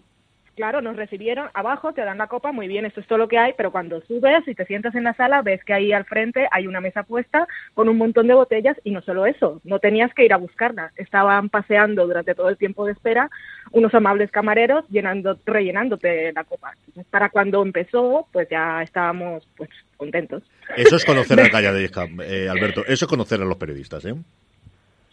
claro, 0.55 0.81
nos 0.81 0.97
recibieron 0.97 1.49
abajo, 1.55 1.93
te 1.93 2.05
dan 2.05 2.19
la 2.19 2.27
copa, 2.27 2.53
muy 2.53 2.69
bien, 2.69 2.85
esto 2.85 3.01
es 3.01 3.07
todo 3.07 3.19
lo 3.19 3.29
que 3.29 3.39
hay, 3.39 3.53
pero 3.57 3.73
cuando 3.73 4.01
subes 4.03 4.47
y 4.47 4.55
te 4.55 4.67
sientas 4.67 4.95
en 4.95 5.05
la 5.05 5.15
sala, 5.15 5.43
ves 5.43 5.65
que 5.65 5.73
ahí 5.73 5.93
al 5.93 6.05
frente 6.05 6.49
hay 6.51 6.67
una 6.67 6.81
mesa 6.81 7.03
puesta 7.03 7.47
con 7.75 7.89
un 7.89 7.99
montón 7.99 8.27
de 8.27 8.35
botellas 8.35 8.77
y 8.85 8.91
no 8.91 9.03
solo 9.03 9.27
eso, 9.27 9.61
no 9.65 9.79
tenías 9.79 10.13
que 10.15 10.25
ir 10.25 10.33
a 10.33 10.39
buscarlas, 10.39 10.93
estaban 10.97 11.49
paseando 11.49 12.07
durante 12.07 12.35
todo 12.35 12.49
el 12.49 12.57
tiempo 12.57 12.87
de 12.87 12.93
espera 12.93 13.31
unos 13.73 13.95
amables 13.95 14.31
camareros 14.31 14.85
llenando, 14.91 15.39
rellenándote 15.47 16.33
la 16.33 16.45
copa. 16.45 16.73
Entonces, 16.87 17.07
para 17.11 17.31
cuando 17.31 17.63
empezó, 17.63 18.27
pues 18.33 18.49
ya 18.51 18.83
estábamos 18.83 19.49
pues 19.57 19.71
contentos. 19.97 20.43
Eso 20.77 20.97
es 20.97 21.05
conocer 21.05 21.41
a 21.41 21.49
Calla 21.51 21.73
de 21.73 21.85
eh, 21.85 22.49
Alberto, 22.49 22.83
eso 22.87 23.05
es 23.05 23.09
conocer 23.09 23.41
a 23.41 23.45
los 23.45 23.57
periodistas, 23.57 24.05
¿eh? 24.05 24.15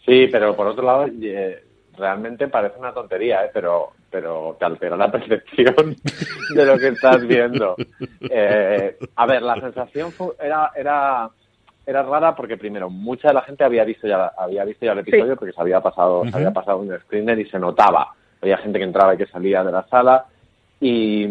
Sí, 0.04 0.28
pero 0.30 0.56
por 0.56 0.66
otro 0.66 0.84
lado, 0.84 1.06
eh, 1.22 1.62
realmente 2.00 2.48
parece 2.48 2.78
una 2.78 2.92
tontería, 2.92 3.44
¿eh? 3.44 3.50
pero, 3.52 3.90
pero 4.10 4.56
te 4.58 4.64
altera 4.64 4.96
la 4.96 5.10
percepción 5.12 5.96
de 6.54 6.66
lo 6.66 6.78
que 6.78 6.88
estás 6.88 7.26
viendo. 7.26 7.76
Eh, 8.20 8.96
a 9.16 9.26
ver, 9.26 9.42
la 9.42 9.60
sensación 9.60 10.12
era, 10.40 10.72
era, 10.74 11.30
era 11.86 12.02
rara 12.02 12.34
porque 12.34 12.56
primero, 12.56 12.90
mucha 12.90 13.28
de 13.28 13.34
la 13.34 13.42
gente 13.42 13.64
había 13.64 13.84
visto 13.84 14.08
ya, 14.08 14.32
había 14.36 14.64
visto 14.64 14.86
ya 14.86 14.92
el 14.92 15.00
episodio 15.00 15.36
porque 15.36 15.52
se 15.52 15.60
había 15.60 15.80
pasado, 15.80 16.24
se 16.28 16.36
había 16.36 16.52
pasado 16.52 16.78
un 16.78 16.98
screener 17.00 17.38
y 17.38 17.48
se 17.48 17.58
notaba. 17.58 18.14
Había 18.42 18.58
gente 18.58 18.78
que 18.78 18.84
entraba 18.84 19.14
y 19.14 19.18
que 19.18 19.26
salía 19.26 19.62
de 19.62 19.72
la 19.72 19.86
sala 19.88 20.24
y 20.80 21.28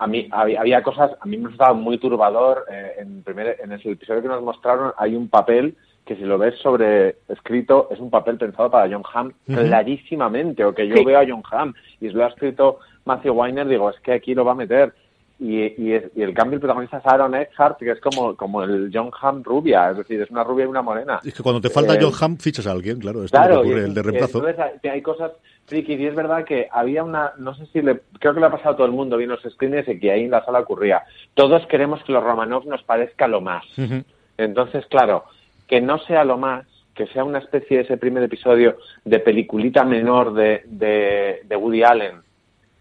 a 0.00 0.06
mí 0.06 0.28
había, 0.30 0.82
cosas, 0.82 1.10
a 1.20 1.26
mí 1.26 1.36
me 1.36 1.50
estaba 1.50 1.74
muy 1.74 1.98
turbador. 1.98 2.64
Eh, 2.70 2.94
en, 2.98 3.22
primer, 3.22 3.58
en 3.62 3.72
el 3.72 3.80
episodio 3.80 4.22
que 4.22 4.28
nos 4.28 4.42
mostraron 4.42 4.92
hay 4.96 5.14
un 5.14 5.28
papel 5.28 5.76
que 6.08 6.16
si 6.16 6.22
lo 6.22 6.38
ves 6.38 6.58
sobre 6.62 7.16
escrito 7.28 7.88
es 7.90 8.00
un 8.00 8.08
papel 8.08 8.38
pensado 8.38 8.70
para 8.70 8.90
John 8.90 9.02
Hamm 9.12 9.30
clarísimamente, 9.44 10.64
o 10.64 10.74
que 10.74 10.88
yo 10.88 11.04
veo 11.04 11.20
a 11.20 11.26
John 11.28 11.42
Hamm 11.50 11.74
y 12.00 12.08
lo 12.08 12.24
ha 12.24 12.28
escrito 12.28 12.78
Matthew 13.04 13.34
Weiner, 13.34 13.68
digo, 13.68 13.90
es 13.90 14.00
que 14.00 14.14
aquí 14.14 14.34
lo 14.34 14.42
va 14.42 14.52
a 14.52 14.54
meter. 14.54 14.94
Y, 15.38 15.60
y, 15.60 15.92
el 15.92 16.34
cambio 16.34 16.56
el 16.56 16.60
protagonista 16.60 16.96
es 16.96 17.06
Aaron 17.06 17.34
Eckhart, 17.34 17.78
que 17.78 17.90
es 17.90 18.00
como, 18.00 18.34
como 18.36 18.64
el 18.64 18.90
John 18.92 19.10
Hamm 19.20 19.44
rubia, 19.44 19.90
es 19.90 19.98
decir, 19.98 20.20
es 20.20 20.30
una 20.30 20.42
rubia 20.42 20.64
y 20.64 20.68
una 20.68 20.80
morena. 20.80 21.20
Es 21.22 21.34
que 21.34 21.42
cuando 21.42 21.60
te 21.60 21.68
falta 21.68 21.94
eh, 21.94 21.98
John 22.00 22.14
Hamm, 22.18 22.38
fichas 22.38 22.66
a 22.66 22.72
alguien, 22.72 22.98
claro, 22.98 23.22
esto 23.22 23.36
claro, 23.36 23.60
ocurre, 23.60 23.84
el 23.84 23.92
de 23.92 24.02
reemplazo. 24.02 24.48
Entonces 24.48 24.90
hay 24.90 25.02
cosas 25.02 25.32
friki, 25.66 25.92
y 25.92 26.06
es 26.06 26.14
verdad 26.14 26.44
que 26.44 26.68
había 26.72 27.04
una, 27.04 27.34
no 27.36 27.54
sé 27.54 27.66
si 27.66 27.82
le, 27.82 28.00
creo 28.18 28.32
que 28.32 28.40
le 28.40 28.46
ha 28.46 28.50
pasado 28.50 28.70
a 28.70 28.76
todo 28.76 28.86
el 28.86 28.92
mundo, 28.92 29.18
viendo 29.18 29.36
los 29.36 29.52
screens 29.52 29.86
y 29.88 30.00
que 30.00 30.10
ahí 30.10 30.24
en 30.24 30.30
la 30.30 30.44
sala 30.44 30.60
ocurría. 30.60 31.02
Todos 31.34 31.66
queremos 31.66 32.02
que 32.02 32.12
los 32.12 32.24
Romanov 32.24 32.66
nos 32.66 32.82
parezca 32.82 33.28
lo 33.28 33.42
más. 33.42 33.64
Entonces, 34.38 34.86
claro, 34.86 35.24
que 35.68 35.80
no 35.80 35.98
sea 35.98 36.24
lo 36.24 36.38
más, 36.38 36.66
que 36.94 37.06
sea 37.08 37.22
una 37.22 37.38
especie 37.38 37.76
de 37.76 37.82
ese 37.84 37.96
primer 37.98 38.22
episodio 38.24 38.78
de 39.04 39.20
peliculita 39.20 39.84
menor 39.84 40.32
de, 40.32 40.62
de, 40.66 41.56
Woody 41.56 41.84
Allen, 41.84 42.22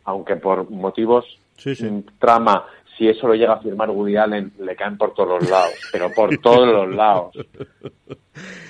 aunque 0.06 0.38
por 0.38 0.72
motivos 0.72 1.26
sí, 1.58 1.76
trama, 2.18 2.66
si 2.98 3.08
eso 3.08 3.28
lo 3.28 3.36
llega 3.36 3.54
a 3.54 3.60
firmar 3.60 3.92
Woody 3.92 4.16
Allen, 4.16 4.54
le 4.60 4.76
caen 4.76 4.98
por 4.98 5.14
todos 5.14 5.42
los 5.42 5.50
lados, 5.50 5.74
pero 5.92 6.10
por 6.12 6.36
todos 6.40 6.68
los 6.68 6.96
lados. 6.96 7.36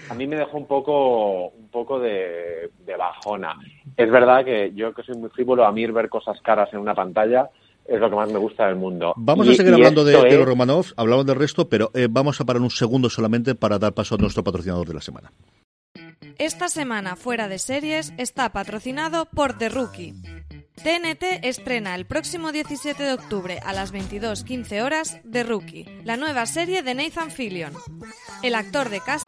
A 0.10 0.14
mí 0.14 0.26
me 0.26 0.38
dejó 0.38 0.58
un 0.58 0.66
poco, 0.66 1.50
un 1.50 1.68
poco 1.70 2.00
de, 2.00 2.72
de 2.86 2.96
bajona. 2.96 3.56
Es 3.96 4.10
verdad 4.10 4.44
que 4.44 4.74
yo 4.74 4.94
que 4.94 5.04
soy 5.04 5.16
muy 5.16 5.30
frívolo, 5.30 5.66
a 5.66 5.72
mí 5.72 5.86
ver 5.86 6.10
cosas 6.10 6.42
caras 6.42 6.74
en 6.74 6.80
una 6.80 6.96
pantalla 6.96 7.50
es 7.88 8.00
lo 8.00 8.10
que 8.10 8.16
más 8.16 8.32
me 8.32 8.40
gusta 8.40 8.68
del 8.68 8.76
mundo. 8.76 9.14
Vamos 9.16 9.48
a 9.48 9.54
seguir 9.54 9.74
hablando 9.74 10.04
de, 10.04 10.14
los 10.14 10.46
Romanov, 10.46 10.86
hablamos 10.96 11.26
del 11.26 11.36
resto, 11.36 11.70
pero 11.70 11.92
eh, 11.94 12.08
vamos 12.10 12.40
a 12.42 12.46
parar 12.46 12.62
un 12.62 12.70
segundo 12.70 13.10
solamente 13.10 13.56
para 13.56 13.80
dar 13.80 13.94
paso 13.94 14.16
a 14.16 14.18
nuestro 14.18 14.44
patrocinador 14.44 14.88
de 14.88 14.94
la 14.94 15.02
semana. 15.02 15.32
Esta 16.38 16.68
semana 16.70 17.16
fuera 17.16 17.48
de 17.48 17.58
series 17.58 18.14
está 18.18 18.50
patrocinado 18.52 19.26
por 19.26 19.58
The 19.58 19.70
Rookie. 19.70 20.14
TNT 20.76 21.44
estrena 21.44 21.96
el 21.96 22.06
próximo 22.06 22.52
17 22.52 23.02
de 23.02 23.14
octubre 23.14 23.60
a 23.66 23.74
las 23.74 23.92
22:15 23.92 24.84
horas 24.84 25.20
The 25.30 25.44
Rookie, 25.44 25.86
la 26.04 26.18
nueva 26.18 26.46
serie 26.46 26.84
de 26.84 26.94
Nathan 26.94 27.32
Fillion. 27.32 27.74
El 28.44 28.54
actor 28.54 28.90
de 28.90 29.02
cast. 29.02 29.28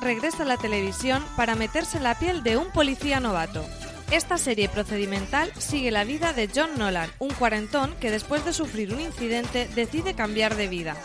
regresa 0.00 0.44
a 0.44 0.46
la 0.46 0.56
televisión 0.56 1.24
para 1.36 1.56
meterse 1.56 1.96
en 1.96 2.04
la 2.04 2.18
piel 2.18 2.42
de 2.42 2.56
un 2.56 2.70
policía 2.70 3.20
novato. 3.20 3.64
Esta 4.10 4.38
serie 4.38 4.68
procedimental 4.68 5.52
sigue 5.58 5.90
la 5.90 6.04
vida 6.04 6.32
de 6.32 6.48
John 6.54 6.78
Nolan, 6.78 7.10
un 7.18 7.30
cuarentón 7.30 7.92
que 8.00 8.12
después 8.12 8.44
de 8.44 8.52
sufrir 8.52 8.94
un 8.94 9.00
incidente 9.00 9.68
decide 9.74 10.14
cambiar 10.14 10.54
de 10.54 10.68
vida. 10.68 10.96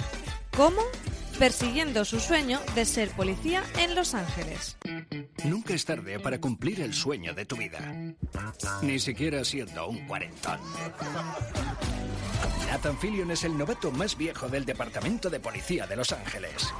¿Cómo? 0.55 0.81
Persiguiendo 1.39 2.05
su 2.05 2.19
sueño 2.19 2.59
de 2.75 2.85
ser 2.85 3.09
policía 3.09 3.63
en 3.79 3.95
Los 3.95 4.13
Ángeles. 4.13 4.77
Nunca 5.43 5.73
es 5.73 5.85
tarde 5.85 6.19
para 6.19 6.39
cumplir 6.39 6.81
el 6.81 6.93
sueño 6.93 7.33
de 7.33 7.45
tu 7.45 7.55
vida. 7.55 7.79
Ni 8.83 8.99
siquiera 8.99 9.43
siendo 9.43 9.87
un 9.87 10.05
cuarentón. 10.05 10.59
Nathan 12.67 12.97
Fillion 12.99 13.31
es 13.31 13.43
el 13.43 13.57
novato 13.57 13.91
más 13.91 14.15
viejo 14.15 14.47
del 14.47 14.65
Departamento 14.65 15.31
de 15.31 15.39
Policía 15.39 15.87
de 15.87 15.95
Los 15.95 16.11
Ángeles. 16.11 16.71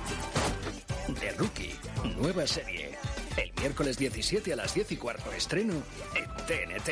The 1.16 1.32
Rookie, 1.38 1.74
nueva 2.18 2.48
serie. 2.48 2.92
El 3.38 3.52
miércoles 3.60 3.98
17 3.98 4.54
a 4.54 4.56
las 4.56 4.74
10 4.74 4.92
y 4.92 4.98
cuarto 4.98 5.32
estreno 5.32 5.74
en 6.16 6.26
TNT. 6.46 6.92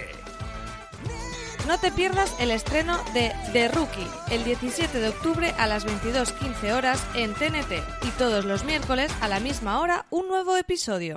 No 1.68 1.80
te 1.80 1.92
pierdas 1.92 2.36
el 2.40 2.52
estreno 2.52 2.98
de 3.14 3.32
The 3.54 3.68
Rookie 3.70 4.08
el 4.32 4.44
17 4.44 5.00
de 5.00 5.10
octubre 5.10 5.54
a 5.58 5.68
las 5.68 5.86
22.15 5.86 6.72
horas 6.72 7.06
en 7.16 7.34
TNT 7.34 7.74
y 8.04 8.10
todos 8.18 8.46
los 8.46 8.64
miércoles 8.64 9.12
a 9.22 9.28
la 9.28 9.40
misma 9.40 9.80
hora 9.80 10.06
un 10.10 10.28
nuevo 10.28 10.58
episodio. 10.58 11.16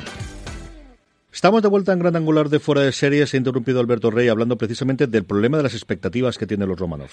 Estamos 1.33 1.63
de 1.63 1.69
vuelta 1.69 1.93
en 1.93 1.99
Gran 1.99 2.17
Angular 2.17 2.51
de 2.51 2.61
Fuera 2.61 2.83
de 2.83 2.93
Series. 2.93 3.31
Se 3.31 3.37
ha 3.37 3.39
interrumpido 3.39 3.81
Alberto 3.81 4.11
Rey 4.11 4.29
hablando 4.29 4.59
precisamente 4.59 5.07
del 5.07 5.25
problema 5.25 5.57
de 5.57 5.63
las 5.63 5.75
expectativas 5.75 6.37
que 6.37 6.47
tienen 6.47 6.69
los 6.69 6.79
Romanov. 6.79 7.11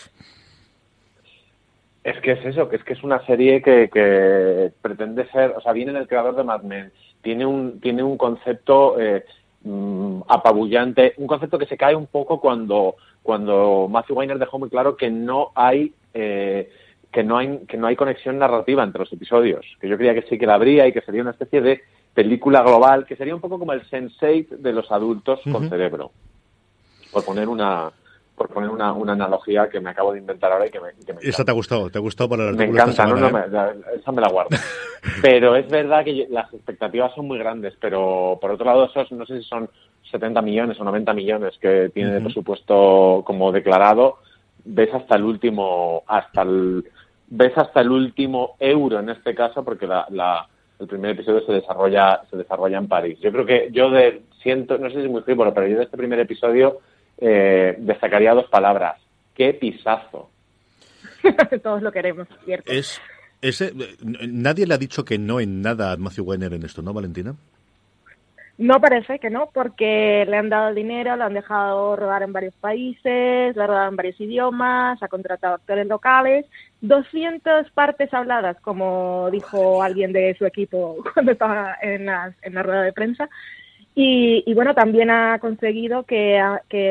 Es 2.10 2.20
que 2.22 2.32
es 2.32 2.44
eso, 2.44 2.68
que 2.68 2.78
es 2.78 2.84
que 2.84 2.94
es 2.94 3.04
una 3.04 3.24
serie 3.28 3.62
que, 3.62 3.88
que 3.94 4.72
pretende 4.82 5.30
ser, 5.30 5.52
o 5.56 5.62
sea, 5.62 5.74
viene 5.74 5.94
del 5.94 6.08
creador 6.08 6.36
de 6.36 6.44
Mad 6.44 6.64
Men, 6.64 6.92
tiene 7.22 7.46
un, 7.46 7.80
tiene 7.80 8.02
un 8.02 8.18
concepto 8.18 9.00
eh, 9.00 9.24
mm, 9.64 10.22
apabullante, 10.28 11.14
un 11.18 11.28
concepto 11.28 11.60
que 11.60 11.68
se 11.68 11.78
cae 11.78 11.96
un 11.96 12.08
poco 12.08 12.40
cuando, 12.40 12.96
cuando 13.22 13.88
Matthew 13.92 14.18
Weiner 14.18 14.40
dejó 14.40 14.58
muy 14.58 14.70
claro 14.70 14.98
que 14.98 15.12
no 15.12 15.52
hay 15.54 15.94
eh, 16.16 16.72
que 17.12 17.24
no 17.24 17.38
hay 17.38 17.60
que 17.68 17.78
no 17.78 17.86
hay 17.86 17.96
conexión 17.96 18.40
narrativa 18.40 18.84
entre 18.84 19.02
los 19.02 19.14
episodios, 19.14 19.64
que 19.80 19.88
yo 19.88 19.96
creía 19.96 20.16
que 20.16 20.24
sí 20.24 20.40
que 20.40 20.48
la 20.48 20.56
habría 20.56 20.88
y 20.88 20.92
que 20.92 21.02
sería 21.02 21.22
una 21.22 21.32
especie 21.32 21.62
de 21.62 21.84
película 22.16 22.64
global, 22.64 23.06
que 23.06 23.18
sería 23.18 23.36
un 23.36 23.42
poco 23.42 23.60
como 23.60 23.74
el 23.74 23.88
sense 23.88 24.48
de 24.50 24.74
los 24.74 24.92
adultos 24.92 25.42
con 25.52 25.70
cerebro, 25.70 26.10
por 27.12 27.24
poner 27.24 27.48
una 27.48 27.92
por 28.40 28.48
poner 28.48 28.70
una, 28.70 28.94
una, 28.94 29.12
analogía 29.12 29.68
que 29.70 29.82
me 29.82 29.90
acabo 29.90 30.14
de 30.14 30.20
inventar 30.20 30.52
ahora 30.52 30.66
y 30.66 30.72
que 30.72 30.80
me, 30.80 30.94
que 31.06 31.14
me 31.14 31.20
Esa 31.22 31.44
te 31.44 31.52
ha 31.52 31.54
gustado, 31.54 31.90
te 31.90 32.00
gustado 32.00 32.30
para 32.30 32.50
el 32.50 32.56
Me 32.56 32.66
encanta, 32.66 33.06
no, 33.06 33.18
no, 33.18 33.28
¿eh? 33.28 33.34
me, 33.34 34.00
esa 34.00 34.12
me 34.14 34.22
la 34.22 34.30
guardo. 34.30 34.56
pero 35.22 35.58
es 35.58 35.68
verdad 35.68 36.06
que 36.06 36.26
las 36.30 36.52
expectativas 36.54 37.14
son 37.14 37.28
muy 37.28 37.38
grandes, 37.38 37.74
pero 37.82 38.38
por 38.40 38.52
otro 38.52 38.66
lado, 38.66 38.86
esos 38.86 39.12
no 39.12 39.26
sé 39.26 39.40
si 39.40 39.44
son 39.44 39.70
70 40.10 40.42
millones 40.42 40.80
o 40.80 40.86
90 40.86 41.14
millones 41.14 41.58
que 41.60 41.92
tiene 41.94 42.12
de 42.14 42.22
presupuesto 42.22 43.22
como 43.26 43.52
declarado, 43.52 44.20
ves 44.64 44.94
hasta 44.94 45.18
el 45.18 45.24
último, 45.24 46.04
hasta 46.08 46.44
el, 46.44 46.86
ves 47.28 47.58
hasta 47.58 47.82
el 47.82 47.92
último 47.92 48.56
euro 48.58 49.00
en 49.00 49.10
este 49.10 49.36
caso, 49.36 49.66
porque 49.66 49.86
la, 49.86 50.08
la 50.12 50.48
el 50.80 50.88
primer 50.88 51.12
episodio 51.12 51.46
se 51.46 51.52
desarrolla 51.52 52.22
se 52.30 52.38
desarrolla 52.38 52.78
en 52.78 52.88
París. 52.88 53.20
Yo 53.22 53.32
creo 53.34 53.46
que 53.46 53.70
yo 53.72 53.90
de 53.90 54.22
siento, 54.42 54.78
no 54.78 54.90
sé 54.90 54.96
si 54.96 55.02
es 55.02 55.12
muy 55.12 55.22
frívolo, 55.22 55.54
pero 55.54 55.68
yo 55.68 55.78
de 55.78 55.84
este 55.84 55.98
primer 55.98 56.20
episodio 56.20 56.80
eh, 57.20 57.76
destacaría 57.80 58.34
dos 58.34 58.50
palabras. 58.50 59.02
¡Qué 59.36 59.54
pisazo! 59.54 60.30
Todos 61.64 61.82
lo 61.82 61.92
queremos, 61.92 62.28
¿cierto? 62.46 62.72
Es, 62.72 63.02
ese, 63.42 63.74
nadie 64.04 64.66
le 64.66 64.74
ha 64.74 64.78
dicho 64.78 65.06
que 65.06 65.18
no 65.18 65.40
en 65.40 65.62
nada 65.62 65.92
a 65.92 65.98
Matthew 65.98 66.26
Weiner 66.26 66.54
en 66.54 66.64
esto, 66.64 66.82
¿no, 66.82 66.94
Valentina? 66.94 67.36
No 68.60 68.82
parece 68.82 69.20
que 69.20 69.30
no, 69.30 69.50
porque 69.54 70.26
le 70.28 70.36
han 70.36 70.50
dado 70.50 70.74
dinero, 70.74 71.16
lo 71.16 71.24
han 71.24 71.34
dejado 71.34 71.96
rodar 71.96 72.24
en 72.24 72.34
varios 72.34 72.54
países, 72.56 73.56
lo 73.56 73.64
ha 73.64 73.68
rodado 73.68 73.88
en 73.88 73.96
varios 73.96 74.20
idiomas, 74.20 75.02
ha 75.02 75.08
contratado 75.08 75.56
actores 75.56 75.88
locales, 75.88 76.46
200 76.82 77.72
partes 77.72 78.14
habladas, 78.14 78.58
como 78.60 79.30
dijo 79.32 79.82
alguien 79.82 80.12
de 80.12 80.36
su 80.38 80.46
equipo 80.46 80.98
cuando 81.14 81.32
estaba 81.32 81.78
en 81.82 82.08
la, 82.08 82.34
en 82.42 82.54
la 82.54 82.64
rueda 82.64 82.82
de 82.82 82.92
prensa. 82.92 83.30
Y, 83.96 84.44
y, 84.46 84.54
bueno, 84.54 84.74
también 84.74 85.10
ha 85.10 85.40
conseguido 85.40 86.04
que, 86.04 86.40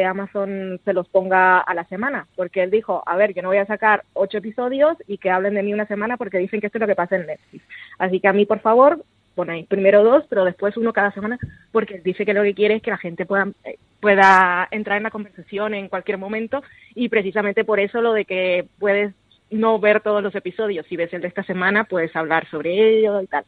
Amazon 0.06 0.80
se 0.84 0.92
los 0.92 1.08
ponga 1.08 1.58
a 1.60 1.74
la 1.74 1.84
semana, 1.84 2.26
porque 2.36 2.62
él 2.62 2.70
dijo, 2.70 3.02
a 3.06 3.16
ver, 3.16 3.32
yo 3.32 3.42
no 3.42 3.48
voy 3.48 3.58
a 3.58 3.66
sacar 3.66 4.04
ocho 4.12 4.38
episodios 4.38 4.96
y 5.06 5.18
que 5.18 5.30
hablen 5.30 5.54
de 5.54 5.62
mí 5.62 5.72
una 5.72 5.86
semana 5.86 6.16
porque 6.16 6.38
dicen 6.38 6.60
que 6.60 6.66
esto 6.66 6.78
es 6.78 6.80
lo 6.80 6.86
que 6.86 6.96
pasa 6.96 7.16
en 7.16 7.26
Netflix. 7.26 7.64
Así 7.98 8.20
que 8.20 8.28
a 8.28 8.32
mí, 8.32 8.44
por 8.44 8.60
favor, 8.60 9.02
ponéis 9.34 9.68
primero 9.68 10.02
dos, 10.02 10.24
pero 10.28 10.44
después 10.44 10.76
uno 10.76 10.92
cada 10.92 11.12
semana, 11.12 11.38
porque 11.70 12.00
dice 12.00 12.26
que 12.26 12.34
lo 12.34 12.42
que 12.42 12.54
quiere 12.54 12.74
es 12.74 12.82
que 12.82 12.90
la 12.90 12.98
gente 12.98 13.24
pueda, 13.24 13.48
eh, 13.64 13.78
pueda 14.00 14.66
entrar 14.72 14.96
en 14.96 15.04
la 15.04 15.12
conversación 15.12 15.74
en 15.74 15.88
cualquier 15.88 16.18
momento 16.18 16.62
y 16.94 17.08
precisamente 17.08 17.64
por 17.64 17.78
eso 17.78 18.02
lo 18.02 18.12
de 18.12 18.24
que 18.24 18.66
puedes 18.80 19.14
no 19.50 19.78
ver 19.78 20.00
todos 20.00 20.22
los 20.22 20.34
episodios, 20.34 20.86
si 20.88 20.96
ves 20.96 21.12
el 21.14 21.22
de 21.22 21.28
esta 21.28 21.44
semana 21.44 21.84
puedes 21.84 22.14
hablar 22.16 22.48
sobre 22.50 22.98
ello 22.98 23.22
y 23.22 23.28
tal. 23.28 23.44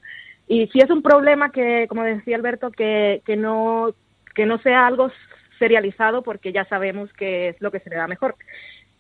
Y 0.51 0.67
si 0.73 0.81
es 0.81 0.91
un 0.91 1.01
problema 1.01 1.53
que, 1.53 1.87
como 1.89 2.03
decía 2.03 2.35
Alberto, 2.35 2.73
que, 2.73 3.23
que, 3.25 3.37
no, 3.37 3.95
que 4.35 4.47
no 4.47 4.59
sea 4.59 4.85
algo 4.85 5.13
serializado 5.61 6.23
porque 6.23 6.53
ya 6.53 6.65
sabemos 6.65 7.13
que 7.13 7.51
es 7.51 7.61
lo 7.61 7.71
que 7.71 7.79
se 7.79 7.89
le 7.89 7.95
da 7.95 8.09
mejor. 8.09 8.35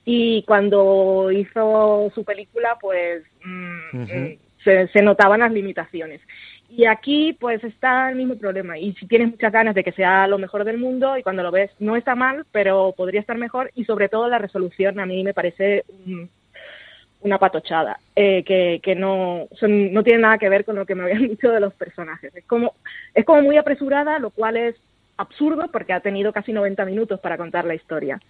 Y 0.04 0.44
cuando 0.44 1.28
hizo 1.32 2.12
su 2.14 2.22
película, 2.22 2.78
pues 2.80 3.24
mm, 3.44 4.04
se, 4.62 4.86
se 4.92 5.02
notaban 5.02 5.40
las 5.40 5.50
limitaciones. 5.50 6.20
Y 6.68 6.84
aquí 6.84 7.32
pues 7.32 7.64
está 7.64 8.10
el 8.10 8.14
mismo 8.14 8.36
problema. 8.36 8.78
Y 8.78 8.92
si 8.92 9.08
tienes 9.08 9.32
muchas 9.32 9.52
ganas 9.52 9.74
de 9.74 9.82
que 9.82 9.90
sea 9.90 10.28
lo 10.28 10.38
mejor 10.38 10.62
del 10.62 10.78
mundo 10.78 11.18
y 11.18 11.24
cuando 11.24 11.42
lo 11.42 11.50
ves 11.50 11.72
no 11.80 11.96
está 11.96 12.14
mal, 12.14 12.46
pero 12.52 12.94
podría 12.96 13.22
estar 13.22 13.36
mejor 13.36 13.72
y 13.74 13.86
sobre 13.86 14.08
todo 14.08 14.28
la 14.28 14.38
resolución 14.38 15.00
a 15.00 15.06
mí 15.06 15.24
me 15.24 15.34
parece 15.34 15.84
una 17.22 17.38
patochada, 17.38 17.98
eh, 18.16 18.42
que, 18.44 18.80
que 18.82 18.94
no, 18.94 19.48
son, 19.58 19.92
no 19.92 20.02
tiene 20.02 20.20
nada 20.20 20.38
que 20.38 20.48
ver 20.48 20.64
con 20.64 20.76
lo 20.76 20.86
que 20.86 20.94
me 20.94 21.04
habían 21.04 21.22
dicho 21.28 21.50
de 21.50 21.60
los 21.60 21.74
personajes. 21.74 22.34
Es 22.34 22.44
como, 22.44 22.74
es 23.14 23.24
como 23.24 23.42
muy 23.42 23.56
apresurada, 23.56 24.18
lo 24.18 24.30
cual 24.30 24.56
es 24.56 24.76
absurdo 25.16 25.68
porque 25.70 25.92
ha 25.92 26.00
tenido 26.00 26.32
casi 26.32 26.52
90 26.52 26.84
minutos 26.86 27.20
para 27.20 27.36
contar 27.36 27.64
la 27.64 27.74
historia. 27.74 28.20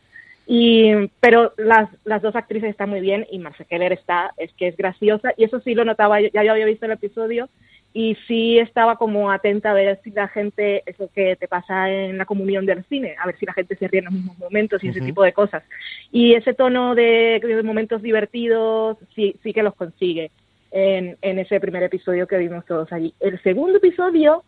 Y, 0.46 1.08
pero 1.20 1.52
las, 1.56 1.88
las 2.04 2.22
dos 2.22 2.34
actrices 2.34 2.70
están 2.70 2.90
muy 2.90 3.00
bien 3.00 3.26
y 3.30 3.38
Marcia 3.38 3.64
Keller 3.66 3.92
está, 3.92 4.32
es 4.36 4.52
que 4.54 4.66
es 4.66 4.76
graciosa 4.76 5.32
y 5.36 5.44
eso 5.44 5.60
sí 5.60 5.74
lo 5.74 5.84
notaba, 5.84 6.20
ya 6.20 6.42
yo 6.42 6.50
había 6.50 6.66
visto 6.66 6.86
el 6.86 6.92
episodio 6.92 7.48
y 7.92 8.16
sí 8.28 8.58
estaba 8.58 8.96
como 8.96 9.30
atenta 9.30 9.70
a 9.70 9.74
ver 9.74 10.00
si 10.04 10.10
la 10.10 10.28
gente, 10.28 10.82
eso 10.86 11.10
que 11.12 11.34
te 11.36 11.48
pasa 11.48 11.90
en 11.90 12.18
la 12.18 12.24
comunión 12.24 12.64
del 12.64 12.84
cine, 12.84 13.16
a 13.18 13.26
ver 13.26 13.36
si 13.38 13.46
la 13.46 13.52
gente 13.52 13.74
se 13.76 13.88
ríe 13.88 13.98
en 13.98 14.04
los 14.04 14.14
mismos 14.14 14.38
momentos 14.38 14.82
y 14.84 14.88
ese 14.88 15.00
tipo 15.00 15.22
de 15.24 15.32
cosas. 15.32 15.64
Y 16.12 16.34
ese 16.34 16.54
tono 16.54 16.94
de, 16.94 17.40
de, 17.42 17.62
momentos 17.64 18.00
divertidos 18.02 18.96
sí, 19.14 19.34
sí 19.42 19.52
que 19.52 19.64
los 19.64 19.74
consigue 19.74 20.30
en, 20.70 21.16
en 21.20 21.38
ese 21.40 21.58
primer 21.58 21.82
episodio 21.82 22.28
que 22.28 22.38
vimos 22.38 22.64
todos 22.64 22.92
allí. 22.92 23.12
El 23.18 23.42
segundo 23.42 23.78
episodio 23.78 24.44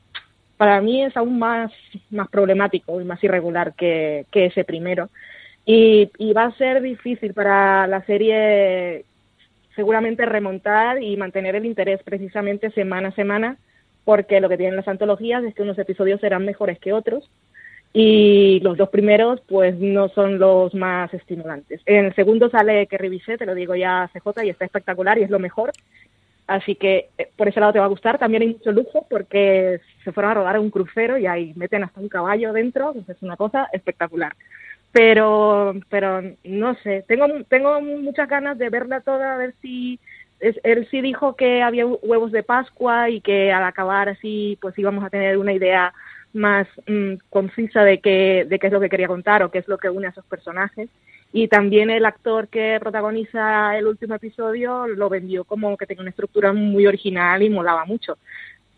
para 0.57 0.81
mí 0.81 1.03
es 1.03 1.17
aún 1.17 1.41
más, 1.41 1.73
más 2.11 2.29
problemático 2.29 3.01
y 3.01 3.05
más 3.05 3.23
irregular 3.25 3.75
que, 3.75 4.27
que 4.31 4.47
ese 4.47 4.63
primero. 4.63 5.11
Y, 5.67 6.11
y 6.19 6.33
va 6.33 6.45
a 6.45 6.57
ser 6.57 6.81
difícil 6.81 7.35
para 7.35 7.89
la 7.89 8.05
serie 8.05 9.05
seguramente 9.75 10.27
remontar 10.27 11.03
y 11.03 11.17
mantener 11.17 11.57
el 11.57 11.67
interés 11.67 12.03
precisamente 12.03 12.71
semana 12.71 13.09
a 13.09 13.13
semana, 13.13 13.57
porque 14.05 14.41
lo 14.41 14.49
que 14.49 14.57
tienen 14.57 14.77
las 14.77 14.89
antologías 14.89 15.45
es 15.45 15.55
que 15.55 15.63
unos 15.63 15.79
episodios 15.79 16.21
serán 16.21 16.45
mejores 16.45 16.79
que 16.79 16.93
otros 16.93 17.29
y 17.93 18.61
los 18.61 18.79
dos 18.79 18.89
primeros 18.89 19.41
pues 19.47 19.79
no 19.79 20.09
son 20.09 20.39
los 20.39 20.75
más 20.75 21.13
estimulantes. 21.13 21.81
En 21.87 22.07
el 22.07 22.15
segundo 22.15 22.49
sale 22.51 22.87
que 22.87 22.99
revisé, 22.99 23.37
te 23.37 23.47
lo 23.47 23.55
digo 23.55 23.75
ya 23.75 24.11
CJ, 24.13 24.45
y 24.45 24.51
está 24.51 24.65
espectacular 24.65 25.19
y 25.19 25.23
es 25.23 25.31
lo 25.31 25.39
mejor. 25.39 25.73
Así 26.47 26.75
que 26.75 27.09
eh, 27.19 27.29
por 27.37 27.49
ese 27.49 27.61
lado 27.61 27.73
te 27.73 27.79
va 27.79 27.85
a 27.85 27.89
gustar. 27.89 28.19
También 28.19 28.43
hay 28.43 28.49
mucho 28.49 28.73
lujo 28.73 29.07
porque 29.09 29.81
se 30.05 30.13
fueron 30.13 30.33
a 30.33 30.35
rodar 30.35 30.59
un 30.59 30.71
crucero 30.71 31.19
y 31.19 31.27
ahí 31.27 31.53
meten 31.55 31.85
hasta 31.85 32.01
un 32.01 32.09
caballo 32.09 32.53
dentro, 32.53 32.95
es 33.07 33.23
una 33.23 33.37
cosa 33.37 33.69
espectacular 33.73 34.33
pero 34.93 35.75
pero 35.89 36.23
no 36.45 36.75
sé 36.83 37.05
tengo 37.09 37.27
tengo 37.49 37.81
muchas 37.81 38.29
ganas 38.29 38.59
de 38.59 38.69
verla 38.69 39.01
toda 39.01 39.35
a 39.35 39.39
ver 39.39 39.55
si 39.63 39.99
él 40.41 40.89
sí 40.91 41.01
dijo 41.01 41.37
que 41.37 41.63
había 41.63 41.87
huevos 41.87 42.33
de 42.33 42.43
Pascua 42.43 43.09
y 43.09 43.21
que 43.21 43.53
al 43.53 43.65
acabar 43.65 44.09
así 44.09 44.59
pues 44.61 44.77
íbamos 44.79 45.05
a 45.05 45.11
tener 45.11 45.39
una 45.39 45.53
idea 45.53 45.95
más 46.33 46.67
mmm, 46.87 47.15
concisa 47.31 47.85
de 47.85 48.01
qué 48.01 48.47
de 48.49 48.59
qué 48.59 48.67
es 48.67 48.73
lo 48.73 48.81
que 48.81 48.89
quería 48.89 49.07
contar 49.09 49.43
o 49.43 49.51
qué 49.51 49.59
es 49.59 49.69
lo 49.69 49.79
que 49.79 49.91
une 49.91 50.07
a 50.07 50.11
esos 50.11 50.25
personajes. 50.25 50.89
Y 51.35 51.49
también 51.49 51.89
el 51.89 52.05
actor 52.05 52.49
que 52.49 52.77
protagoniza 52.79 53.79
el 53.79 53.87
último 53.87 54.17
episodio 54.17 54.87
lo 54.87 55.09
vendió 55.09 55.45
como 55.45 55.77
que 55.79 55.87
tenía 55.87 56.03
una 56.03 56.11
estructura 56.11 56.53
muy 56.53 56.87
original 56.87 57.43
y 57.43 57.49
molaba 57.49 57.87
mucho 57.87 58.19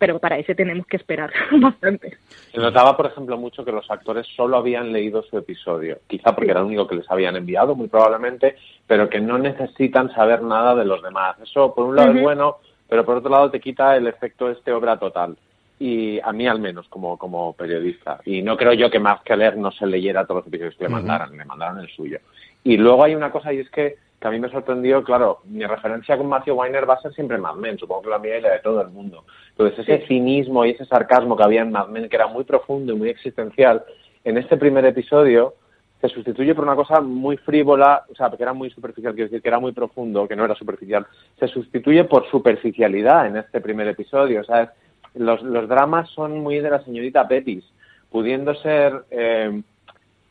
pero 0.05 0.19
para 0.19 0.39
ese 0.39 0.55
tenemos 0.55 0.87
que 0.87 0.99
esperar 0.99 1.33
bastante. 1.63 2.19
Se 2.53 2.59
notaba, 2.59 2.95
por 2.95 3.07
ejemplo, 3.07 3.39
mucho 3.39 3.65
que 3.65 3.73
los 3.73 3.91
actores 3.91 4.27
solo 4.37 4.59
habían 4.59 4.93
leído 4.93 5.23
su 5.23 5.39
episodio, 5.39 5.97
quizá 6.07 6.35
porque 6.35 6.51
era 6.51 6.61
el 6.61 6.67
único 6.67 6.87
que 6.87 6.97
les 6.97 7.11
habían 7.11 7.37
enviado, 7.37 7.75
muy 7.75 7.89
probablemente, 7.89 8.57
pero 8.87 9.09
que 9.09 9.19
no 9.19 9.39
necesitan 9.39 10.13
saber 10.13 10.43
nada 10.43 10.75
de 10.75 10.85
los 10.85 11.03
demás. 11.03 11.37
Eso, 11.43 11.75
por 11.75 11.87
un 11.87 11.97
lado, 11.97 12.11
uh 12.11 12.13
-huh. 12.13 12.17
es 12.19 12.23
bueno, 12.23 12.57
pero 12.87 13.03
por 13.07 13.17
otro 13.17 13.31
lado 13.31 13.51
te 13.51 13.61
quita 13.61 13.97
el 13.97 14.07
efecto 14.07 14.51
este 14.51 14.73
obra 14.73 14.99
total. 14.99 15.39
Y 15.79 16.21
a 16.21 16.33
mí 16.35 16.47
al 16.47 16.59
menos, 16.59 16.87
como, 16.91 17.17
como 17.17 17.55
periodista. 17.55 18.21
Y 18.27 18.43
no 18.43 18.59
creo 18.59 18.75
yo 18.75 18.91
que 18.91 19.01
más 19.01 19.23
que 19.23 19.35
leer 19.35 19.57
no 19.57 19.73
se 19.73 19.87
leyera 19.87 20.27
todos 20.27 20.41
los 20.41 20.49
episodios 20.49 20.77
que 20.77 20.85
le 20.85 20.91
mandaran, 20.91 21.31
uh 21.31 21.33
-huh. 21.33 21.39
le 21.39 21.45
mandaron 21.47 21.79
el 21.79 21.89
suyo. 21.89 22.19
Y 22.63 22.77
luego 22.77 23.05
hay 23.05 23.15
una 23.15 23.31
cosa 23.31 23.55
y 23.55 23.61
es 23.61 23.71
que 23.71 23.97
que 24.21 24.29
a 24.29 24.31
mí 24.31 24.39
me 24.41 24.49
sorprendió, 24.49 25.03
claro, 25.05 25.41
mi 25.45 25.65
referencia 25.65 26.17
con 26.17 26.29
Matthew 26.29 26.55
Weiner 26.55 26.89
va 26.89 26.95
a 26.95 27.01
ser 27.01 27.12
siempre 27.12 27.39
Mad 27.39 27.57
Men, 27.57 27.79
supongo 27.79 28.03
que 28.03 28.11
la 28.11 28.19
mía 28.19 28.39
y 28.39 28.41
la 28.41 28.53
de 28.53 28.61
todo 28.61 28.81
el 28.81 28.89
mundo. 28.89 29.25
Entonces, 29.51 29.81
ese 29.81 30.07
cinismo 30.07 30.65
y 30.65 30.71
ese 30.71 30.87
sarcasmo 30.87 31.37
que 31.37 31.43
había 31.43 31.62
en 31.62 31.73
Mad 31.73 31.89
Men, 31.89 32.09
que 32.09 32.17
era 32.17 32.27
muy 32.27 32.45
profundo 32.45 32.93
y 32.93 32.97
muy 32.97 33.09
existencial, 33.11 33.85
en 34.25 34.39
este 34.39 34.57
primer 34.57 34.85
episodio 34.87 35.55
se 36.01 36.09
sustituye 36.09 36.55
por 36.55 36.65
una 36.65 36.77
cosa 36.77 37.01
muy 37.01 37.37
frívola, 37.39 38.05
o 38.11 38.15
sea, 38.15 38.31
que 38.31 38.43
era 38.43 38.53
muy 38.53 38.71
superficial, 38.71 39.15
quiero 39.15 39.29
decir, 39.29 39.43
que 39.43 39.49
era 39.49 39.59
muy 39.59 39.73
profundo, 39.73 40.29
que 40.29 40.37
no 40.37 40.45
era 40.45 40.55
superficial, 40.55 41.07
se 41.39 41.49
sustituye 41.49 42.05
por 42.05 42.29
superficialidad 42.31 43.27
en 43.27 43.39
este 43.39 43.61
primer 43.61 43.89
episodio, 43.89 44.43
o 44.43 44.45
sea, 44.45 44.73
los, 45.15 45.43
los 45.43 45.69
dramas 45.69 46.11
son 46.11 46.41
muy 46.41 46.61
de 46.61 46.71
la 46.71 46.85
señorita 46.85 47.27
Petis, 47.27 47.65
pudiendo 48.11 48.55
ser... 48.55 49.05
Eh, 49.11 49.62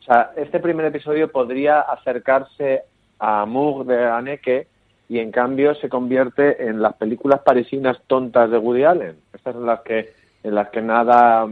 o 0.00 0.06
sea, 0.06 0.32
este 0.36 0.60
primer 0.60 0.84
episodio 0.84 1.32
podría 1.32 1.80
acercarse 1.80 2.82
a 3.24 3.42
Amour 3.42 3.86
de 3.86 4.04
Haneke 4.04 4.66
y 5.08 5.18
en 5.18 5.30
cambio 5.30 5.74
se 5.76 5.88
convierte 5.88 6.66
en 6.66 6.82
las 6.82 6.94
películas 6.94 7.40
parisinas 7.40 7.98
tontas 8.06 8.50
de 8.50 8.58
Woody 8.58 8.84
Allen. 8.84 9.16
Estas 9.32 9.54
son 9.54 9.66
las 9.66 9.80
que 9.80 10.12
en 10.42 10.54
las 10.54 10.68
que 10.68 10.82
nada 10.82 11.46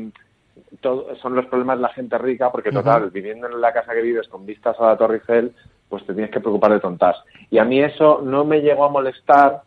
son 0.82 1.34
los 1.34 1.46
problemas 1.46 1.78
de 1.78 1.82
la 1.82 1.88
gente 1.90 2.18
rica, 2.18 2.50
porque 2.50 2.70
total, 2.70 3.10
viviendo 3.10 3.46
en 3.46 3.60
la 3.60 3.72
casa 3.72 3.94
que 3.94 4.02
vives 4.02 4.28
con 4.28 4.44
vistas 4.44 4.76
a 4.78 4.88
la 4.88 4.96
Torre 4.96 5.16
Eiffel, 5.16 5.52
pues 5.88 6.04
te 6.06 6.12
tienes 6.12 6.30
que 6.30 6.40
preocupar 6.40 6.72
de 6.72 6.80
tontas. 6.80 7.16
Y 7.50 7.58
a 7.58 7.64
mí 7.64 7.80
eso 7.80 8.20
no 8.22 8.44
me 8.44 8.60
llegó 8.60 8.84
a 8.84 8.90
molestar, 8.90 9.62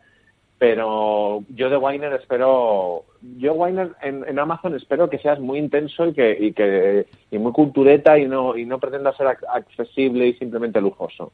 pero 0.58 1.42
yo 1.48 1.70
de 1.70 1.76
Weiner 1.76 2.12
espero, 2.12 3.04
yo 3.38 3.54
Weiner 3.54 3.92
en, 4.00 4.38
Amazon 4.38 4.74
espero 4.76 5.10
que 5.10 5.18
seas 5.18 5.40
muy 5.40 5.58
intenso 5.58 6.06
y 6.06 6.12
que, 6.14 6.36
y 6.38 6.52
que 6.52 7.06
y 7.30 7.38
muy 7.38 7.52
cultureta 7.52 8.18
y 8.18 8.26
no 8.26 8.56
y 8.56 8.64
no 8.64 8.78
pretenda 8.78 9.16
ser 9.16 9.26
accesible 9.26 10.28
y 10.28 10.34
simplemente 10.34 10.80
lujoso. 10.80 11.32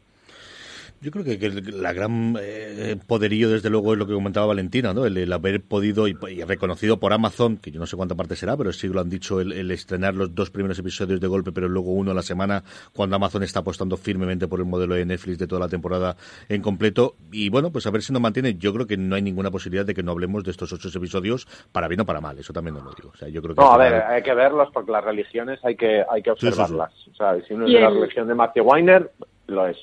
Yo 1.02 1.10
creo 1.10 1.24
que, 1.24 1.36
la 1.72 1.92
gran 1.92 2.36
eh, 2.40 2.96
poderío, 3.08 3.50
desde 3.50 3.68
luego, 3.70 3.92
es 3.92 3.98
lo 3.98 4.06
que 4.06 4.14
comentaba 4.14 4.46
Valentina, 4.46 4.94
¿no? 4.94 5.04
El, 5.04 5.32
haber 5.32 5.60
podido 5.60 6.06
y, 6.06 6.14
reconocido 6.14 7.00
por 7.00 7.12
Amazon, 7.12 7.56
que 7.56 7.72
yo 7.72 7.80
no 7.80 7.86
sé 7.86 7.96
cuánta 7.96 8.14
parte 8.14 8.36
será, 8.36 8.56
pero 8.56 8.72
sí 8.72 8.86
lo 8.86 9.00
han 9.00 9.10
dicho, 9.10 9.40
el, 9.40 9.68
estrenar 9.72 10.14
los 10.14 10.32
dos 10.32 10.50
primeros 10.50 10.78
episodios 10.78 11.20
de 11.20 11.26
golpe, 11.26 11.50
pero 11.50 11.68
luego 11.68 11.90
uno 11.90 12.12
a 12.12 12.14
la 12.14 12.22
semana, 12.22 12.62
cuando 12.94 13.16
Amazon 13.16 13.42
está 13.42 13.58
apostando 13.58 13.96
firmemente 13.96 14.46
por 14.46 14.60
el 14.60 14.66
modelo 14.66 14.94
de 14.94 15.04
Netflix 15.04 15.38
de 15.38 15.48
toda 15.48 15.62
la 15.62 15.68
temporada 15.68 16.16
en 16.48 16.62
completo. 16.62 17.16
Y 17.32 17.48
bueno, 17.48 17.72
pues 17.72 17.84
a 17.88 17.90
ver 17.90 18.02
si 18.02 18.12
nos 18.12 18.22
mantiene. 18.22 18.54
Yo 18.54 18.72
creo 18.72 18.86
que 18.86 18.96
no 18.96 19.16
hay 19.16 19.22
ninguna 19.22 19.50
posibilidad 19.50 19.84
de 19.84 19.94
que 19.94 20.04
no 20.04 20.12
hablemos 20.12 20.44
de 20.44 20.52
estos 20.52 20.72
ocho 20.72 20.88
episodios 20.96 21.48
para 21.72 21.88
bien 21.88 22.02
o 22.02 22.06
para 22.06 22.20
mal. 22.20 22.38
Eso 22.38 22.52
también 22.52 22.76
no 22.76 22.84
lo 22.84 22.92
digo. 22.92 23.10
O 23.12 23.16
sea, 23.16 23.28
yo 23.28 23.42
creo 23.42 23.56
que 23.56 23.60
no, 23.60 23.72
a 23.72 23.76
ver, 23.76 23.94
hay 23.94 24.22
que 24.22 24.34
verlos 24.34 24.68
porque 24.72 24.92
las 24.92 25.02
religiones 25.02 25.58
hay 25.64 25.74
que, 25.74 26.04
hay 26.08 26.22
que 26.22 26.30
observarlas. 26.30 26.92
O 27.08 27.14
sea, 27.16 27.40
si 27.42 27.54
uno 27.54 27.66
es 27.66 27.72
de 27.72 27.80
la 27.80 27.90
religión 27.90 28.28
de 28.28 28.36
Matthew 28.36 28.64
Weiner, 28.64 29.10
lo 29.48 29.66
es. 29.66 29.78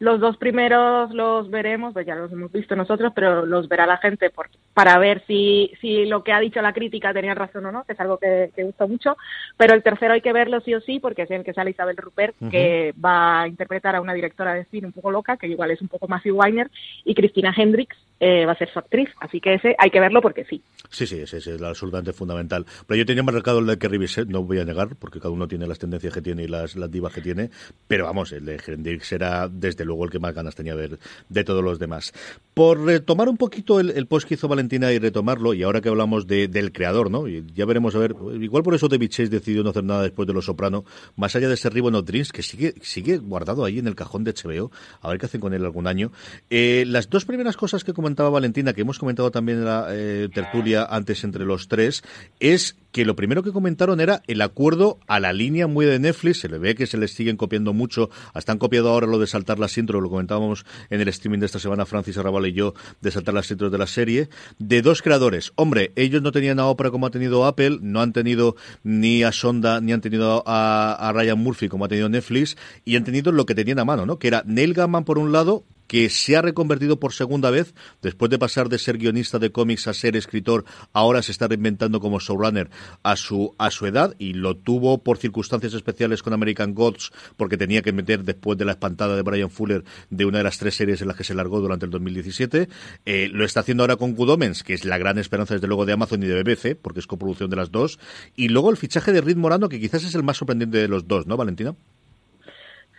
Los 0.00 0.18
dos 0.18 0.38
primeros 0.38 1.10
los 1.12 1.50
veremos, 1.50 1.92
pues 1.92 2.06
ya 2.06 2.14
los 2.14 2.32
hemos 2.32 2.50
visto 2.50 2.74
nosotros, 2.74 3.12
pero 3.14 3.44
los 3.44 3.68
verá 3.68 3.84
la 3.84 3.98
gente 3.98 4.30
por, 4.30 4.48
para 4.72 4.98
ver 4.98 5.22
si, 5.26 5.72
si 5.78 6.06
lo 6.06 6.24
que 6.24 6.32
ha 6.32 6.40
dicho 6.40 6.62
la 6.62 6.72
crítica 6.72 7.12
tenía 7.12 7.34
razón 7.34 7.66
o 7.66 7.70
no, 7.70 7.84
que 7.84 7.92
es 7.92 8.00
algo 8.00 8.16
que, 8.16 8.50
que 8.56 8.64
gusta 8.64 8.86
mucho. 8.86 9.18
Pero 9.58 9.74
el 9.74 9.82
tercero 9.82 10.14
hay 10.14 10.22
que 10.22 10.32
verlo 10.32 10.62
sí 10.62 10.74
o 10.74 10.80
sí, 10.80 11.00
porque 11.00 11.22
es 11.22 11.30
el 11.30 11.44
que 11.44 11.52
sale 11.52 11.72
Isabel 11.72 11.98
Rupert, 11.98 12.34
que 12.50 12.94
va 13.04 13.42
a 13.42 13.48
interpretar 13.48 13.94
a 13.94 14.00
una 14.00 14.14
directora 14.14 14.54
de 14.54 14.64
cine 14.64 14.86
un 14.86 14.94
poco 14.94 15.10
loca, 15.10 15.36
que 15.36 15.48
igual 15.48 15.70
es 15.70 15.82
un 15.82 15.88
poco 15.88 16.08
Matthew 16.08 16.34
Weiner, 16.34 16.70
y 17.04 17.14
Cristina 17.14 17.52
Hendricks, 17.54 17.98
eh, 18.20 18.44
va 18.46 18.52
a 18.52 18.58
ser 18.58 18.70
su 18.70 18.78
actriz. 18.78 19.08
Así 19.20 19.40
que 19.40 19.54
ese 19.54 19.74
hay 19.78 19.90
que 19.90 20.00
verlo 20.00 20.20
porque 20.20 20.44
sí. 20.44 20.62
Sí, 20.90 21.06
sí, 21.06 21.20
ese, 21.20 21.38
es 21.38 21.62
absolutamente 21.62 22.12
fundamental. 22.12 22.66
Pero 22.86 22.98
yo 22.98 23.06
tenía 23.06 23.22
marcado 23.22 23.58
el 23.60 23.66
de 23.66 23.78
Kerry 23.78 23.98
Bisset, 23.98 24.28
no 24.28 24.42
voy 24.42 24.60
a 24.60 24.64
negar, 24.64 24.96
porque 24.96 25.18
cada 25.18 25.30
uno 25.30 25.48
tiene 25.48 25.66
las 25.66 25.78
tendencias 25.78 26.12
que 26.12 26.22
tiene 26.22 26.44
y 26.44 26.48
las, 26.48 26.76
las 26.76 26.90
divas 26.90 27.12
que 27.12 27.20
tiene. 27.20 27.50
Pero 27.88 28.04
vamos, 28.04 28.32
el 28.32 28.44
de 28.44 28.60
Hendrix 28.64 29.12
era 29.12 29.48
desde 29.48 29.84
luego 29.84 30.04
el 30.04 30.10
que 30.10 30.18
más 30.18 30.34
ganas 30.34 30.54
tenía 30.54 30.74
de 30.76 30.88
ver 30.88 30.98
de 31.28 31.44
todos 31.44 31.64
los 31.64 31.78
demás. 31.78 32.12
Por 32.54 32.84
retomar 32.84 33.28
un 33.28 33.36
poquito 33.36 33.80
el, 33.80 34.06
post 34.06 34.28
que 34.28 34.34
hizo 34.34 34.48
Valentina 34.48 34.92
y 34.92 34.98
retomarlo, 34.98 35.54
y 35.54 35.62
ahora 35.62 35.80
que 35.80 35.88
hablamos 35.88 36.26
del 36.26 36.72
creador, 36.72 37.10
¿no? 37.10 37.26
Y 37.26 37.44
ya 37.54 37.64
veremos, 37.64 37.94
a 37.94 37.98
ver, 37.98 38.14
igual 38.40 38.62
por 38.62 38.74
eso 38.74 38.88
David 38.88 39.08
Chase 39.08 39.28
decidió 39.28 39.62
no 39.62 39.70
hacer 39.70 39.84
nada 39.84 40.02
después 40.02 40.26
de 40.26 40.34
Los 40.34 40.46
Soprano, 40.46 40.84
más 41.16 41.34
allá 41.36 41.48
de 41.48 41.54
ese 41.54 41.70
Ribbon 41.70 41.94
of 41.94 42.04
Dreams, 42.04 42.32
que 42.32 42.42
sigue, 42.42 42.74
sigue 42.82 43.18
guardado 43.18 43.64
ahí 43.64 43.78
en 43.78 43.86
el 43.86 43.94
cajón 43.94 44.24
de 44.24 44.34
HBO, 44.34 44.70
a 45.00 45.08
ver 45.08 45.18
qué 45.18 45.26
hacen 45.26 45.40
con 45.40 45.54
él 45.54 45.64
algún 45.64 45.86
año. 45.86 46.12
Eh, 46.50 46.84
las 46.86 47.08
dos 47.08 47.24
primeras 47.24 47.56
cosas 47.56 47.84
que 47.84 47.92
comentaba 48.10 48.30
Valentina, 48.30 48.72
que 48.72 48.80
hemos 48.80 48.98
comentado 48.98 49.30
también 49.30 49.58
en 49.58 49.64
la 49.66 49.86
eh, 49.90 50.28
tertulia 50.34 50.84
antes 50.84 51.22
entre 51.22 51.44
los 51.44 51.68
tres, 51.68 52.02
es 52.40 52.74
que 52.90 53.04
lo 53.04 53.14
primero 53.14 53.44
que 53.44 53.52
comentaron 53.52 54.00
era 54.00 54.20
el 54.26 54.42
acuerdo 54.42 54.98
a 55.06 55.20
la 55.20 55.32
línea 55.32 55.68
muy 55.68 55.86
de 55.86 56.00
Netflix, 56.00 56.40
se 56.40 56.48
le 56.48 56.58
ve 56.58 56.74
que 56.74 56.88
se 56.88 56.98
les 56.98 57.12
siguen 57.12 57.36
copiando 57.36 57.72
mucho, 57.72 58.10
hasta 58.34 58.50
han 58.50 58.58
copiado 58.58 58.88
ahora 58.88 59.06
lo 59.06 59.20
de 59.20 59.28
saltar 59.28 59.60
las 59.60 59.78
intros, 59.78 60.02
lo 60.02 60.10
comentábamos 60.10 60.66
en 60.90 61.00
el 61.00 61.06
streaming 61.06 61.38
de 61.38 61.46
esta 61.46 61.60
semana 61.60 61.86
Francis 61.86 62.18
Arrabal 62.18 62.48
y 62.48 62.52
yo, 62.52 62.74
de 63.00 63.12
saltar 63.12 63.32
las 63.32 63.48
intros 63.48 63.70
de 63.70 63.78
la 63.78 63.86
serie, 63.86 64.28
de 64.58 64.82
dos 64.82 65.02
creadores. 65.02 65.52
Hombre, 65.54 65.92
ellos 65.94 66.20
no 66.20 66.32
tenían 66.32 66.58
a 66.58 66.66
Oprah 66.66 66.90
como 66.90 67.06
ha 67.06 67.10
tenido 67.10 67.46
Apple, 67.46 67.78
no 67.80 68.00
han 68.00 68.12
tenido 68.12 68.56
ni 68.82 69.22
a 69.22 69.30
Sonda, 69.30 69.80
ni 69.80 69.92
han 69.92 70.00
tenido 70.00 70.42
a, 70.46 70.94
a 70.94 71.12
Ryan 71.12 71.38
Murphy 71.38 71.68
como 71.68 71.84
ha 71.84 71.88
tenido 71.88 72.08
Netflix, 72.08 72.56
y 72.84 72.96
han 72.96 73.04
tenido 73.04 73.30
lo 73.30 73.46
que 73.46 73.54
tenían 73.54 73.78
a 73.78 73.84
mano, 73.84 74.04
¿no? 74.04 74.18
Que 74.18 74.26
era 74.26 74.42
Neil 74.46 74.74
Gaiman 74.74 75.04
por 75.04 75.16
un 75.16 75.30
lado, 75.30 75.64
que 75.90 76.08
se 76.08 76.36
ha 76.36 76.42
reconvertido 76.42 77.00
por 77.00 77.12
segunda 77.12 77.50
vez, 77.50 77.74
después 78.00 78.30
de 78.30 78.38
pasar 78.38 78.68
de 78.68 78.78
ser 78.78 78.96
guionista 78.96 79.40
de 79.40 79.50
cómics 79.50 79.88
a 79.88 79.92
ser 79.92 80.14
escritor, 80.14 80.64
ahora 80.92 81.20
se 81.20 81.32
está 81.32 81.48
reinventando 81.48 81.98
como 81.98 82.20
showrunner 82.20 82.70
a 83.02 83.16
su, 83.16 83.56
a 83.58 83.72
su 83.72 83.86
edad 83.86 84.14
y 84.16 84.34
lo 84.34 84.56
tuvo 84.56 85.02
por 85.02 85.18
circunstancias 85.18 85.74
especiales 85.74 86.22
con 86.22 86.32
American 86.32 86.74
Gods, 86.74 87.10
porque 87.36 87.56
tenía 87.56 87.82
que 87.82 87.92
meter 87.92 88.22
después 88.22 88.56
de 88.56 88.66
la 88.66 88.70
espantada 88.70 89.16
de 89.16 89.22
Brian 89.22 89.50
Fuller 89.50 89.82
de 90.10 90.24
una 90.26 90.38
de 90.38 90.44
las 90.44 90.58
tres 90.58 90.76
series 90.76 91.02
en 91.02 91.08
las 91.08 91.16
que 91.16 91.24
se 91.24 91.34
largó 91.34 91.60
durante 91.60 91.86
el 91.86 91.90
2017. 91.90 92.68
Eh, 93.04 93.28
lo 93.32 93.44
está 93.44 93.58
haciendo 93.58 93.82
ahora 93.82 93.96
con 93.96 94.14
Good 94.14 94.30
Omens, 94.30 94.62
que 94.62 94.74
es 94.74 94.84
la 94.84 94.96
gran 94.96 95.18
esperanza 95.18 95.54
desde 95.54 95.66
luego 95.66 95.86
de 95.86 95.94
Amazon 95.94 96.22
y 96.22 96.28
de 96.28 96.40
BBC, 96.40 96.76
porque 96.80 97.00
es 97.00 97.08
coproducción 97.08 97.50
de 97.50 97.56
las 97.56 97.72
dos. 97.72 97.98
Y 98.36 98.46
luego 98.46 98.70
el 98.70 98.76
fichaje 98.76 99.10
de 99.10 99.22
Reed 99.22 99.38
Morano, 99.38 99.68
que 99.68 99.80
quizás 99.80 100.04
es 100.04 100.14
el 100.14 100.22
más 100.22 100.36
sorprendente 100.36 100.78
de 100.78 100.86
los 100.86 101.08
dos, 101.08 101.26
¿no, 101.26 101.36
Valentina? 101.36 101.74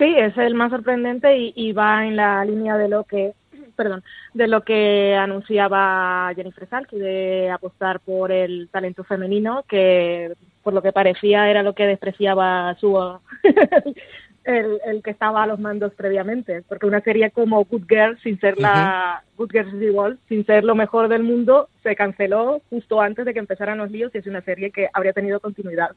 Sí, 0.01 0.15
es 0.17 0.35
el 0.35 0.55
más 0.55 0.71
sorprendente 0.71 1.37
y, 1.37 1.73
va 1.73 2.07
en 2.07 2.15
la 2.15 2.43
línea 2.43 2.75
de 2.75 2.89
lo 2.89 3.03
que 3.03 3.33
perdón, 3.75 4.03
de 4.33 4.47
lo 4.47 4.63
que 4.63 5.15
anunciaba 5.15 6.33
Jennifer 6.35 6.67
Salky 6.67 6.97
de 6.97 7.51
apostar 7.51 7.99
por 7.99 8.31
el 8.31 8.67
talento 8.71 9.03
femenino, 9.03 9.63
que 9.69 10.33
por 10.63 10.73
lo 10.73 10.81
que 10.81 10.91
parecía 10.91 11.51
era 11.51 11.61
lo 11.61 11.75
que 11.75 11.85
despreciaba 11.85 12.75
su 12.79 12.97
el, 14.43 15.03
que 15.03 15.11
estaba 15.11 15.43
a 15.43 15.47
los 15.47 15.59
mandos 15.59 15.93
previamente, 15.93 16.63
porque 16.67 16.87
una 16.87 17.01
serie 17.01 17.29
como 17.29 17.63
Good 17.65 17.85
Girl, 17.87 18.19
sin 18.23 18.39
ser 18.39 18.59
la 18.59 19.23
Good 19.37 19.51
Girls 19.51 19.73
Revolt, 19.73 20.19
sin 20.27 20.47
ser 20.47 20.63
lo 20.63 20.73
mejor 20.73 21.09
del 21.09 21.21
mundo, 21.21 21.69
se 21.83 21.95
canceló 21.95 22.59
justo 22.71 23.01
antes 23.01 23.23
de 23.23 23.33
que 23.33 23.39
empezaran 23.39 23.77
los 23.77 23.91
líos 23.91 24.11
y 24.15 24.17
es 24.17 24.25
una 24.25 24.41
serie 24.41 24.71
que 24.71 24.89
habría 24.93 25.13
tenido 25.13 25.39
continuidad 25.39 25.91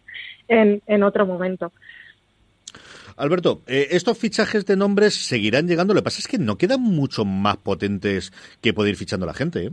en, 0.46 0.82
en 0.86 1.02
otro 1.04 1.24
momento. 1.24 1.72
Alberto, 3.16 3.62
eh, 3.66 3.88
estos 3.90 4.18
fichajes 4.18 4.66
de 4.66 4.76
nombres 4.76 5.14
seguirán 5.14 5.68
llegando. 5.68 5.94
Lo 5.94 6.00
que 6.00 6.04
pasa 6.04 6.18
es 6.18 6.28
que 6.28 6.38
no 6.38 6.56
quedan 6.56 6.80
mucho 6.80 7.24
más 7.24 7.56
potentes 7.58 8.32
que 8.60 8.72
poder 8.74 8.90
ir 8.90 8.96
fichando 8.96 9.26
la 9.26 9.34
gente. 9.34 9.66
¿eh? 9.66 9.70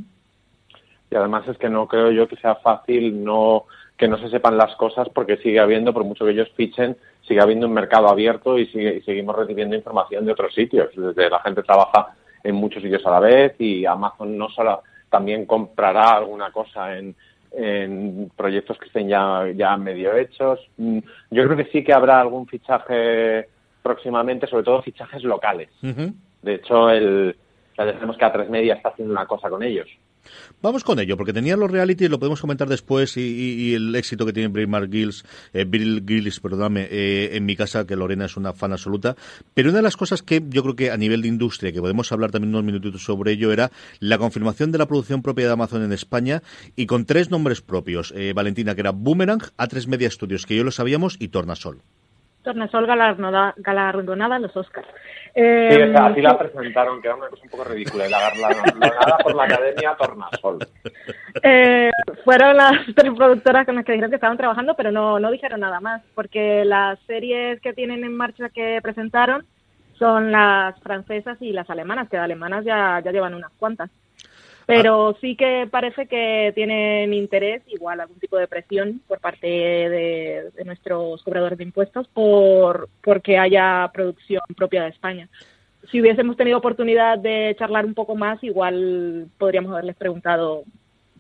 Y 1.10 1.16
además 1.16 1.48
es 1.48 1.58
que 1.58 1.70
no 1.70 1.88
creo 1.88 2.12
yo 2.12 2.28
que 2.28 2.38
sea 2.38 2.56
fácil 2.56 3.24
no 3.24 3.66
que 3.98 4.08
no 4.08 4.18
se 4.18 4.30
sepan 4.30 4.58
las 4.58 4.76
cosas 4.78 5.08
porque 5.14 5.38
sigue 5.38 5.60
habiendo, 5.60 5.94
por 5.94 6.04
mucho 6.04 6.26
que 6.26 6.32
ellos 6.32 6.50
fichen, 6.56 6.98
sigue 7.22 7.39
habiendo 7.39 7.68
un 7.68 7.74
mercado 7.74 8.08
abierto 8.08 8.58
y, 8.58 8.66
sigue, 8.66 8.96
y 8.98 9.02
seguimos 9.02 9.36
recibiendo 9.36 9.76
información 9.76 10.26
de 10.26 10.32
otros 10.32 10.56
sitios. 10.56 10.89
Desde 10.96 11.30
la 11.30 11.39
gente 11.42 11.62
trabaja 11.62 12.16
en 12.44 12.56
muchos 12.56 12.82
sitios 12.82 13.06
a 13.06 13.12
la 13.12 13.20
vez 13.20 13.54
y 13.60 13.86
Amazon 13.86 14.36
no 14.36 14.50
solo 14.50 14.82
también 15.08 15.46
comprará 15.46 16.14
alguna 16.14 16.52
cosa 16.52 16.98
en, 16.98 17.16
en 17.52 18.32
proyectos 18.36 18.78
que 18.78 18.86
estén 18.86 19.08
ya, 19.10 19.45
ya 19.56 19.76
medio 19.78 20.16
hechos. 20.16 20.60
Mm, 20.78 20.99
yo 21.32 21.43
creo 21.45 21.58
que 21.58 21.72
sí 21.72 21.84
que 21.84 21.93
habrá 21.93 22.22
algún 22.22 22.47
fichaje 22.47 23.47
próximamente, 23.84 24.47
sobre 24.47 24.64
todo 24.64 24.82
fichajes 24.82 25.24
locales. 25.24 25.70
De 26.41 26.56
hecho, 26.56 26.89
el, 26.89 27.36
ya 27.78 27.86
decimos 27.86 28.18
que 28.18 28.26
A3 28.26 28.49
Media 28.49 28.76
está 28.76 28.89
haciendo 28.89 29.14
una 29.14 29.26
cosa 29.26 29.49
con 29.49 29.64
ellos. 29.64 29.88
Vamos 30.61 30.84
con 30.84 30.99
ello, 30.99 31.17
porque 31.17 31.34
tenía 31.34 31.57
los 31.57 31.72
reality, 31.72 32.07
lo 32.07 32.19
podemos 32.19 32.41
comentar 32.41 32.69
después, 32.69 33.17
y, 33.17 33.74
el 33.74 33.95
éxito 33.95 34.26
que 34.26 34.34
tiene 34.34 34.49
Bill 34.49 34.89
Gills, 34.91 35.26
eh, 35.53 35.65
Bill 35.65 36.03
Gills, 36.07 36.39
perdóname, 36.39 36.88
eh, 36.91 37.32
en 37.34 37.45
mi 37.45 37.55
casa, 37.55 37.86
que 37.86 37.95
Lorena 37.95 38.26
es 38.26 38.38
una 38.38 38.53
fan 38.53 38.72
absoluta. 38.72 39.15
Pero 39.53 39.69
una 39.69 39.80
de 39.80 39.84
las 39.84 39.97
cosas 39.97 40.22
que 40.22 40.43
yo 40.49 40.61
creo 40.63 40.76
que 40.76 40.91
a 40.91 40.97
nivel 40.97 41.22
de 41.22 41.28
industria, 41.28 41.72
que 41.72 41.82
podemos 41.82 42.11
hablar 42.11 42.32
también 42.32 42.53
unos 42.53 42.63
minutitos 42.63 43.03
sobre 43.03 43.32
ello, 43.32 43.51
era 43.51 43.72
la 43.99 44.17
confirmación 44.17 44.72
de 44.72 44.78
la 44.78 44.88
producción 44.88 45.22
propia 45.22 45.47
de 45.47 45.53
Amazon 45.53 45.84
en 45.84 45.93
España, 45.93 46.43
y 46.76 46.86
con 46.86 47.05
tres 47.05 47.32
nombres 47.32 47.61
propios. 47.61 48.13
Eh, 48.15 48.34
Valentina, 48.34 48.76
que 48.76 48.82
era 48.82 48.91
Boomerang, 48.91 49.41
A3 49.57 49.88
Media 49.88 50.11
Studios, 50.11 50.45
que 50.45 50.55
yo 50.55 50.63
lo 50.63 50.72
sabíamos, 50.72 51.17
y 51.19 51.30
Tornasol. 51.30 51.82
Tornasol 52.44 52.88
galardonada 52.88 54.36
en 54.36 54.42
los 54.42 54.56
Oscars. 54.56 54.88
Eh, 55.34 55.70
sí, 55.72 55.96
así 55.96 56.22
la 56.22 56.38
presentaron, 56.38 57.02
que 57.02 57.08
era 57.08 57.16
una 57.16 57.28
cosa 57.28 57.44
un 57.44 57.50
poco 57.50 57.64
ridícula. 57.66 58.08
Y 58.08 58.12
la 58.12 58.20
galardonada 58.20 59.18
por 59.24 59.36
la 59.36 59.44
Academia 59.44 59.96
Tornasol. 59.98 60.60
Eh, 61.44 61.92
fueron 62.24 62.58
las 62.58 62.74
tres 62.96 63.14
productoras 63.16 63.66
con 63.66 63.76
las 63.76 63.86
que 63.86 63.94
dijeron 63.94 64.10
que 64.10 64.16
estaban 64.16 64.38
trabajando, 64.38 64.76
pero 64.76 64.92
no, 64.92 65.20
no 65.20 65.32
dijeron 65.32 65.60
nada 65.60 65.80
más, 65.80 66.02
porque 66.16 66.66
las 66.66 67.00
series 67.02 67.62
que 67.62 67.74
tienen 67.74 68.04
en 68.04 68.16
marcha 68.16 68.50
que 68.50 68.80
presentaron 68.82 69.46
son 69.98 70.32
las 70.32 70.80
francesas 70.82 71.38
y 71.42 71.52
las 71.52 71.70
alemanas, 71.70 72.10
que 72.10 72.18
alemanas 72.18 72.66
ya, 72.66 73.02
ya 73.06 73.12
llevan 73.12 73.36
unas 73.36 73.52
cuantas. 73.60 73.89
Pero 74.66 75.18
sí 75.20 75.36
que 75.36 75.68
parece 75.70 76.07
que 76.07 76.51
tienen 76.55 77.14
interés, 77.14 77.62
igual 77.68 77.99
algún 77.99 78.20
tipo 78.20 78.38
de 78.38 78.47
presión 78.47 79.01
por 79.07 79.20
parte 79.20 79.47
de, 79.47 80.51
nuestros 80.66 81.24
cobradores 81.24 81.57
de 81.57 81.64
impuestos 81.64 82.07
por 82.07 82.89
porque 83.03 83.38
haya 83.38 83.89
producción 83.93 84.41
propia 84.55 84.84
de 84.84 84.89
España. 84.89 85.30
Si 85.89 85.99
hubiésemos 85.99 86.38
tenido 86.38 86.59
oportunidad 86.59 87.18
de 87.18 87.55
charlar 87.57 87.86
un 87.86 87.93
poco 87.93 88.16
más, 88.16 88.43
igual 88.43 89.28
podríamos 89.38 89.72
haberles 89.72 89.95
preguntado 89.95 90.64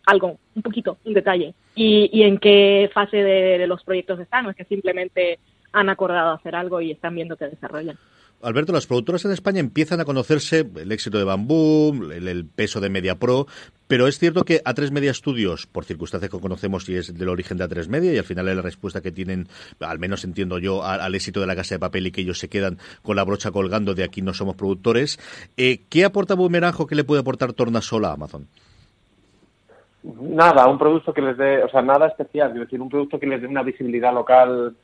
algo, 0.05 0.37
un 0.55 0.61
poquito, 0.61 0.97
un 1.03 1.13
detalle, 1.13 1.53
y, 1.75 2.09
y 2.13 2.23
en 2.23 2.37
qué 2.37 2.89
fase 2.93 3.17
de, 3.17 3.67
los 3.67 3.83
proyectos 3.83 4.19
están, 4.19 4.45
no 4.45 4.51
es 4.51 4.55
que 4.55 4.65
simplemente 4.65 5.39
han 5.71 5.89
acordado 5.89 6.31
hacer 6.31 6.55
algo 6.55 6.81
y 6.81 6.91
están 6.91 7.15
viendo 7.15 7.37
que 7.37 7.47
desarrollan. 7.47 7.97
Alberto, 8.43 8.73
las 8.73 8.87
productoras 8.87 9.23
en 9.25 9.31
España 9.31 9.59
empiezan 9.59 9.99
a 9.99 10.05
conocerse 10.05 10.67
el 10.75 10.91
éxito 10.91 11.17
de 11.17 11.23
Bambú, 11.23 12.09
el, 12.11 12.45
peso 12.45 12.79
de 12.79 12.89
Media 12.89 13.15
Pro, 13.15 13.45
pero 13.87 14.07
es 14.07 14.17
cierto 14.17 14.43
que 14.43 14.63
A3 14.63 14.91
Media 14.91 15.13
Studios, 15.13 15.67
por 15.67 15.85
circunstancias 15.85 16.31
que 16.31 16.39
conocemos 16.39 16.87
y 16.89 16.95
es 16.95 17.17
del 17.17 17.29
origen 17.29 17.57
de 17.57 17.65
A3 17.65 17.87
Media, 17.87 18.13
y 18.13 18.17
al 18.17 18.23
final 18.23 18.47
es 18.47 18.55
la 18.55 18.61
respuesta 18.61 19.01
que 19.01 19.11
tienen, 19.11 19.47
al 19.79 19.99
menos 19.99 20.23
entiendo 20.23 20.59
yo, 20.59 20.83
al, 20.83 21.13
éxito 21.13 21.39
de 21.39 21.47
la 21.47 21.55
Casa 21.55 21.75
de 21.75 21.79
Papel 21.79 22.07
y 22.07 22.11
que 22.11 22.21
ellos 22.21 22.39
se 22.39 22.49
quedan 22.49 22.77
con 23.03 23.15
la 23.15 23.23
brocha 23.23 23.51
colgando 23.51 23.93
de 23.93 24.03
aquí 24.03 24.21
no 24.21 24.33
somos 24.33 24.55
productores. 24.55 25.19
Eh, 25.57 25.81
¿Qué 25.89 26.05
aporta 26.05 26.35
Boomerang 26.35 26.75
o 26.77 26.87
qué 26.87 26.95
le 26.95 27.03
puede 27.03 27.21
aportar 27.21 27.53
Tornasol 27.53 28.05
a 28.05 28.13
Amazon? 28.13 28.47
Nada, 30.03 30.67
un 30.67 30.79
producto 30.79 31.13
que 31.13 31.21
les 31.21 31.37
dé, 31.37 31.63
o 31.63 31.69
sea, 31.69 31.83
nada 31.83 32.07
especial, 32.07 32.53
es 32.53 32.61
decir, 32.61 32.81
un 32.81 32.89
producto 32.89 33.19
que 33.19 33.27
les 33.27 33.39
dé 33.39 33.47
una 33.47 33.61
visibilidad 33.61 34.11
local 34.11 34.75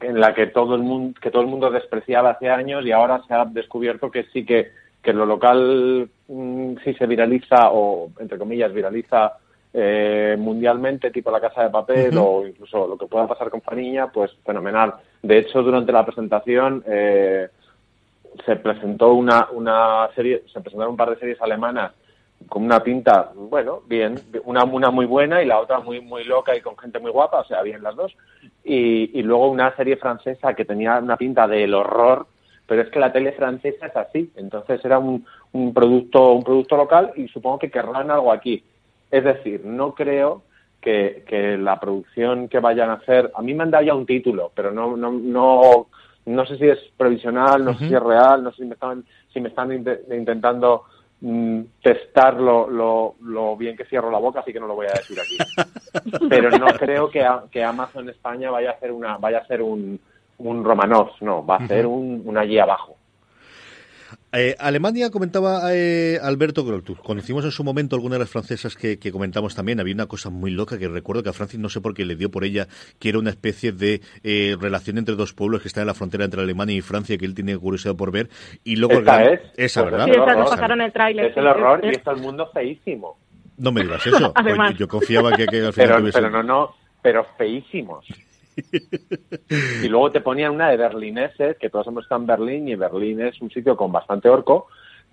en 0.00 0.20
la 0.20 0.34
que 0.34 0.48
todo 0.48 0.74
el 0.74 0.82
mundo 0.82 1.18
que 1.20 1.30
todo 1.30 1.42
el 1.42 1.48
mundo 1.48 1.70
despreciaba 1.70 2.30
hace 2.30 2.48
años 2.48 2.84
y 2.84 2.90
ahora 2.90 3.22
se 3.26 3.34
ha 3.34 3.44
descubierto 3.44 4.10
que 4.10 4.24
sí 4.32 4.44
que, 4.44 4.72
que 5.00 5.12
lo 5.12 5.24
local 5.24 6.08
mm, 6.26 6.74
sí 6.84 6.94
se 6.94 7.06
viraliza 7.06 7.70
o 7.70 8.10
entre 8.18 8.38
comillas 8.38 8.72
viraliza 8.72 9.34
eh, 9.72 10.36
mundialmente 10.38 11.10
tipo 11.10 11.30
la 11.30 11.40
casa 11.40 11.62
de 11.62 11.70
papel 11.70 12.16
o 12.18 12.46
incluso 12.46 12.88
lo 12.88 12.98
que 12.98 13.06
pueda 13.06 13.28
pasar 13.28 13.50
con 13.50 13.62
Faniña 13.62 14.10
pues 14.10 14.32
fenomenal. 14.44 14.94
De 15.22 15.38
hecho 15.38 15.62
durante 15.62 15.92
la 15.92 16.04
presentación 16.04 16.82
eh, 16.86 17.48
se 18.44 18.56
presentó 18.56 19.12
una 19.12 19.48
una 19.52 20.08
serie 20.14 20.42
se 20.52 20.60
presentaron 20.60 20.92
un 20.92 20.96
par 20.96 21.10
de 21.10 21.20
series 21.20 21.40
alemanas 21.40 21.92
con 22.46 22.64
una 22.64 22.82
pinta, 22.82 23.32
bueno, 23.34 23.82
bien, 23.86 24.14
una, 24.44 24.64
una 24.64 24.90
muy 24.90 25.06
buena 25.06 25.42
y 25.42 25.46
la 25.46 25.60
otra 25.60 25.80
muy 25.80 26.00
muy 26.00 26.24
loca 26.24 26.56
y 26.56 26.60
con 26.60 26.76
gente 26.78 26.98
muy 26.98 27.10
guapa, 27.10 27.40
o 27.40 27.44
sea, 27.44 27.62
bien 27.62 27.82
las 27.82 27.96
dos. 27.96 28.14
Y, 28.64 29.18
y 29.18 29.22
luego 29.22 29.50
una 29.50 29.74
serie 29.76 29.96
francesa 29.96 30.54
que 30.54 30.64
tenía 30.64 30.98
una 30.98 31.16
pinta 31.16 31.46
del 31.46 31.74
horror, 31.74 32.26
pero 32.66 32.82
es 32.82 32.88
que 32.90 33.00
la 33.00 33.12
tele 33.12 33.32
francesa 33.32 33.86
es 33.86 33.96
así, 33.96 34.30
entonces 34.36 34.82
era 34.84 34.98
un, 34.98 35.26
un 35.52 35.74
producto 35.74 36.32
un 36.32 36.44
producto 36.44 36.76
local 36.76 37.12
y 37.16 37.28
supongo 37.28 37.58
que 37.58 37.70
querrán 37.70 38.10
algo 38.10 38.32
aquí. 38.32 38.62
Es 39.10 39.24
decir, 39.24 39.64
no 39.64 39.94
creo 39.94 40.42
que, 40.80 41.24
que 41.26 41.56
la 41.56 41.80
producción 41.80 42.48
que 42.48 42.60
vayan 42.60 42.90
a 42.90 42.94
hacer, 42.94 43.30
a 43.34 43.42
mí 43.42 43.54
me 43.54 43.64
han 43.64 43.70
dado 43.70 43.84
ya 43.84 43.94
un 43.94 44.06
título, 44.06 44.52
pero 44.54 44.70
no 44.70 44.96
no 44.96 45.10
no 45.10 45.88
no 46.26 46.46
sé 46.46 46.58
si 46.58 46.68
es 46.68 46.78
provisional, 46.96 47.64
no 47.64 47.76
sé 47.76 47.88
si 47.88 47.94
es 47.94 48.02
real, 48.02 48.44
no 48.44 48.50
sé 48.52 48.58
si 48.58 48.64
me 48.64 48.74
están 48.74 49.04
si 49.32 49.40
me 49.40 49.48
están 49.48 49.72
intentando 49.72 50.84
testar 51.82 52.34
lo, 52.34 52.68
lo, 53.20 53.56
bien 53.56 53.76
que 53.76 53.84
cierro 53.84 54.10
la 54.10 54.18
boca, 54.18 54.40
así 54.40 54.52
que 54.52 54.60
no 54.60 54.66
lo 54.66 54.76
voy 54.76 54.86
a 54.86 54.92
decir 54.92 55.18
aquí. 55.18 55.36
Pero 56.28 56.50
no 56.50 56.66
creo 56.66 57.10
que, 57.10 57.26
que 57.50 57.64
Amazon 57.64 58.08
España 58.08 58.50
vaya 58.50 58.70
a 58.70 58.74
hacer 58.74 58.92
una 58.92 59.16
vaya 59.18 59.38
a 59.38 59.46
ser 59.46 59.62
un, 59.62 59.98
un 60.38 60.64
Romanov, 60.64 61.10
no, 61.20 61.44
va 61.44 61.56
a 61.56 61.66
ser 61.66 61.86
un, 61.86 62.22
un 62.24 62.38
allí 62.38 62.58
abajo. 62.58 62.97
Eh, 64.32 64.54
Alemania 64.58 65.10
comentaba 65.10 65.60
eh, 65.72 66.18
Alberto, 66.22 66.62
conocimos 67.02 67.46
en 67.46 67.50
su 67.50 67.64
momento 67.64 67.96
algunas 67.96 68.18
de 68.18 68.24
las 68.24 68.30
francesas 68.30 68.76
que, 68.76 68.98
comentamos 69.10 69.54
también. 69.54 69.80
Había 69.80 69.94
una 69.94 70.06
cosa 70.06 70.28
muy 70.28 70.50
loca 70.50 70.78
que 70.78 70.86
recuerdo 70.86 71.22
que 71.22 71.30
a 71.30 71.32
Francis 71.32 71.58
no 71.58 71.70
sé 71.70 71.80
por 71.80 71.94
qué 71.94 72.04
le 72.04 72.14
dio 72.14 72.30
por 72.30 72.44
ella, 72.44 72.66
que 72.98 73.08
era 73.08 73.18
una 73.18 73.30
especie 73.30 73.72
de 73.72 74.02
eh, 74.22 74.54
relación 74.60 74.98
entre 74.98 75.14
dos 75.14 75.32
pueblos 75.32 75.62
que 75.62 75.68
están 75.68 75.82
en 75.82 75.88
la 75.88 75.94
frontera 75.94 76.26
entre 76.26 76.42
Alemania 76.42 76.76
y 76.76 76.82
Francia, 76.82 77.16
que 77.16 77.24
él 77.24 77.34
tiene 77.34 77.56
curiosidad 77.56 77.96
por 77.96 78.12
ver. 78.12 78.28
Y 78.64 78.76
luego 78.76 79.00
esa 79.00 79.24
es. 79.24 79.40
Esa, 79.56 79.82
pues 79.82 79.92
¿verdad? 79.92 80.06
Sí, 80.06 80.10
esa 80.12 80.34
nos 80.34 80.50
pasaron 80.50 80.80
el 80.82 80.92
tráiler. 80.92 81.26
Es 81.26 81.36
el 81.36 81.46
horror 81.46 81.80
y 81.84 81.88
está 81.88 82.10
el 82.10 82.18
mundo 82.18 82.50
feísimo. 82.52 83.16
No 83.56 83.72
me 83.72 83.82
digas 83.82 84.06
eso. 84.06 84.34
yo 84.76 84.88
confiaba 84.88 85.32
que, 85.32 85.44
al 85.44 85.72
final 85.72 86.02
pero, 86.02 86.12
pero 86.12 86.30
no, 86.30 86.42
no, 86.42 86.74
pero 87.00 87.24
feísimos. 87.38 88.04
y 89.82 89.88
luego 89.88 90.10
te 90.10 90.20
ponían 90.20 90.54
una 90.54 90.70
de 90.70 90.76
berlineses, 90.76 91.56
que 91.58 91.70
todos 91.70 91.86
hemos 91.86 92.04
estado 92.04 92.20
en 92.20 92.26
Berlín 92.26 92.68
y 92.68 92.74
Berlín 92.74 93.20
es 93.20 93.40
un 93.40 93.50
sitio 93.50 93.76
con 93.76 93.92
bastante 93.92 94.28
orco. 94.28 94.68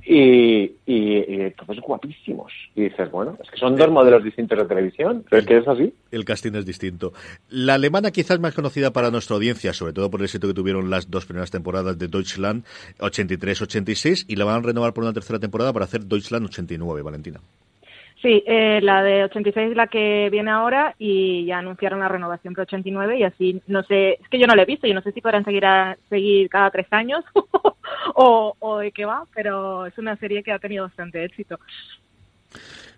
Y, 0.08 0.76
y, 0.86 1.50
todos 1.52 1.80
guapísimos. 1.80 2.52
Y 2.76 2.84
dices, 2.84 3.10
bueno, 3.10 3.40
es 3.42 3.50
que 3.50 3.58
son 3.58 3.76
dos 3.76 3.90
modelos 3.90 4.24
distintos 4.24 4.60
de 4.60 4.66
televisión, 4.66 5.26
pero 5.28 5.42
es 5.42 5.48
que 5.48 5.58
es 5.58 5.68
así. 5.68 5.92
El 6.12 6.26
casting 6.26 6.54
es 6.54 6.66
distinto. 6.66 7.14
La 7.50 7.74
alemana 7.74 8.12
quizás 8.12 8.40
más 8.40 8.54
conocida 8.54 8.94
para 8.94 9.10
nuestra 9.10 9.36
audiencia, 9.36 9.74
sobre 9.74 9.94
todo 9.94 10.12
por 10.12 10.20
el 10.20 10.26
éxito 10.26 10.48
que 10.48 10.54
tuvieron 10.54 10.92
las 10.92 11.10
dos 11.10 11.26
primeras 11.26 11.50
temporadas 11.50 11.98
de 11.98 12.08
Deutschland 12.08 12.66
83-86 13.00 14.26
y 14.28 14.36
la 14.36 14.46
van 14.46 14.58
a 14.58 14.68
renovar 14.68 14.94
por 14.94 15.04
una 15.04 15.14
tercera 15.14 15.40
temporada 15.40 15.74
para 15.74 15.86
hacer 15.86 16.06
Deutschland 16.06 16.46
89, 16.46 17.02
Valentina. 17.02 17.40
Sí, 18.22 18.44
eh, 18.48 18.80
la 18.82 19.04
de 19.04 19.26
86 19.26 19.72
es 19.72 19.78
la 19.78 19.88
que 19.88 20.30
viene 20.32 20.50
ahora 20.50 20.96
y 20.98 21.46
ya 21.46 21.60
anunciaron 21.60 22.00
la 22.00 22.08
renovación 22.08 22.54
para 22.54 22.64
89 22.64 23.20
y 23.20 23.24
así, 23.24 23.62
no 23.68 23.84
sé, 23.84 24.14
es 24.22 24.30
que 24.30 24.40
yo 24.40 24.48
no 24.48 24.56
la 24.56 24.64
he 24.64 24.66
visto, 24.66 24.88
yo 24.88 24.94
no 24.94 25.02
sé 25.02 25.12
si 25.12 25.22
podrán 25.22 25.44
seguir 25.44 25.66
a, 25.66 25.98
seguir 26.10 26.50
cada 26.50 26.72
tres 26.72 26.88
años 26.92 27.24
o, 28.16 28.56
o 28.58 28.78
de 28.80 28.92
qué 28.92 29.06
va, 29.06 29.26
pero 29.34 29.86
es 29.86 29.98
una 29.98 30.16
serie 30.16 30.44
que 30.44 30.52
ha 30.52 30.60
tenido 30.60 30.86
bastante 30.86 31.24
éxito. 31.24 31.60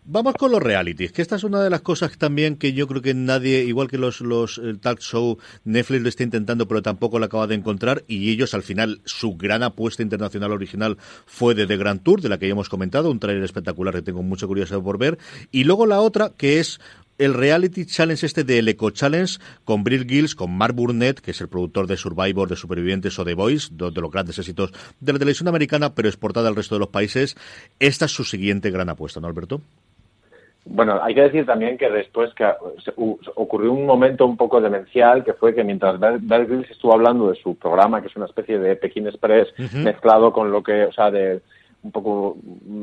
Vamos 0.09 0.35
con 0.35 0.53
los 0.53 0.63
realities, 0.63 1.11
que 1.11 1.21
esta 1.21 1.35
es 1.35 1.43
una 1.43 1.61
de 1.61 1.69
las 1.69 1.81
cosas 1.81 2.17
también 2.17 2.55
que 2.55 2.71
yo 2.71 2.87
creo 2.87 3.01
que 3.01 3.13
nadie, 3.13 3.65
igual 3.65 3.89
que 3.89 3.97
los, 3.97 4.21
los 4.21 4.61
talk 4.79 5.01
show, 5.01 5.37
Netflix 5.65 6.01
lo 6.01 6.07
está 6.07 6.23
intentando, 6.23 6.65
pero 6.65 6.81
tampoco 6.81 7.19
lo 7.19 7.25
acaba 7.25 7.45
de 7.45 7.55
encontrar, 7.55 8.05
y 8.07 8.31
ellos 8.31 8.53
al 8.53 8.63
final, 8.63 9.01
su 9.03 9.35
gran 9.35 9.63
apuesta 9.63 10.03
internacional 10.03 10.53
original 10.53 10.97
fue 11.25 11.55
de 11.55 11.67
The 11.67 11.75
Grand 11.75 12.03
Tour, 12.03 12.21
de 12.21 12.29
la 12.29 12.37
que 12.37 12.47
ya 12.47 12.53
hemos 12.53 12.69
comentado, 12.69 13.11
un 13.11 13.19
trailer 13.19 13.43
espectacular 13.43 13.93
que 13.95 14.01
tengo 14.01 14.23
mucha 14.23 14.47
curiosidad 14.47 14.81
por 14.81 14.97
ver, 14.97 15.17
y 15.51 15.65
luego 15.65 15.85
la 15.85 15.99
otra, 15.99 16.31
que 16.37 16.61
es 16.61 16.79
el 17.17 17.33
reality 17.33 17.85
challenge 17.85 18.25
este 18.25 18.45
del 18.45 18.69
Eco 18.69 18.91
Challenge 18.91 19.37
con 19.65 19.83
Brill 19.83 20.07
Gills, 20.07 20.35
con 20.35 20.55
Mark 20.55 20.73
Burnett, 20.73 21.19
que 21.19 21.31
es 21.31 21.41
el 21.41 21.49
productor 21.49 21.85
de 21.85 21.97
Survivor, 21.97 22.47
de 22.47 22.55
Supervivientes 22.55 23.19
o 23.19 23.25
The 23.25 23.33
Voice, 23.33 23.67
dos 23.73 23.93
de 23.93 23.99
los 23.99 24.11
grandes 24.11 24.39
éxitos 24.39 24.71
de 25.01 25.11
la 25.11 25.19
televisión 25.19 25.49
americana, 25.49 25.93
pero 25.93 26.07
exportada 26.07 26.47
al 26.47 26.55
resto 26.55 26.75
de 26.75 26.79
los 26.79 26.89
países. 26.89 27.35
Esta 27.77 28.05
es 28.05 28.11
su 28.11 28.23
siguiente 28.23 28.71
gran 28.71 28.87
apuesta, 28.87 29.19
¿no, 29.19 29.27
Alberto? 29.27 29.61
Bueno, 30.70 30.99
hay 31.01 31.15
que 31.15 31.22
decir 31.22 31.45
también 31.45 31.78
que 31.78 31.89
después 31.89 32.34
que 32.34 32.45
ocurrió 33.36 33.72
un 33.72 33.86
momento 33.86 34.26
un 34.26 34.38
poco 34.38 34.59
demencial, 34.59 35.24
que 35.24 35.34
fue 35.34 35.55
que 35.55 35.63
mientras 35.63 35.99
Bear 35.99 36.45
Grylls 36.45 36.70
estuvo 36.70 36.93
hablando 36.93 37.30
de 37.30 37.36
su 37.36 37.55
programa, 37.55 38.01
que 38.01 38.07
es 38.07 38.15
una 38.15 38.26
especie 38.26 38.59
de 38.59 38.76
Pekín 38.76 39.07
Express 39.07 39.47
mezclado 39.74 40.32
con 40.32 40.51
lo 40.51 40.61
que, 40.61 40.86
o 40.86 40.91
sea, 40.91 41.09
de 41.09 41.41
un 41.84 41.91
poco 41.91 42.38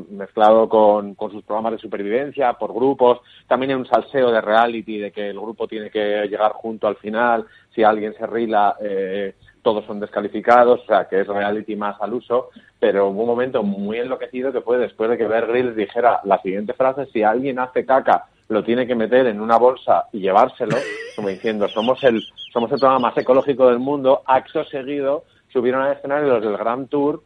mezclado 0.09 0.67
con, 0.67 1.15
con 1.15 1.31
sus 1.31 1.43
programas 1.43 1.73
de 1.73 1.79
supervivencia 1.79 2.53
por 2.53 2.73
grupos, 2.73 3.19
también 3.47 3.71
hay 3.71 3.77
un 3.77 3.87
salseo 3.87 4.31
de 4.31 4.41
reality, 4.41 4.97
de 4.97 5.11
que 5.11 5.29
el 5.29 5.39
grupo 5.39 5.67
tiene 5.67 5.89
que 5.91 6.27
llegar 6.27 6.53
junto 6.53 6.87
al 6.87 6.95
final, 6.95 7.45
si 7.73 7.83
alguien 7.83 8.15
se 8.17 8.25
rila, 8.25 8.75
eh, 8.81 9.35
todos 9.65 9.83
son 9.85 9.99
descalificados, 9.99 10.81
o 10.81 10.85
sea, 10.85 11.07
que 11.07 11.21
es 11.21 11.27
reality 11.27 11.75
más 11.75 11.99
al 11.99 12.13
uso, 12.13 12.51
pero 12.79 13.07
hubo 13.07 13.21
un 13.21 13.27
momento 13.27 13.63
muy 13.63 13.97
enloquecido 13.97 14.51
que 14.51 14.61
fue 14.61 14.77
después 14.77 15.09
de 15.09 15.17
que 15.17 15.25
Bear 15.25 15.47
Grylls 15.47 15.75
dijera 15.75 16.19
la 16.23 16.39
siguiente 16.43 16.73
frase, 16.73 17.07
si 17.07 17.23
alguien 17.23 17.57
hace 17.57 17.83
caca, 17.83 18.25
lo 18.47 18.63
tiene 18.63 18.85
que 18.85 18.93
meter 18.93 19.25
en 19.25 19.41
una 19.41 19.57
bolsa 19.57 20.05
y 20.11 20.19
llevárselo, 20.19 20.77
como 21.15 21.29
diciendo, 21.29 21.67
somos 21.67 22.03
el, 22.03 22.21
somos 22.53 22.71
el 22.71 22.77
programa 22.77 23.09
más 23.09 23.17
ecológico 23.17 23.67
del 23.67 23.79
mundo, 23.79 24.21
acto 24.27 24.63
seguido, 24.65 25.23
subieron 25.51 25.81
al 25.81 25.93
escenario 25.93 26.27
los 26.27 26.43
del 26.43 26.57
Grand 26.57 26.87
Tour 26.87 27.23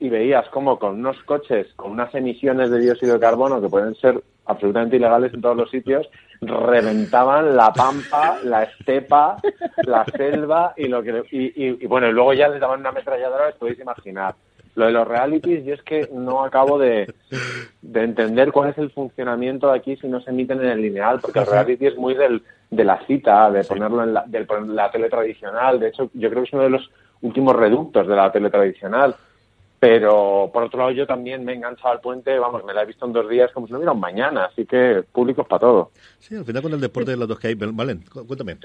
y 0.00 0.08
veías 0.08 0.48
como 0.48 0.78
con 0.78 0.94
unos 0.94 1.22
coches 1.24 1.66
con 1.76 1.90
unas 1.90 2.14
emisiones 2.14 2.70
de 2.70 2.80
dióxido 2.80 3.12
de 3.12 3.20
carbono 3.20 3.60
que 3.60 3.68
pueden 3.68 3.94
ser 3.96 4.18
absolutamente 4.46 4.96
ilegales 4.96 5.34
en 5.34 5.42
todos 5.42 5.58
los 5.58 5.70
sitios, 5.70 6.08
reventaban 6.42 7.56
la 7.56 7.72
pampa, 7.72 8.38
la 8.44 8.64
estepa, 8.64 9.36
la 9.84 10.04
selva 10.04 10.74
y 10.76 10.88
lo 10.88 11.02
que 11.02 11.22
y, 11.30 11.86
bueno, 11.86 12.08
y 12.08 12.12
luego 12.12 12.34
ya 12.34 12.48
les 12.48 12.60
daban 12.60 12.80
una 12.80 12.88
ametralladora, 12.88 13.48
os 13.48 13.54
podéis 13.54 13.78
imaginar. 13.78 14.34
Lo 14.74 14.86
de 14.86 14.92
los 14.92 15.06
realities, 15.06 15.64
yo 15.64 15.74
es 15.74 15.82
que 15.82 16.08
no 16.12 16.44
acabo 16.44 16.78
de, 16.78 17.12
de 17.82 18.02
entender 18.02 18.50
cuál 18.50 18.70
es 18.70 18.78
el 18.78 18.90
funcionamiento 18.90 19.70
de 19.70 19.78
aquí 19.78 19.96
si 19.96 20.08
no 20.08 20.20
se 20.20 20.30
emiten 20.30 20.60
en 20.62 20.70
el 20.70 20.80
lineal, 20.82 21.20
porque 21.20 21.40
el 21.40 21.46
reality 21.46 21.86
es 21.86 21.96
muy 21.96 22.14
del, 22.14 22.42
de 22.70 22.84
la 22.84 22.98
cita, 23.06 23.50
de 23.50 23.64
ponerlo 23.64 24.02
en 24.02 24.14
la, 24.14 24.24
de 24.26 24.46
la 24.66 24.90
tele 24.90 25.10
tradicional. 25.10 25.78
De 25.78 25.88
hecho, 25.88 26.10
yo 26.14 26.30
creo 26.30 26.42
que 26.42 26.48
es 26.48 26.54
uno 26.54 26.62
de 26.62 26.70
los 26.70 26.90
últimos 27.20 27.54
reductos 27.54 28.08
de 28.08 28.16
la 28.16 28.32
tele 28.32 28.50
tradicional 28.50 29.14
pero 29.82 30.48
por 30.52 30.62
otro 30.62 30.78
lado 30.78 30.90
yo 30.92 31.08
también 31.08 31.44
me 31.44 31.50
he 31.50 31.56
enganchado 31.56 31.88
al 31.88 32.00
puente, 32.00 32.38
vamos, 32.38 32.62
me 32.62 32.72
la 32.72 32.84
he 32.84 32.86
visto 32.86 33.04
en 33.04 33.12
dos 33.12 33.28
días 33.28 33.50
como 33.50 33.66
si 33.66 33.72
no 33.72 33.80
hubiera 33.80 33.90
un 33.90 33.98
mañana, 33.98 34.44
así 34.44 34.64
que 34.64 35.02
públicos 35.10 35.44
para 35.44 35.58
todo. 35.58 35.90
Sí, 36.20 36.36
al 36.36 36.44
final 36.44 36.62
con 36.62 36.72
el 36.74 36.80
deporte 36.80 37.10
de 37.10 37.16
los 37.16 37.26
dos 37.26 37.40
que 37.40 37.48
hay, 37.48 37.54
Valen, 37.56 38.04
cuéntame. 38.28 38.58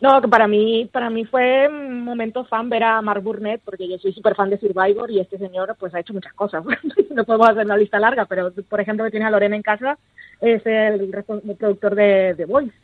No, 0.00 0.20
que 0.20 0.26
para 0.26 0.48
mí, 0.48 0.90
para 0.92 1.10
mí 1.10 1.24
fue 1.26 1.68
un 1.68 2.02
momento 2.02 2.44
fan 2.44 2.68
ver 2.68 2.82
a 2.82 3.00
Mark 3.02 3.22
Burnett, 3.22 3.60
porque 3.64 3.88
yo 3.88 3.98
soy 3.98 4.12
súper 4.12 4.34
fan 4.34 4.50
de 4.50 4.58
Survivor 4.58 5.08
y 5.12 5.20
este 5.20 5.38
señor 5.38 5.76
pues 5.78 5.94
ha 5.94 6.00
hecho 6.00 6.12
muchas 6.12 6.32
cosas. 6.32 6.64
no 7.14 7.24
podemos 7.24 7.50
hacer 7.50 7.64
una 7.64 7.76
lista 7.76 8.00
larga, 8.00 8.24
pero 8.24 8.50
por 8.68 8.80
ejemplo 8.80 9.04
que 9.04 9.12
tiene 9.12 9.26
a 9.26 9.30
Lorena 9.30 9.54
en 9.54 9.62
casa, 9.62 9.96
es 10.40 10.66
el, 10.66 11.08
productor 11.56 11.94
de 11.94 12.34
The 12.36 12.46
Voice. 12.46 12.74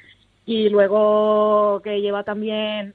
Y 0.46 0.68
luego 0.68 1.80
que 1.82 2.00
lleva 2.00 2.22
también 2.22 2.94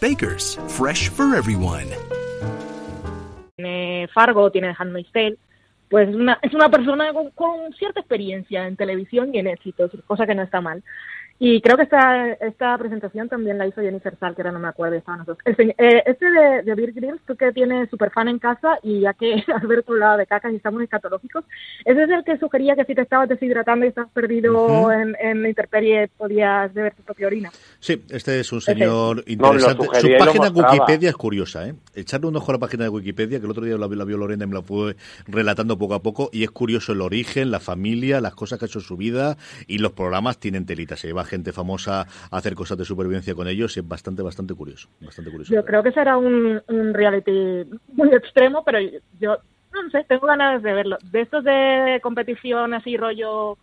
Bakers, 0.00 0.58
fresh 0.68 1.08
for 1.08 1.34
everyone. 1.36 1.86
Tiene 3.56 4.08
Fargo, 4.12 4.50
tiene 4.50 4.74
Handmaid's 4.78 5.10
Tale. 5.10 5.38
Pues 5.88 6.14
una, 6.14 6.38
es 6.42 6.52
una 6.52 6.68
persona 6.68 7.12
con, 7.12 7.30
con, 7.30 7.72
cierta 7.78 8.00
experiencia 8.00 8.66
en 8.66 8.76
televisión 8.76 9.34
y 9.34 9.38
en 9.38 9.46
éxitos, 9.46 9.92
cosa 10.06 10.26
que 10.26 10.34
no 10.34 10.42
está 10.42 10.60
mal. 10.60 10.82
Y 11.38 11.60
creo 11.60 11.76
que 11.76 11.82
esta, 11.82 12.32
esta 12.32 12.78
presentación 12.78 13.28
también 13.28 13.58
la 13.58 13.66
hizo 13.66 13.82
Jennifer 13.82 14.16
Sal, 14.18 14.34
que 14.34 14.42
ahora 14.42 14.52
no 14.52 14.58
me 14.58 14.68
acuerdo, 14.68 14.96
estaban 14.96 15.20
nosotros. 15.20 15.44
El, 15.58 15.70
eh, 15.76 16.02
este 16.06 16.30
de, 16.30 16.62
de 16.62 16.74
Beer 16.74 16.92
Grylls, 16.92 17.20
tú 17.26 17.36
que 17.36 17.52
tienes 17.52 17.90
super 17.90 18.10
fan 18.10 18.28
en 18.28 18.38
casa 18.38 18.78
y 18.82 19.00
ya 19.00 19.12
que 19.12 19.44
Alberto 19.54 19.92
hablaba 19.92 20.16
de 20.16 20.26
cacas 20.26 20.52
y 20.52 20.56
estamos 20.56 20.82
escatológicos, 20.82 21.44
ese 21.84 22.02
es 22.04 22.10
el 22.10 22.24
que 22.24 22.38
sugería 22.38 22.74
que 22.74 22.84
si 22.84 22.94
te 22.94 23.02
estabas 23.02 23.28
deshidratando 23.28 23.84
y 23.84 23.88
estás 23.88 24.08
perdido 24.10 24.54
uh 24.54 24.88
-huh. 24.88 25.02
en, 25.02 25.16
en, 25.20 25.42
la 25.42 25.48
intemperie 25.48 26.08
podías 26.16 26.72
beber 26.72 26.94
tu 26.94 27.02
propia 27.02 27.26
orina. 27.26 27.50
Sí, 27.80 28.02
este 28.08 28.40
es 28.40 28.50
un 28.52 28.62
señor 28.62 29.18
este. 29.18 29.32
interesante. 29.32 29.86
No, 29.86 30.00
Su 30.00 30.08
página 30.18 30.48
Wikipedia 30.48 31.10
es 31.10 31.16
curiosa, 31.16 31.68
¿eh? 31.68 31.74
Echarle 31.94 32.28
un 32.28 32.36
ojo 32.36 32.50
a 32.50 32.54
la 32.54 32.60
página 32.60 32.84
de 32.84 32.90
Wikipedia, 32.90 33.38
que 33.40 33.44
el 33.44 33.50
otro 33.50 33.64
día 33.64 33.76
la, 33.76 33.86
la 33.86 34.04
vio 34.04 34.16
Lorena 34.16 34.44
y 34.44 34.48
me 34.48 34.54
la 34.54 34.62
fue 34.62 34.96
relatando 35.26 35.76
poco 35.76 35.94
a 35.94 36.02
poco, 36.02 36.30
y 36.32 36.44
es 36.44 36.50
curioso 36.50 36.92
el 36.92 37.02
origen, 37.02 37.50
la 37.50 37.60
familia, 37.60 38.20
las 38.22 38.34
cosas 38.34 38.58
que 38.58 38.64
ha 38.64 38.68
hecho 38.68 38.78
en 38.78 38.84
su 38.84 38.96
vida, 38.96 39.36
y 39.66 39.78
los 39.78 39.92
programas 39.92 40.38
tienen 40.38 40.64
telita. 40.64 40.96
Se 40.96 41.08
lleva 41.08 41.25
gente 41.26 41.52
famosa 41.52 42.00
a 42.00 42.36
hacer 42.36 42.54
cosas 42.54 42.78
de 42.78 42.84
supervivencia 42.84 43.34
con 43.34 43.48
ellos 43.48 43.76
y 43.76 43.80
es 43.80 43.88
bastante, 43.88 44.22
bastante 44.22 44.54
curioso. 44.54 44.88
Bastante 45.00 45.30
curioso 45.30 45.52
yo 45.52 45.64
creo 45.64 45.82
que 45.82 45.92
será 45.92 46.16
un, 46.16 46.62
un 46.68 46.94
reality 46.94 47.64
muy 47.92 48.08
extremo, 48.14 48.62
pero 48.64 48.78
yo 49.18 49.38
no 49.72 49.90
sé, 49.90 50.04
tengo 50.04 50.26
ganas 50.26 50.62
de 50.62 50.72
verlo. 50.72 50.98
De 51.10 51.20
estos 51.22 51.44
de 51.44 52.00
competición 52.02 52.74
así, 52.74 52.96
rollo 52.96 53.58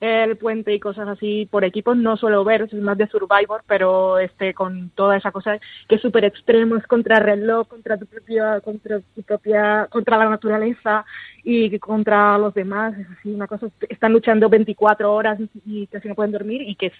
el 0.00 0.36
puente 0.36 0.72
y 0.72 0.80
cosas 0.80 1.08
así 1.08 1.48
por 1.50 1.64
equipos 1.64 1.96
no 1.96 2.16
suelo 2.16 2.44
ver, 2.44 2.62
es 2.62 2.72
más 2.74 2.96
de 2.96 3.08
Survivor, 3.08 3.62
pero 3.66 4.18
este 4.18 4.54
con 4.54 4.90
toda 4.90 5.16
esa 5.16 5.32
cosa 5.32 5.58
que 5.88 5.96
es 5.96 6.00
súper 6.00 6.24
extremo, 6.24 6.76
es 6.76 6.86
contra 6.86 7.18
reloj, 7.18 7.66
contra 7.66 7.96
tu 7.96 8.06
propia, 8.06 8.60
contra 8.60 9.00
tu 9.00 9.22
propia, 9.22 9.88
contra 9.90 10.16
la 10.16 10.30
naturaleza 10.30 11.04
y 11.42 11.76
contra 11.78 12.38
los 12.38 12.54
demás, 12.54 12.96
es 12.98 13.06
así 13.18 13.30
una 13.34 13.46
cosa, 13.46 13.66
están 13.88 14.12
luchando 14.12 14.48
24 14.48 15.12
horas 15.12 15.38
y 15.66 15.86
casi 15.88 16.08
no 16.08 16.14
pueden 16.14 16.32
dormir 16.32 16.62
y 16.62 16.76
que 16.76 16.92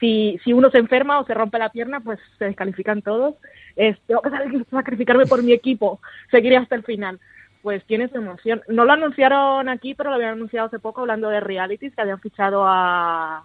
si, 0.00 0.40
si 0.42 0.52
uno 0.52 0.70
se 0.70 0.78
enferma 0.78 1.20
o 1.20 1.26
se 1.26 1.34
rompe 1.34 1.58
la 1.58 1.68
pierna, 1.68 2.00
pues 2.00 2.18
se 2.38 2.46
descalifican 2.46 3.02
todos. 3.02 3.34
Es, 3.76 3.98
tengo 4.06 4.22
que 4.22 4.30
sacrificarme 4.70 5.26
por 5.26 5.42
mi 5.42 5.52
equipo, 5.52 6.00
seguiré 6.30 6.56
hasta 6.56 6.74
el 6.74 6.82
final 6.82 7.20
pues 7.62 7.84
tiene 7.84 8.08
su 8.08 8.16
emoción. 8.16 8.62
No 8.68 8.84
lo 8.84 8.92
anunciaron 8.92 9.68
aquí, 9.68 9.94
pero 9.94 10.10
lo 10.10 10.16
habían 10.16 10.32
anunciado 10.32 10.66
hace 10.66 10.78
poco 10.78 11.02
hablando 11.02 11.28
de 11.28 11.40
realities, 11.40 11.94
que 11.94 12.00
habían 12.00 12.20
fichado 12.20 12.64
a, 12.66 13.44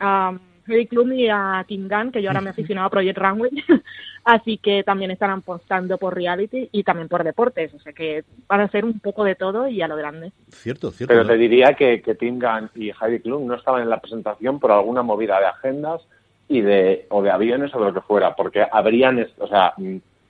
a 0.00 0.38
Heidi 0.66 0.86
Klum 0.86 1.12
y 1.12 1.28
a 1.28 1.64
Kim 1.66 1.88
Gunn, 1.88 2.10
que 2.10 2.22
yo 2.22 2.30
ahora 2.30 2.40
me 2.40 2.48
he 2.48 2.50
aficionado 2.50 2.88
a 2.88 2.90
Project 2.90 3.18
Runway, 3.18 3.50
así 4.24 4.58
que 4.58 4.82
también 4.82 5.10
están 5.10 5.30
apostando 5.30 5.98
por 5.98 6.14
reality 6.14 6.68
y 6.72 6.82
también 6.82 7.08
por 7.08 7.24
deportes, 7.24 7.72
o 7.74 7.78
sea 7.78 7.92
que 7.92 8.24
van 8.48 8.60
a 8.60 8.64
hacer 8.64 8.84
un 8.84 8.98
poco 9.00 9.24
de 9.24 9.34
todo 9.34 9.68
y 9.68 9.80
a 9.82 9.88
lo 9.88 9.96
grande. 9.96 10.32
Cierto, 10.48 10.90
cierto. 10.90 11.14
Pero 11.14 11.26
te 11.26 11.36
diría 11.36 11.74
que, 11.74 12.02
que 12.02 12.14
Tim 12.14 12.38
Gunn 12.38 12.70
y 12.74 12.90
Heidi 12.90 13.20
Klum 13.20 13.46
no 13.46 13.54
estaban 13.54 13.82
en 13.82 13.90
la 13.90 14.00
presentación 14.00 14.58
por 14.58 14.72
alguna 14.72 15.02
movida 15.02 15.38
de 15.38 15.46
agendas 15.46 16.02
y 16.48 16.60
de 16.60 17.06
o 17.10 17.22
de 17.22 17.30
aviones 17.30 17.74
o 17.74 17.78
de 17.78 17.86
lo 17.86 17.94
que 17.94 18.00
fuera, 18.00 18.34
porque 18.34 18.66
habrían, 18.70 19.24
o 19.38 19.46
sea, 19.48 19.74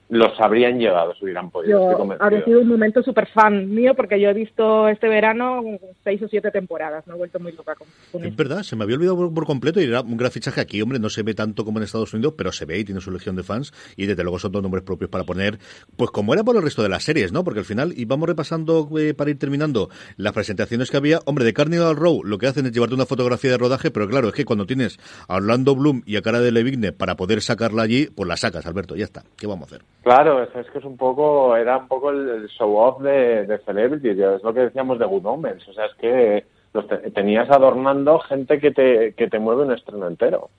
los 0.09 0.39
habrían 0.39 0.79
llevado 0.79 1.13
si 1.15 1.25
hubieran 1.25 1.49
podido. 1.51 1.91
Yo 1.91 2.15
habría 2.19 2.43
sido 2.45 2.61
un 2.61 2.67
momento 2.67 3.03
súper 3.03 3.27
fan 3.27 3.69
mío 3.69 3.93
porque 3.93 4.19
yo 4.19 4.29
he 4.29 4.33
visto 4.33 4.87
este 4.87 5.07
verano 5.09 5.61
seis 6.03 6.21
o 6.21 6.27
siete 6.27 6.49
temporadas, 6.51 7.05
me 7.07 7.13
he 7.13 7.17
vuelto 7.17 7.39
muy 7.39 7.51
loca 7.51 7.75
con, 7.75 7.87
con 8.11 8.23
Es 8.23 8.35
verdad, 8.35 8.63
se 8.63 8.75
me 8.75 8.83
había 8.83 8.95
olvidado 8.95 9.17
por, 9.17 9.33
por, 9.33 9.45
completo 9.45 9.81
y 9.81 9.85
era 9.85 10.01
un 10.01 10.17
gran 10.17 10.31
fichaje 10.31 10.61
aquí, 10.61 10.81
hombre, 10.81 10.99
no 10.99 11.09
se 11.09 11.23
ve 11.23 11.33
tanto 11.33 11.65
como 11.65 11.79
en 11.79 11.83
Estados 11.83 12.13
Unidos, 12.13 12.35
pero 12.37 12.51
se 12.51 12.65
ve 12.65 12.79
y 12.79 12.85
tiene 12.85 13.01
su 13.01 13.11
legión 13.11 13.35
de 13.35 13.43
fans 13.43 13.73
y 13.95 14.05
desde 14.05 14.23
luego 14.23 14.39
son 14.39 14.51
dos 14.51 14.63
nombres 14.63 14.83
propios 14.83 15.09
para 15.09 15.25
poner, 15.25 15.59
pues 15.97 16.11
como 16.11 16.33
era 16.33 16.43
por 16.43 16.55
el 16.55 16.63
resto 16.63 16.83
de 16.83 16.89
las 16.89 17.03
series, 17.03 17.33
¿no? 17.33 17.43
Porque 17.43 17.59
al 17.59 17.65
final, 17.65 17.93
y 17.95 18.05
vamos 18.05 18.29
repasando 18.29 18.89
eh, 18.97 19.13
para 19.13 19.29
ir 19.29 19.39
terminando 19.39 19.89
las 20.15 20.33
presentaciones 20.33 20.89
que 20.89 20.97
había, 20.97 21.19
hombre, 21.25 21.43
de 21.43 21.53
Carnival 21.53 21.95
Row 21.95 22.23
lo 22.23 22.37
que 22.37 22.47
hacen 22.47 22.65
es 22.65 22.71
llevarte 22.71 22.95
una 22.95 23.05
fotografía 23.05 23.51
de 23.51 23.57
rodaje, 23.57 23.91
pero 23.91 24.07
claro, 24.07 24.29
es 24.29 24.33
que 24.33 24.45
cuando 24.45 24.65
tienes 24.65 24.97
a 25.27 25.35
Orlando 25.35 25.75
Bloom 25.75 26.03
y 26.05 26.15
a 26.15 26.21
cara 26.21 26.39
de 26.39 26.51
Levigne 26.51 26.93
para 26.93 27.15
poder 27.15 27.41
sacarla 27.41 27.83
allí, 27.83 28.07
pues 28.07 28.27
la 28.27 28.37
sacas, 28.37 28.65
Alberto, 28.65 28.95
ya 28.95 29.05
está, 29.05 29.23
¿qué 29.35 29.47
vamos 29.47 29.63
a 29.71 29.75
hacer? 29.75 29.96
Claro, 30.07 30.41
es, 30.41 30.55
es 30.55 30.71
que 30.71 30.77
es 30.77 30.85
un 30.85 30.95
poco, 30.95 31.53
era 31.57 31.79
un 31.79 31.89
poco 31.89 32.11
el, 32.11 32.29
el 32.29 32.47
show 32.47 32.77
off 32.77 33.01
de, 33.01 33.45
de 33.45 33.57
Celebrity, 33.65 34.11
es 34.11 34.41
lo 34.41 34.53
que 34.53 34.61
decíamos 34.61 34.97
de 34.99 35.05
Good 35.05 35.25
Omens, 35.25 35.67
o 35.67 35.73
sea, 35.73 35.87
es 35.87 35.93
que 35.95 36.45
los 36.73 36.87
te, 36.87 37.11
tenías 37.11 37.49
adornando 37.49 38.17
gente 38.19 38.57
que 38.57 38.71
te, 38.71 39.13
que 39.15 39.27
te 39.27 39.37
mueve 39.37 39.63
un 39.63 39.73
estreno 39.73 40.07
entero. 40.07 40.49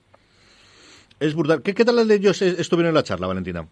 Es 1.18 1.34
brutal. 1.34 1.62
¿Qué, 1.62 1.72
qué 1.74 1.86
tal 1.86 2.07
de 2.07 2.14
ellos 2.14 2.42
estuvieron 2.42 2.90
en 2.90 2.96
la 2.96 3.03
charla, 3.03 3.26
Valentina? 3.26 3.66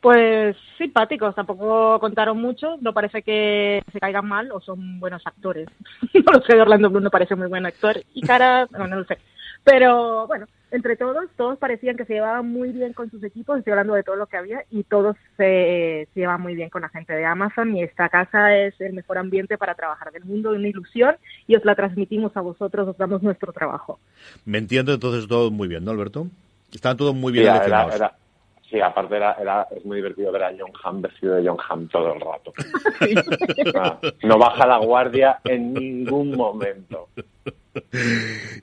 Pues 0.00 0.56
simpáticos, 0.78 1.34
tampoco 1.34 2.00
contaron 2.00 2.40
mucho, 2.40 2.78
no 2.80 2.94
parece 2.94 3.20
que 3.20 3.82
se 3.92 4.00
caigan 4.00 4.26
mal 4.26 4.50
o 4.50 4.62
son 4.62 4.98
buenos 4.98 5.20
actores. 5.26 5.68
no 6.14 6.32
lo 6.32 6.40
sé, 6.40 6.58
Orlando 6.58 6.88
Bloom 6.88 7.04
no 7.04 7.10
parece 7.10 7.36
muy 7.36 7.48
buen 7.48 7.66
actor 7.66 8.00
y 8.14 8.22
cara, 8.22 8.66
no, 8.70 8.86
no 8.86 9.00
lo 9.00 9.04
sé. 9.04 9.18
Pero 9.64 10.26
bueno, 10.26 10.46
entre 10.70 10.96
todos, 10.96 11.24
todos 11.36 11.58
parecían 11.58 11.96
que 11.96 12.04
se 12.04 12.14
llevaban 12.14 12.46
muy 12.46 12.70
bien 12.70 12.92
con 12.92 13.10
sus 13.10 13.22
equipos, 13.24 13.58
estoy 13.58 13.72
hablando 13.72 13.94
de 13.94 14.02
todo 14.02 14.16
lo 14.16 14.26
que 14.26 14.36
había, 14.36 14.64
y 14.70 14.84
todos 14.84 15.16
se, 15.36 16.08
se 16.14 16.20
llevan 16.20 16.40
muy 16.40 16.54
bien 16.54 16.70
con 16.70 16.82
la 16.82 16.88
gente 16.88 17.12
de 17.12 17.24
Amazon, 17.24 17.76
y 17.76 17.82
esta 17.82 18.08
casa 18.08 18.56
es 18.56 18.80
el 18.80 18.92
mejor 18.92 19.18
ambiente 19.18 19.58
para 19.58 19.74
trabajar 19.74 20.12
del 20.12 20.24
mundo, 20.24 20.50
una 20.50 20.68
ilusión, 20.68 21.16
y 21.46 21.56
os 21.56 21.64
la 21.64 21.74
transmitimos 21.74 22.36
a 22.36 22.40
vosotros, 22.40 22.88
os 22.88 22.96
damos 22.96 23.22
nuestro 23.22 23.52
trabajo. 23.52 23.98
Me 24.44 24.58
entiendo 24.58 24.94
entonces 24.94 25.26
todo 25.28 25.50
muy 25.50 25.68
bien, 25.68 25.84
¿no, 25.84 25.90
Alberto? 25.90 26.28
Estaban 26.72 26.96
todos 26.96 27.14
muy 27.14 27.32
bien 27.32 27.44
sí, 27.44 27.50
eleccionados. 27.50 27.94
Era, 27.96 28.06
era, 28.06 28.16
sí, 28.70 28.80
aparte 28.80 29.16
era, 29.16 29.36
era, 29.40 29.66
es 29.70 29.84
muy 29.84 29.96
divertido 29.96 30.32
ver 30.32 30.44
a 30.44 30.52
John 30.56 30.72
Hamm 30.82 31.02
vestido 31.02 31.34
de 31.34 31.48
John 31.48 31.58
Hamm 31.68 31.88
todo 31.88 32.14
el 32.14 32.20
rato. 32.20 32.52
no 34.22 34.38
baja 34.38 34.66
la 34.66 34.78
guardia 34.78 35.40
en 35.44 35.74
ningún 35.74 36.36
momento. 36.36 37.08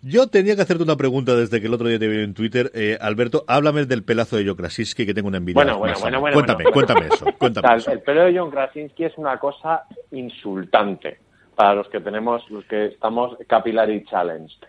Yo 0.02 0.28
tenía 0.28 0.56
que 0.56 0.62
hacerte 0.62 0.84
una 0.84 0.96
pregunta 0.96 1.36
desde 1.36 1.62
que 1.62 1.68
el 1.68 1.74
otro 1.74 1.88
día 1.88 2.00
te 2.00 2.08
vi 2.08 2.24
en 2.24 2.34
Twitter. 2.34 2.72
Eh, 2.74 2.98
Alberto, 3.00 3.44
háblame 3.48 3.86
del 3.86 4.04
pelazo 4.04 4.38
de 4.38 4.46
John 4.46 4.56
Krasinski, 4.56 5.06
que 5.06 5.14
tengo 5.14 5.28
una 5.28 5.38
envidia. 5.38 5.64
Bueno, 5.64 5.78
bueno, 5.78 5.96
bueno, 6.00 6.20
bueno, 6.20 6.34
Cuéntame, 6.36 6.64
bueno. 6.64 6.74
cuéntame 6.74 7.08
eso. 7.08 7.26
Cuéntame 7.38 7.68
o 7.68 7.70
sea, 7.70 7.78
eso. 7.78 7.92
El 7.92 8.02
pelo 8.02 8.26
de 8.26 8.38
John 8.38 8.52
Krasinski 8.52 9.06
es 9.06 9.18
una 9.18 9.40
cosa 9.40 9.84
insultante 10.12 11.20
para 11.56 11.74
los 11.74 11.88
que 11.90 12.00
tenemos, 12.00 12.50
los 12.50 12.66
que 12.66 12.86
estamos 12.88 13.38
capillary 13.48 14.04
challenged. 14.06 14.64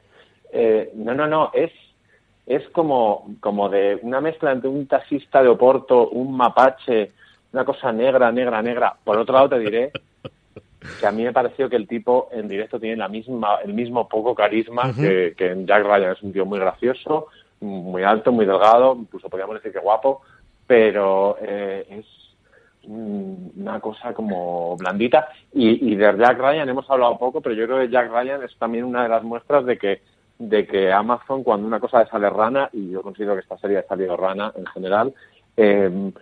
Eh, 0.53 0.91
no, 0.95 1.15
no, 1.15 1.27
no, 1.27 1.51
es 1.53 1.71
es 2.49 2.67
como, 2.71 3.29
como 3.41 3.69
de 3.69 3.99
una 4.03 4.23
mezcla 4.23 4.53
entre 4.53 4.71
un 4.71 4.87
taxista 4.87 5.43
de 5.43 5.49
Oporto, 5.49 6.09
un 6.09 6.35
mapache, 6.35 7.13
una 7.53 7.65
cosa 7.65 7.93
negra, 7.93 8.33
negra, 8.33 8.63
negra. 8.63 8.97
Por 9.05 9.19
otro 9.19 9.35
lado, 9.35 9.51
te 9.51 9.59
diré 9.59 9.93
que 10.99 11.07
a 11.07 11.13
mí 11.13 11.25
me 11.25 11.33
pareció 11.33 11.69
que 11.69 11.77
el 11.77 11.87
tipo 11.87 12.31
en 12.33 12.49
directo 12.49 12.81
tiene 12.81 12.97
la 12.97 13.09
misma, 13.09 13.57
el 13.63 13.75
mismo 13.75 14.09
poco 14.09 14.35
carisma 14.35 14.87
uh 14.87 14.93
-huh. 14.93 14.97
que, 14.97 15.35
que, 15.37 15.53
en 15.53 15.67
Jack 15.67 15.85
Ryan. 15.85 16.13
Es 16.13 16.23
un 16.23 16.33
tío 16.33 16.47
muy 16.47 16.59
gracioso, 16.59 17.27
muy 17.61 18.03
alto, 18.03 18.33
muy 18.33 18.47
delgado, 18.47 18.97
incluso 18.99 19.29
podríamos 19.29 19.57
decir 19.57 19.73
que 19.73 19.81
guapo, 19.81 20.23
pero 20.67 21.37
eh, 21.43 21.87
es 21.91 22.07
una 22.85 23.79
cosa 23.79 24.15
como 24.15 24.75
blandita. 24.79 25.29
Y, 25.53 25.93
y 25.93 25.97
de 25.97 26.17
Jack 26.17 26.39
Ryan 26.39 26.67
hemos 26.71 26.89
hablado 26.91 27.19
poco, 27.19 27.43
pero 27.43 27.55
yo 27.55 27.67
creo 27.67 27.81
que 27.81 27.91
Jack 27.91 28.11
Ryan 28.11 28.43
es 28.43 28.57
también 28.57 28.85
una 28.85 29.03
de 29.03 29.11
las 29.11 29.23
muestras 29.23 29.67
de 29.67 29.77
que 29.77 30.01
de 30.39 30.67
que 30.67 30.93
Amazon, 30.93 31.43
cuando 31.43 31.67
una 31.67 31.81
cosa 31.81 32.03
le 32.03 32.11
sale 32.11 32.31
rana, 32.31 32.69
y 32.73 32.91
yo 32.91 33.03
considero 33.03 33.35
que 33.35 33.41
esta 33.41 33.59
serie 33.59 33.79
ha 33.79 33.87
salido 33.87 34.17
rana 34.17 34.53
en 34.57 34.67
general, 34.67 35.13
eh, 35.57 36.13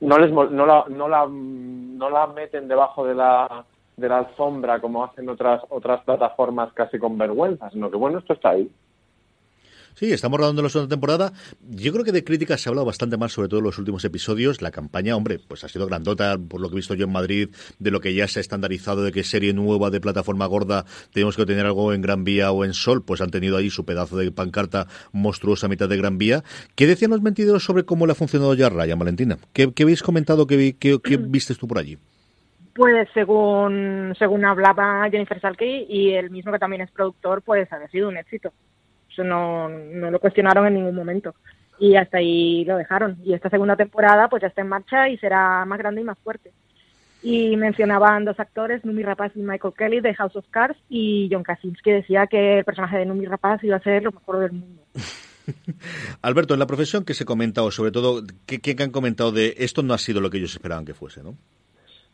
no, 0.00 0.18
les, 0.18 0.30
no, 0.30 0.44
la, 0.66 0.84
no, 0.88 1.08
la, 1.08 1.26
no 1.28 2.10
la 2.10 2.26
meten 2.28 2.68
debajo 2.68 3.06
de 3.06 3.14
la, 3.14 3.64
de 3.96 4.08
la 4.08 4.18
alfombra 4.18 4.80
como 4.80 5.04
hacen 5.04 5.28
otras, 5.28 5.62
otras 5.70 6.02
plataformas 6.04 6.72
casi 6.72 6.98
con 6.98 7.18
vergüenza, 7.18 7.70
sino 7.70 7.90
que 7.90 7.96
bueno, 7.96 8.18
esto 8.18 8.34
está 8.34 8.50
ahí. 8.50 8.70
Sí, 9.98 10.12
estamos 10.12 10.38
rodando 10.38 10.62
la 10.62 10.68
segunda 10.68 10.94
temporada. 10.94 11.32
Yo 11.60 11.92
creo 11.92 12.04
que 12.04 12.12
de 12.12 12.22
críticas 12.22 12.60
se 12.60 12.68
ha 12.68 12.70
hablado 12.70 12.86
bastante 12.86 13.16
más, 13.16 13.32
sobre 13.32 13.48
todo 13.48 13.58
en 13.58 13.64
los 13.64 13.78
últimos 13.78 14.04
episodios. 14.04 14.62
La 14.62 14.70
campaña, 14.70 15.16
hombre, 15.16 15.40
pues 15.40 15.64
ha 15.64 15.68
sido 15.68 15.88
grandota, 15.88 16.38
por 16.38 16.60
lo 16.60 16.68
que 16.68 16.76
he 16.76 16.76
visto 16.76 16.94
yo 16.94 17.06
en 17.06 17.10
Madrid, 17.10 17.48
de 17.80 17.90
lo 17.90 17.98
que 17.98 18.14
ya 18.14 18.28
se 18.28 18.38
ha 18.38 18.40
estandarizado 18.40 19.02
de 19.02 19.10
que 19.10 19.24
serie 19.24 19.52
nueva 19.52 19.90
de 19.90 20.00
plataforma 20.00 20.46
gorda 20.46 20.84
tenemos 21.12 21.34
que 21.34 21.44
tener 21.46 21.66
algo 21.66 21.92
en 21.92 22.00
Gran 22.00 22.22
Vía 22.22 22.52
o 22.52 22.64
en 22.64 22.74
Sol, 22.74 23.02
pues 23.04 23.20
han 23.20 23.32
tenido 23.32 23.56
ahí 23.56 23.70
su 23.70 23.84
pedazo 23.84 24.16
de 24.16 24.30
pancarta 24.30 24.86
monstruosa 25.10 25.66
a 25.66 25.68
mitad 25.68 25.88
de 25.88 25.96
Gran 25.96 26.16
Vía. 26.16 26.44
¿Qué 26.76 26.86
decían 26.86 27.10
los 27.10 27.20
mentideros 27.20 27.64
sobre 27.64 27.82
cómo 27.82 28.06
le 28.06 28.12
ha 28.12 28.14
funcionado 28.14 28.54
ya 28.54 28.68
Ryan, 28.68 29.00
Valentina? 29.00 29.38
¿Qué, 29.52 29.72
habéis 29.82 30.04
comentado? 30.04 30.46
¿Qué, 30.46 30.76
qué, 30.78 31.00
qué 31.02 31.16
vistes 31.20 31.58
tú 31.58 31.66
por 31.66 31.78
allí? 31.78 31.98
Pues 32.72 33.08
según, 33.14 34.14
según 34.16 34.44
hablaba 34.44 35.10
Jennifer 35.10 35.40
Salkey 35.40 35.86
y 35.88 36.12
el 36.12 36.30
mismo 36.30 36.52
que 36.52 36.60
también 36.60 36.82
es 36.82 36.90
productor, 36.92 37.42
pues 37.42 37.72
ha 37.72 37.88
sido 37.88 38.08
un 38.08 38.16
éxito. 38.16 38.52
No, 39.24 39.68
no 39.68 40.10
lo 40.10 40.20
cuestionaron 40.20 40.66
en 40.66 40.74
ningún 40.74 40.94
momento. 40.94 41.34
Y 41.78 41.96
hasta 41.96 42.18
ahí 42.18 42.64
lo 42.64 42.76
dejaron. 42.76 43.18
Y 43.24 43.34
esta 43.34 43.50
segunda 43.50 43.76
temporada 43.76 44.28
pues 44.28 44.42
ya 44.42 44.48
está 44.48 44.62
en 44.62 44.68
marcha 44.68 45.08
y 45.08 45.16
será 45.18 45.64
más 45.64 45.78
grande 45.78 46.00
y 46.00 46.04
más 46.04 46.18
fuerte. 46.18 46.52
Y 47.22 47.56
mencionaban 47.56 48.24
dos 48.24 48.38
actores, 48.38 48.84
Numi 48.84 49.02
Rapaz 49.02 49.32
y 49.34 49.40
Michael 49.40 49.74
Kelly 49.76 50.00
de 50.00 50.14
House 50.14 50.36
of 50.36 50.46
Cards 50.50 50.78
y 50.88 51.28
John 51.30 51.42
Krasinski 51.42 51.90
decía 51.90 52.28
que 52.28 52.58
el 52.58 52.64
personaje 52.64 52.98
de 52.98 53.06
Numi 53.06 53.26
Rapaz 53.26 53.62
iba 53.64 53.76
a 53.76 53.82
ser 53.82 54.04
lo 54.04 54.12
mejor 54.12 54.38
del 54.38 54.52
mundo. 54.52 54.82
Alberto, 56.22 56.54
en 56.54 56.60
la 56.60 56.66
profesión 56.66 57.04
que 57.04 57.14
se 57.14 57.24
comenta, 57.24 57.62
o 57.62 57.70
sobre 57.70 57.90
todo, 57.90 58.22
¿qué, 58.46 58.60
¿qué, 58.60 58.76
han 58.82 58.90
comentado 58.90 59.32
de 59.32 59.54
esto 59.58 59.82
no 59.82 59.94
ha 59.94 59.98
sido 59.98 60.20
lo 60.20 60.30
que 60.30 60.38
ellos 60.38 60.52
esperaban 60.52 60.84
que 60.84 60.94
fuese, 60.94 61.22
no? 61.22 61.34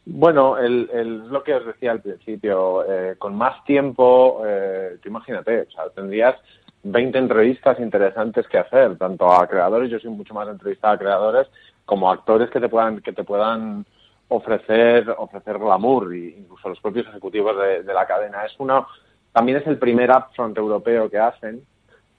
Bueno, 0.07 0.59
el, 0.59 0.89
el, 0.93 1.29
lo 1.29 1.43
que 1.43 1.55
os 1.55 1.67
decía 1.67 1.93
al 1.93 2.03
principio, 2.03 2.85
eh, 2.91 3.17
con 3.19 3.35
más 3.35 3.65
tiempo, 3.65 4.43
eh, 4.47 4.99
imagínate, 5.05 5.63
o 5.63 5.71
sea, 5.71 5.89
tendrías 5.95 6.37
20 6.85 7.19
entrevistas 7.19 7.81
interesantes 7.81 8.47
que 8.47 8.59
hacer, 8.59 8.97
tanto 8.99 9.33
a 9.33 9.47
creadores, 9.47 9.91
yo 9.91 9.99
soy 9.99 10.11
mucho 10.11 10.35
más 10.35 10.47
entrevistada 10.49 10.95
a 10.95 10.99
creadores, 10.99 11.49
como 11.87 12.11
a 12.11 12.15
actores 12.15 12.51
que 12.51 12.61
te 12.61 12.69
puedan, 12.69 13.01
que 13.01 13.13
te 13.13 13.25
puedan 13.25 13.87
ofrecer, 14.29 15.09
ofrecer 15.17 15.59
glamour, 15.59 16.13
e 16.13 16.37
incluso 16.39 16.69
los 16.69 16.81
propios 16.81 17.07
ejecutivos 17.09 17.57
de, 17.85 17.95
la 17.95 18.07
cadena. 18.07 18.45
Es 18.45 18.55
una, 18.59 18.87
también 19.33 19.59
es 19.59 19.67
el 19.67 19.79
primer 19.79 20.11
upfront 20.11 20.57
europeo 20.59 21.11
que 21.11 21.19
hacen, 21.19 21.65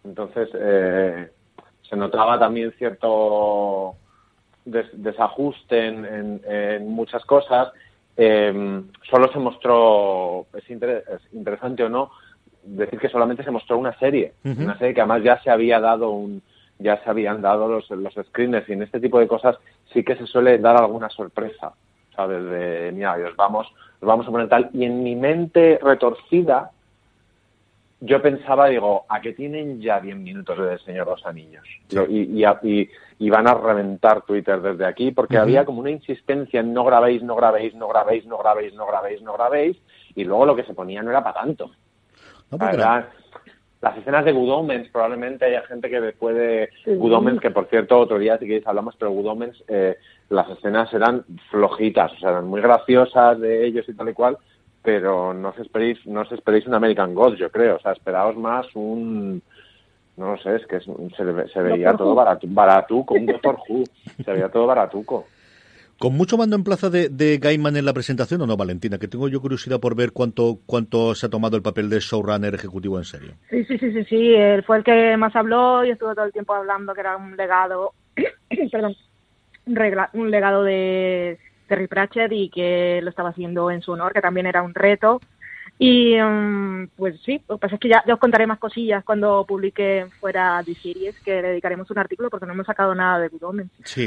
entonces 0.04 0.50
eh, 0.54 1.30
se 1.88 1.96
notaba 1.96 2.40
también 2.40 2.74
cierto 2.78 3.96
desajuste 4.66 5.88
en, 5.88 6.88
muchas 6.88 7.24
cosas. 7.26 7.72
Em, 8.18 8.88
solo 9.10 9.32
se 9.32 9.40
mostró, 9.40 10.48
es, 10.54 10.70
interesante 11.34 11.84
o 11.84 11.90
no, 11.90 12.12
decir 12.66 13.00
que 13.00 13.10
solamente 13.10 13.44
se 13.44 13.52
mostró 13.52 13.78
una 13.78 13.98
serie, 14.00 14.34
una 14.44 14.78
serie 14.78 14.94
que 14.94 15.02
además 15.02 15.24
ya 15.24 15.42
se 15.42 15.50
había 15.50 15.80
dado 15.80 16.10
un, 16.10 16.42
ya 16.80 17.02
se 17.04 17.10
habían 17.10 17.42
dado 17.42 17.68
los, 17.68 17.90
los 17.90 18.14
screeners 18.28 18.68
y 18.70 18.74
en 18.74 18.84
este 18.84 19.00
tipo 19.00 19.20
de 19.20 19.28
cosas 19.28 19.58
sí 19.94 20.04
que 20.04 20.16
se 20.16 20.28
suele 20.28 20.58
dar 20.58 20.76
alguna 20.78 21.10
sorpresa, 21.10 21.74
¿sabes? 22.16 22.44
De, 22.44 22.92
mira, 22.94 23.16
os 23.16 23.36
vamos, 23.36 23.68
os 24.00 24.08
vamos 24.08 24.28
a 24.28 24.32
poner 24.32 24.50
tal. 24.50 24.70
Y 24.74 24.86
en 24.86 25.04
mi 25.04 25.16
mente 25.16 25.80
retorcida, 25.82 26.72
yo 28.02 28.22
pensaba, 28.22 28.68
digo, 28.68 29.06
¿a 29.08 29.22
qué 29.22 29.34
tienen 29.34 29.82
ya 29.82 30.02
10 30.02 30.18
minutos 30.18 30.58
de 30.58 30.78
Señor 30.80 31.06
dos 31.06 31.26
Anillos? 31.26 31.64
Y, 32.10 32.44
y, 32.44 32.90
y, 33.20 33.30
van 33.30 33.48
a 33.48 33.54
reventar 33.54 34.24
Twitter 34.24 34.62
desde 34.62 34.86
aquí, 34.86 35.12
porque 35.12 35.38
había 35.38 35.64
como 35.64 35.80
una 35.80 35.92
insistencia 35.92 36.60
en 36.60 36.74
no 36.74 36.84
grabéis, 36.84 37.24
no 37.24 37.36
grabéis, 37.36 37.74
no 37.74 37.88
grabéis, 37.88 38.26
no 38.26 38.38
grabéis, 38.38 38.74
no 38.74 38.86
grabéis, 38.86 39.22
no 39.22 39.34
grabéis, 39.34 39.78
y 40.14 40.26
luego 40.26 40.46
lo 40.46 40.56
que 40.56 40.64
se 40.64 40.74
ponía 40.74 41.02
no 41.02 41.12
era 41.12 41.24
para 41.24 41.42
tanto. 41.42 41.72
Las 43.82 43.98
escenas 43.98 44.26
de 44.26 44.32
Good 44.32 44.50
Omens, 44.50 44.90
probablemente 44.90 45.46
haya 45.46 45.62
gente 45.64 45.90
que 45.90 46.02
después 46.02 46.36
de 46.36 46.70
Good 46.86 47.14
Omens, 47.14 47.40
que 47.40 47.52
por 47.52 47.68
cierto 47.68 48.00
otro 48.00 48.18
día 48.18 48.38
si 48.38 48.46
queréis 48.46 48.66
hablamos, 48.66 48.96
pero 48.98 49.12
Good 49.12 49.28
Omens, 49.28 49.64
eh, 49.68 49.98
las 50.30 50.50
escenas 50.50 50.92
eran 50.94 51.24
flojitas, 51.52 52.14
o 52.14 52.18
sea, 52.18 52.32
eran 52.32 52.48
muy 52.48 52.62
graciosas 52.62 53.40
de 53.40 53.66
ellos 53.66 53.88
y 53.88 53.94
tal 53.94 54.10
y 54.10 54.14
cual, 54.14 54.38
pero 54.82 55.34
no 55.34 55.50
os 55.50 55.60
esperéis, 55.60 56.06
no 56.06 56.22
os 56.22 56.32
esperéis 56.32 56.66
un 56.68 56.74
American 56.76 57.14
God, 57.14 57.36
yo 57.36 57.52
creo. 57.52 57.76
O 57.76 57.80
sea, 57.80 57.92
esperaos 57.92 58.36
más 58.38 58.68
un, 58.76 59.42
no 60.18 60.32
lo 60.32 60.38
sé, 60.38 60.56
es 60.56 60.66
que 60.68 60.80
se, 60.80 61.62
veía 61.62 61.94
todo 61.94 62.16
baratu, 62.16 62.48
baratuco, 62.50 63.16
un 63.16 63.26
Doctor 63.26 63.58
Who, 63.68 63.84
se 64.24 64.32
veía 64.32 64.50
todo 64.50 64.66
baratuco. 64.66 65.26
¿Con 65.98 66.16
mucho 66.16 66.38
mando 66.38 66.56
en 66.56 66.64
plaza 66.64 66.90
de, 66.90 67.10
de, 67.10 67.38
Gaiman 67.38 67.78
en 67.78 67.86
la 67.86 67.94
presentación 67.94 68.42
o 68.42 68.48
no, 68.48 68.58
Valentina? 68.58 68.98
Que 68.98 69.08
tengo 69.08 69.30
yo 69.30 69.40
curiosidad 69.40 69.80
por 69.80 69.96
ver 69.96 70.12
cuánto 70.12 70.60
cuánto 70.66 71.16
se 71.16 71.26
ha 71.26 71.30
tomado 71.30 71.56
el 71.56 71.64
papel 71.64 71.90
de 71.90 72.00
showrunner 72.00 72.54
ejecutivo 72.54 72.98
en 72.98 73.06
serio. 73.06 73.34
Sí, 73.50 73.64
sí, 73.66 73.78
sí, 73.78 73.92
sí, 73.94 74.04
sí. 74.06 74.34
Él 74.36 74.64
fue 74.64 74.78
el 74.78 74.84
que 74.84 75.16
más 75.16 75.36
habló 75.36 75.86
y 75.86 75.92
estuvo 75.92 76.14
todo 76.14 76.26
el 76.26 76.34
tiempo 76.34 76.54
hablando 76.54 76.94
que 76.94 77.02
era 77.02 77.16
un 77.16 77.38
legado, 77.38 77.94
perdón, 78.72 78.96
un 80.14 80.32
legado 80.32 80.64
de, 80.64 81.40
Terry 81.68 81.88
Pratchett 81.88 82.32
y 82.32 82.50
que 82.50 83.00
lo 83.02 83.10
estaba 83.10 83.30
haciendo 83.30 83.72
en 83.72 83.82
su 83.82 83.92
honor, 83.92 84.14
que 84.14 84.22
también 84.22 84.46
era 84.46 84.62
un 84.62 84.74
reto. 84.74 85.20
Y 85.78 86.16
mm, 86.18 86.88
pues 86.96 87.20
sí, 87.26 87.42
lo 87.50 87.58
que 87.58 87.62
pasa 87.62 87.76
es 87.76 87.82
que 87.82 87.90
ya, 87.90 88.04
os 88.12 88.20
contaré 88.20 88.48
más 88.48 88.60
cosillas 88.60 89.04
cuando 89.04 89.46
publique 89.46 90.08
fuera 90.22 90.64
de 90.64 90.74
series, 90.76 91.20
que 91.20 91.42
le 91.42 91.50
dedicaremos 91.50 91.92
un 91.92 91.98
artículo 91.98 92.30
porque 92.30 92.46
no 92.46 92.54
hemos 92.54 92.66
sacado 92.66 92.96
nada 92.96 93.20
de 93.20 93.28
Good 93.28 93.62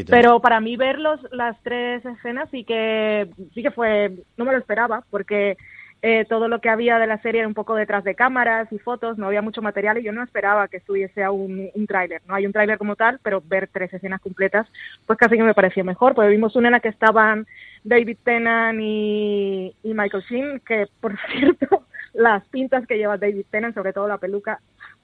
Pero 0.09 0.41
para 0.41 0.61
mí 0.61 0.77
ver 0.77 0.99
las 0.99 1.63
tres 1.63 2.05
escenas 2.07 2.49
sí 2.51 2.65
que, 2.65 3.29
sí 3.55 3.63
que 3.63 3.71
fue, 3.71 4.13
no 4.39 4.47
me 4.47 4.53
lo 4.53 4.59
esperaba, 4.59 5.05
porque 5.11 5.59
eh, 6.01 6.25
todo 6.29 6.47
lo 6.47 6.61
que 6.61 6.69
había 6.69 6.99
de 6.99 7.09
la 7.09 7.21
serie 7.23 7.41
era 7.41 7.49
un 7.49 7.55
poco 7.55 7.75
detrás 7.75 8.05
de 8.05 8.15
cámaras 8.15 8.73
y 8.73 8.79
fotos, 8.79 9.19
no 9.19 9.27
había 9.27 9.43
mucho 9.43 9.63
material 9.63 9.99
y 9.99 10.05
yo 10.05 10.13
no 10.13 10.23
esperaba 10.23 10.69
que 10.69 10.77
estuviese 10.77 11.25
a 11.25 11.33
un, 11.33 11.71
tráiler. 11.89 12.23
No 12.27 12.35
hay 12.35 12.47
un 12.47 12.53
tráiler 12.53 12.79
como 12.79 12.95
tal, 12.95 13.19
pero 13.21 13.43
ver 13.45 13.69
tres 13.73 13.93
escenas 13.93 14.21
completas, 14.21 14.69
pues 15.07 15.19
casi 15.19 15.37
que 15.37 15.43
me 15.43 15.55
pareció 15.55 15.85
mejor, 15.85 16.15
porque 16.15 16.31
vimos 16.31 16.55
una 16.55 16.69
en 16.69 16.73
la 16.73 16.81
que 16.81 16.89
estaban 16.89 17.47
David 17.83 18.19
Tennant 18.23 18.79
y, 18.81 19.75
Michael 19.83 20.23
Sheen, 20.29 20.61
que 20.61 20.87
por 21.01 21.19
cierto, 21.33 21.85
las 22.13 22.47
pintas 22.47 22.87
que 22.87 22.97
lleva 22.97 23.19
David 23.19 23.47
Tennant, 23.51 23.75
sobre 23.75 23.93
todo 23.93 24.07
la 24.07 24.19
peluca, 24.19 24.61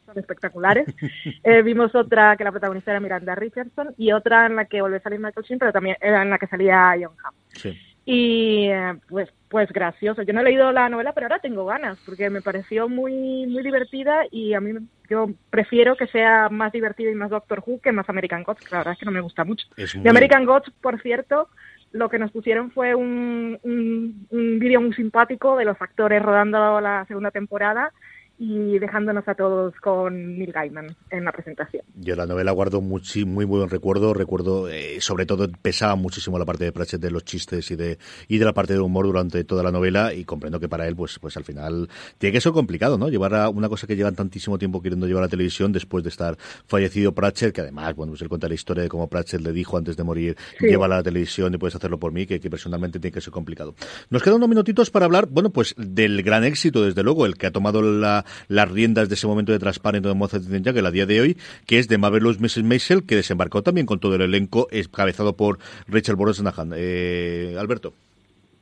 son 0.07 0.19
espectaculares. 0.19 0.87
Eh, 1.43 1.63
vimos 1.63 1.95
otra 1.95 2.37
que 2.37 2.45
la 2.45 2.53
protagonista 2.53 2.91
era 2.91 3.01
Miranda 3.01 3.35
Richardson 3.35 3.95
y 3.99 4.13
otra 4.13 4.47
en 4.47 4.57
la 4.57 4.65
que 4.65 4.81
volvió 4.81 4.97
a 4.97 5.01
salir 5.01 5.19
Michael 5.19 5.45
Sheen, 5.45 5.59
pero 5.59 5.73
también 5.73 5.97
era 6.01 6.23
en 6.23 6.31
la 6.31 6.39
que 6.39 6.47
salía 6.47 6.95
John 6.99 7.15
Hamm. 7.23 7.35
Sí 7.49 7.94
y 8.05 8.69
eh, 8.69 8.95
pues 9.09 9.31
pues 9.49 9.71
gracioso. 9.73 10.23
Yo 10.23 10.33
no 10.33 10.41
he 10.41 10.45
leído 10.45 10.73
la 10.73 10.89
novela, 10.89 11.13
pero 11.13 11.27
ahora 11.27 11.39
tengo 11.39 11.65
ganas 11.65 11.97
porque 12.05 12.29
me 12.29 12.43
pareció 12.43 12.89
muy 12.89 13.47
muy 13.47 13.63
divertida 13.63 14.23
y 14.31 14.55
a 14.55 14.61
mí 14.61 14.73
yo 15.09 15.29
prefiero 15.51 15.97
que 15.97 16.09
sea 16.09 16.49
más 16.49 16.73
divertida 16.73 17.11
y 17.11 17.15
más 17.15 17.31
Doctor 17.31 17.63
Who 17.65 17.81
que 17.81 17.93
más 17.93 18.09
American 18.09 18.43
Gods, 18.43 18.71
la 18.73 18.79
verdad 18.79 18.95
es 18.95 18.99
que 18.99 19.07
no 19.07 19.13
me 19.13 19.21
gusta 19.21 19.45
mucho. 19.45 19.67
De 19.77 20.11
American 20.11 20.45
Gods, 20.45 20.71
por 20.81 21.01
cierto, 21.01 21.49
lo 21.93 22.09
que 22.09 22.19
nos 22.19 22.33
pusieron 22.33 22.73
fue 22.73 22.95
un, 22.95 23.59
un, 23.63 24.27
un 24.31 24.59
vídeo 24.59 24.81
muy 24.81 24.93
simpático 24.95 25.57
de 25.57 25.65
los 25.65 25.81
actores 25.81 26.21
rodando 26.21 26.81
la 26.81 27.05
segunda 27.07 27.31
temporada 27.31 27.93
y 28.39 28.79
dejándonos 28.79 29.27
a 29.29 29.35
todos 29.35 29.75
con 29.81 30.39
Neil 30.39 30.53
Gaiman 30.53 30.97
en 31.11 31.25
la 31.25 31.33
presentación. 31.33 31.83
Yo 31.95 32.17
la 32.17 32.27
novela 32.27 32.53
guardo 32.53 32.81
muy, 32.81 33.03
muy 33.27 33.45
buen 33.45 33.71
recuerdo, 33.71 34.15
recuerdo 34.15 34.69
eh, 34.69 35.01
sobre 35.01 35.27
todo 35.27 35.49
pesaba 35.63 35.95
muchísimo 35.95 36.39
la 36.39 36.45
parte 36.45 36.65
de 36.65 36.73
Pratchett 36.73 37.01
de 37.01 37.11
los 37.11 37.25
chistes 37.25 37.71
y 37.71 37.77
de 37.77 37.99
y 38.29 38.39
de 38.39 38.45
la 38.45 38.53
parte 38.53 38.73
de 38.73 38.81
humor 38.81 39.07
durante 39.07 39.45
toda 39.45 39.63
la 39.63 39.71
novela 39.71 40.13
y 40.13 40.25
comprendo 40.25 40.59
que 40.59 40.69
para 40.69 40.87
él 40.89 40.97
pues 40.97 41.19
pues 41.19 41.37
al 41.37 41.45
final 41.45 41.89
tiene 42.19 42.33
que 42.33 42.41
ser 42.41 42.53
complicado, 42.53 42.99
¿no? 42.99 43.09
Llevar 43.09 43.35
a 43.35 43.49
una 43.49 43.69
cosa 43.69 43.87
que 43.87 43.97
llevan 43.97 44.15
tantísimo 44.15 44.59
tiempo 44.59 44.83
queriendo 44.83 45.07
llevar 45.07 45.23
a 45.23 45.27
la 45.27 45.31
televisión 45.31 45.73
después 45.73 46.03
de 46.03 46.11
estar 46.11 46.37
fallecido 46.67 47.13
Pratchett, 47.13 47.55
que 47.55 47.61
además, 47.61 47.95
bueno, 47.95 48.13
pues 48.13 48.23
él 48.23 48.29
cuenta 48.29 48.49
la 48.49 48.55
historia 48.55 48.83
de 48.83 48.89
cómo 48.89 49.09
Pratchett 49.09 49.41
le 49.41 49.53
dijo 49.53 49.77
antes 49.77 49.97
de 49.97 50.05
morir, 50.05 50.37
lleva 50.61 50.87
a 50.87 50.89
la 50.89 51.03
televisión 51.03 51.55
y 51.55 51.59
puedes 51.59 51.75
hacerlo 51.75 51.99
por 51.99 52.13
mí, 52.13 52.27
que, 52.27 52.41
personalmente 52.51 52.99
tiene 52.99 53.13
que 53.13 53.21
ser 53.21 53.33
complicado. 53.33 53.75
Nos 54.11 54.23
quedan 54.23 54.37
unos 54.37 54.49
minutitos 54.49 54.91
para 54.91 55.07
hablar, 55.07 55.27
bueno, 55.27 55.51
pues 55.51 55.75
del 55.77 56.23
gran 56.23 56.45
éxito, 56.45 56.85
desde 56.85 57.03
luego, 57.03 57.27
el 57.27 57.37
que 57.37 57.47
ha 57.47 57.51
tomado 57.51 57.83
la 57.83 58.24
las 58.49 58.71
riendas 58.71 59.09
de 59.09 59.15
ese 59.15 59.27
momento 59.27 59.53
de 59.53 59.59
Transparent 59.59 60.05
de 60.05 60.15
Mozart 60.15 60.45
que 60.45 60.81
a 60.81 60.91
día 60.91 61.07
de 61.07 61.21
hoy, 61.21 61.37
que 61.67 61.79
es 61.79 61.89
de 61.89 61.99
Marvelous 61.99 62.41
Mrs. 62.41 62.65
Maisel, 62.65 63.07
que 63.07 63.17
desembarcó 63.17 63.63
también 63.63 63.87
con 63.87 64.01
todo 64.01 64.15
el 64.17 64.23
elenco, 64.23 64.69
cabezado 64.93 65.35
por 65.35 65.59
Rachel 65.89 66.17
Brosnahan. 66.17 66.73
Eh, 66.77 67.57
Alberto. 67.59 67.93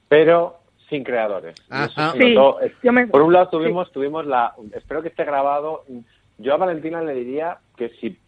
Pero 0.08 0.58
sin 0.88 1.04
creadores. 1.04 1.54
Por 3.10 3.22
un 3.22 3.32
lado 3.32 3.48
tuvimos, 3.48 3.90
tuvimos 3.92 4.26
la, 4.26 4.54
espero 4.74 5.00
que 5.00 5.08
esté 5.08 5.24
grabado. 5.24 5.84
Yo 6.38 6.52
a 6.52 6.58
Valentina 6.58 7.00
le 7.02 7.14
diría 7.14 7.58
que 7.76 7.88
si 8.00 8.18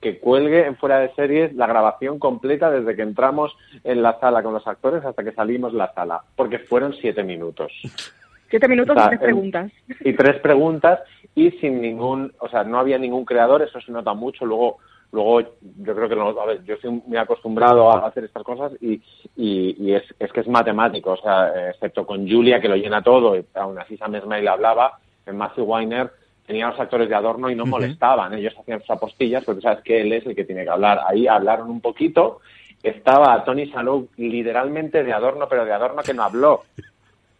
que 0.00 0.18
cuelgue 0.18 0.66
en 0.66 0.76
fuera 0.76 0.98
de 0.98 1.14
series 1.14 1.54
la 1.54 1.66
grabación 1.66 2.18
completa 2.18 2.70
desde 2.70 2.94
que 2.94 3.02
entramos 3.02 3.56
en 3.82 4.02
la 4.02 4.20
sala 4.20 4.42
con 4.42 4.52
los 4.52 4.66
actores 4.66 5.04
hasta 5.04 5.24
que 5.24 5.32
salimos 5.32 5.72
de 5.72 5.78
la 5.78 5.92
sala, 5.94 6.22
porque 6.36 6.58
fueron 6.58 6.92
siete 6.94 7.22
minutos. 7.22 7.72
Siete 8.50 8.68
minutos 8.68 8.96
y 8.96 9.08
tres 9.08 9.20
preguntas. 9.20 9.72
Y 10.00 10.12
tres 10.12 10.40
preguntas 10.40 11.00
y 11.34 11.50
sin 11.52 11.80
ningún, 11.80 12.32
o 12.38 12.48
sea, 12.48 12.64
no 12.64 12.78
había 12.78 12.98
ningún 12.98 13.24
creador, 13.24 13.62
eso 13.62 13.80
se 13.80 13.90
nota 13.90 14.14
mucho. 14.14 14.46
Luego, 14.46 14.78
luego 15.10 15.40
yo 15.40 15.94
creo 15.94 16.08
que 16.08 16.40
a 16.40 16.46
ver, 16.46 16.64
yo 16.64 16.74
estoy 16.74 17.02
muy 17.06 17.16
acostumbrado 17.16 17.90
a 17.90 18.06
hacer 18.06 18.24
estas 18.24 18.42
cosas 18.42 18.72
y, 18.80 19.02
y, 19.36 19.92
es, 19.92 20.02
es, 20.18 20.32
que 20.32 20.40
es 20.40 20.48
matemático, 20.48 21.12
o 21.12 21.16
sea, 21.16 21.70
excepto 21.70 22.06
con 22.06 22.28
Julia 22.28 22.60
que 22.60 22.68
lo 22.68 22.76
llena 22.76 23.02
todo, 23.02 23.36
y 23.36 23.44
aún 23.54 23.78
así 23.78 23.96
Sam 23.96 24.20
Smile 24.20 24.48
hablaba, 24.48 24.98
en 25.26 25.36
Matthew 25.36 25.64
Weiner 25.64 26.10
tenía 26.46 26.68
los 26.68 26.78
actores 26.78 27.08
de 27.08 27.14
adorno 27.14 27.50
y 27.50 27.54
no 27.54 27.64
molestaban, 27.64 28.34
ellos 28.34 28.54
hacían 28.58 28.80
sus 28.80 28.90
apostillas, 28.90 29.44
porque 29.44 29.62
sabes 29.62 29.82
que 29.82 30.02
él 30.02 30.12
es 30.12 30.26
el 30.26 30.36
que 30.36 30.44
tiene 30.44 30.64
que 30.64 30.70
hablar. 30.70 31.00
Ahí 31.08 31.26
hablaron 31.26 31.70
un 31.70 31.80
poquito, 31.80 32.40
estaba 32.82 33.42
Tony 33.44 33.66
Salou 33.70 34.08
literalmente 34.18 35.02
de 35.02 35.12
adorno, 35.12 35.48
pero 35.48 35.64
de 35.64 35.72
adorno 35.72 36.02
que 36.02 36.12
no 36.12 36.22
habló. 36.22 36.62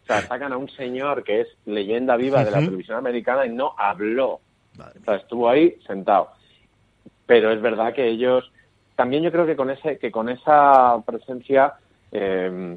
O 0.04 0.06
sea, 0.06 0.20
sacan 0.22 0.52
a 0.52 0.56
un 0.58 0.68
señor 0.68 1.24
que 1.24 1.40
es 1.40 1.48
leyenda 1.64 2.16
viva 2.16 2.44
de 2.44 2.50
la 2.50 2.58
televisión 2.60 2.98
americana 2.98 3.46
y 3.46 3.50
no 3.50 3.72
habló. 3.78 4.40
O 4.78 5.04
sea, 5.04 5.16
estuvo 5.16 5.48
ahí 5.48 5.76
sentado. 5.86 6.28
Pero 7.26 7.50
es 7.50 7.60
verdad 7.62 7.94
que 7.94 8.06
ellos, 8.06 8.50
también 8.96 9.22
yo 9.22 9.32
creo 9.32 9.46
que 9.46 9.56
con 9.56 9.70
ese, 9.70 9.98
que 9.98 10.10
con 10.12 10.28
esa 10.28 11.02
presencia 11.06 11.74
eh, 12.12 12.76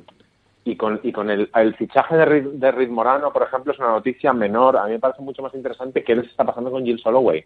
y 0.63 0.75
con, 0.77 1.01
y 1.03 1.11
con 1.11 1.29
el, 1.29 1.49
el 1.53 1.75
fichaje 1.75 2.15
de, 2.15 2.25
Reed, 2.25 2.45
de 2.53 2.71
Reed 2.71 2.89
Morano, 2.89 3.33
por 3.33 3.43
ejemplo, 3.43 3.73
es 3.73 3.79
una 3.79 3.89
noticia 3.89 4.31
menor. 4.31 4.77
A 4.77 4.85
mí 4.85 4.91
me 4.91 4.99
parece 4.99 5.21
mucho 5.21 5.41
más 5.41 5.53
interesante 5.53 6.03
que 6.03 6.13
él 6.13 6.23
se 6.23 6.29
está 6.31 6.45
pasando 6.45 6.71
con 6.71 6.85
Jill 6.85 6.99
Soloway, 6.99 7.43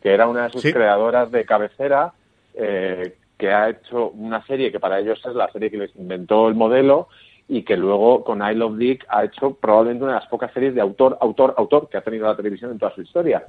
que 0.00 0.12
era 0.14 0.28
una 0.28 0.44
de 0.44 0.50
sus 0.50 0.62
Sí. 0.62 0.72
creadoras 0.72 1.30
de 1.32 1.44
cabecera, 1.44 2.12
eh, 2.54 3.16
que 3.36 3.52
ha 3.52 3.68
hecho 3.70 4.10
una 4.10 4.44
serie 4.46 4.70
que 4.70 4.78
para 4.78 5.00
ellos 5.00 5.20
es 5.26 5.34
la 5.34 5.50
serie 5.50 5.70
que 5.72 5.76
les 5.78 5.96
inventó 5.96 6.46
el 6.46 6.54
modelo 6.54 7.08
y 7.48 7.62
que 7.62 7.76
luego 7.76 8.24
con 8.24 8.40
I 8.40 8.54
Love 8.54 8.76
Dick 8.78 9.04
ha 9.08 9.24
hecho 9.24 9.54
probablemente 9.54 10.04
una 10.04 10.14
de 10.14 10.20
las 10.20 10.28
pocas 10.28 10.52
series 10.52 10.74
de 10.74 10.80
autor, 10.80 11.18
autor, 11.20 11.54
autor 11.58 11.88
que 11.88 11.98
ha 11.98 12.02
tenido 12.02 12.26
la 12.26 12.36
televisión 12.36 12.70
en 12.72 12.78
toda 12.78 12.94
su 12.94 13.02
historia. 13.02 13.44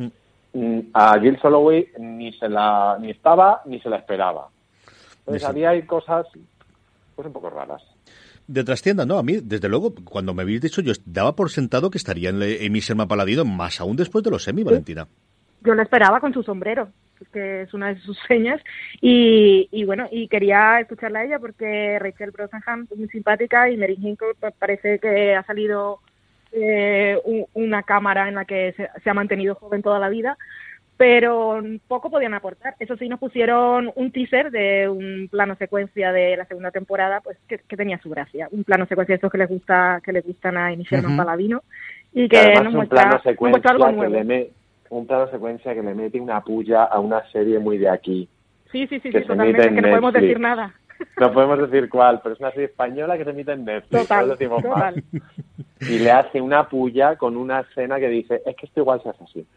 Mm, 0.53 0.79
A 0.93 1.19
Jill 1.19 1.39
Soloway 1.41 1.87
ni 1.99 2.31
se 2.33 2.49
la 2.49 2.97
ni 2.99 3.11
estaba 3.11 3.61
ni 3.65 3.79
se 3.79 3.89
la 3.89 3.97
esperaba. 3.97 4.49
Entonces 5.19 5.43
había 5.45 5.69
ahí 5.69 5.83
cosas 5.83 6.27
pues 7.15 7.25
un 7.25 7.33
poco 7.33 7.49
raras. 7.49 7.81
De 8.47 8.63
trastienda, 8.63 9.05
no, 9.07 9.17
a 9.17 9.23
mí, 9.23 9.37
desde 9.41 9.67
luego, 9.67 9.95
cuando 10.03 10.33
me 10.35 10.43
habéis 10.43 10.61
dicho, 10.61 10.81
yo 10.81 10.93
daba 11.05 11.35
por 11.35 11.49
sentado 11.49 11.89
que 11.89 11.97
estaría 11.97 12.29
en 12.29 12.41
el 12.43 12.63
Amy 12.67 12.79
Sherman 12.79 13.07
Paladino, 13.07 13.43
más 13.43 13.81
aún 13.81 13.95
después 13.95 14.23
de 14.23 14.29
los 14.29 14.47
Emmy, 14.47 14.63
Valentina. 14.63 15.07
yo 15.63 15.73
lo 15.73 15.81
esperaba 15.81 16.19
con 16.19 16.31
su 16.31 16.43
sombrero, 16.43 16.89
que 17.33 17.61
es 17.61 17.73
una 17.73 17.93
de 17.93 17.99
sus 18.01 18.17
señas, 18.27 18.61
y, 19.01 19.67
y 19.71 19.83
bueno, 19.85 20.07
y 20.11 20.27
quería 20.27 20.79
escucharla 20.79 21.19
a 21.19 21.23
ella 21.25 21.39
porque 21.39 21.97
Rachel 21.99 22.31
Brosnahan 22.31 22.87
es 22.91 22.97
muy 22.97 23.07
simpática 23.09 23.69
y 23.69 23.77
Mary 23.77 23.97
Hinkle 24.01 24.35
pa- 24.39 24.51
parece 24.51 24.99
que 24.99 25.35
ha 25.35 25.43
salido 25.43 25.99
eh, 26.51 27.19
un- 27.25 27.45
una 27.53 27.83
cámara 27.83 28.27
en 28.29 28.35
la 28.35 28.45
que 28.45 28.73
se, 28.77 28.89
se 29.03 29.09
ha 29.09 29.13
mantenido 29.13 29.55
joven 29.55 29.81
toda 29.81 29.99
la 29.99 30.09
vida, 30.09 30.37
pero 30.97 31.61
poco 31.89 32.09
podían 32.09 32.33
aportar. 32.33 32.75
Eso 32.79 32.95
sí, 32.95 33.09
nos 33.09 33.19
pusieron 33.19 33.91
un 33.95 34.11
teaser 34.11 34.49
de 34.51 34.87
un 34.87 35.27
plano 35.29 35.55
secuencia 35.57 36.13
de 36.13 36.37
la 36.37 36.45
segunda 36.45 36.71
temporada, 36.71 37.19
pues 37.21 37.37
que, 37.49 37.57
que 37.57 37.75
tenía 37.75 37.97
su 37.97 38.09
gracia. 38.09 38.47
Un 38.51 38.63
plano 38.63 38.85
secuencia 38.85 39.11
de 39.13 39.15
estos 39.17 39.31
que 39.31 39.37
les 39.37 39.49
gusta, 39.49 39.99
que 40.03 40.13
les 40.13 40.25
gustan 40.25 40.55
a 40.55 40.67
Amy 40.67 40.83
Sherman 40.85 41.11
Ujú. 41.13 41.17
Paladino 41.17 41.63
y 42.13 42.29
Que 42.29 42.37
además 42.37 42.63
nos 42.63 42.73
un 42.73 42.77
muestra, 42.77 42.95
plano 43.01 43.11
nos 43.15 43.23
muestra 43.25 43.31
secuencia 43.33 43.71
algo 43.71 43.85
que 43.87 43.93
nuevo. 44.09 44.13
le 44.13 44.23
un 44.89 45.07
plano 45.07 45.29
secuencia 45.29 45.73
que 45.73 45.81
le 45.81 45.93
mete 45.93 46.19
una 46.19 46.41
puya 46.41 46.83
a 46.83 46.99
una 46.99 47.25
serie 47.31 47.59
muy 47.59 47.77
de 47.77 47.89
aquí. 47.89 48.29
Sí, 48.71 48.87
sí, 48.87 48.99
sí, 48.99 49.09
que 49.09 49.19
sí, 49.19 49.23
se 49.23 49.33
totalmente, 49.33 49.61
emite 49.61 49.67
en 49.67 49.75
que 49.75 49.81
no 49.81 49.89
podemos 49.89 50.13
decir 50.13 50.39
nada. 50.39 50.73
No 51.19 51.31
podemos 51.33 51.59
decir 51.59 51.89
cuál, 51.89 52.21
pero 52.21 52.35
es 52.35 52.39
una 52.39 52.51
serie 52.51 52.65
española 52.65 53.17
que 53.17 53.25
se 53.25 53.29
emite 53.31 53.51
en 53.51 53.65
Netflix. 53.65 54.01
Total, 54.03 54.27
no 54.27 54.35
decimos 54.35 54.63
más. 54.63 54.95
total. 54.95 55.03
Y 55.81 55.99
le 55.99 56.11
hace 56.11 56.39
una 56.39 56.67
puya 56.69 57.17
con 57.17 57.35
una 57.35 57.61
escena 57.61 57.99
que 57.99 58.07
dice, 58.07 58.41
es 58.45 58.55
que 58.55 58.65
esto 58.65 58.79
igual 58.79 59.01
se 59.03 59.09
hace 59.09 59.23
así. 59.23 59.47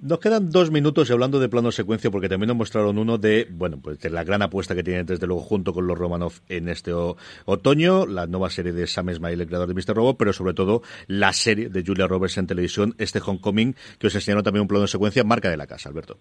Nos 0.00 0.20
quedan 0.20 0.50
dos 0.50 0.70
minutos 0.70 1.10
y 1.10 1.12
hablando 1.12 1.40
de 1.40 1.48
plano 1.48 1.72
secuencia, 1.72 2.08
porque 2.10 2.28
también 2.28 2.46
nos 2.48 2.56
mostraron 2.56 2.98
uno 2.98 3.18
de, 3.18 3.48
bueno, 3.50 3.78
pues 3.82 3.98
de 3.98 4.10
la 4.10 4.22
gran 4.22 4.42
apuesta 4.42 4.76
que 4.76 4.84
tienen 4.84 5.06
desde 5.06 5.26
luego 5.26 5.42
junto 5.42 5.72
con 5.72 5.88
los 5.88 5.98
Romanov 5.98 6.34
en 6.48 6.68
este 6.68 6.92
o- 6.92 7.16
otoño, 7.46 8.06
la 8.06 8.28
nueva 8.28 8.48
serie 8.48 8.72
de 8.72 8.86
Sam 8.86 9.08
Esmail, 9.08 9.40
el 9.40 9.48
creador 9.48 9.66
de 9.66 9.74
Mr. 9.74 9.96
Robot, 9.96 10.16
pero 10.16 10.32
sobre 10.32 10.54
todo 10.54 10.82
la 11.08 11.32
serie 11.32 11.68
de 11.68 11.82
Julia 11.84 12.06
Roberts 12.06 12.38
en 12.38 12.46
televisión, 12.46 12.94
este 12.98 13.20
Homecoming, 13.24 13.74
que 13.98 14.06
os 14.06 14.14
enseñaron 14.14 14.44
también 14.44 14.62
un 14.62 14.68
plano 14.68 14.86
secuencia, 14.86 15.24
marca 15.24 15.50
de 15.50 15.56
la 15.56 15.66
casa, 15.66 15.88
Alberto. 15.88 16.16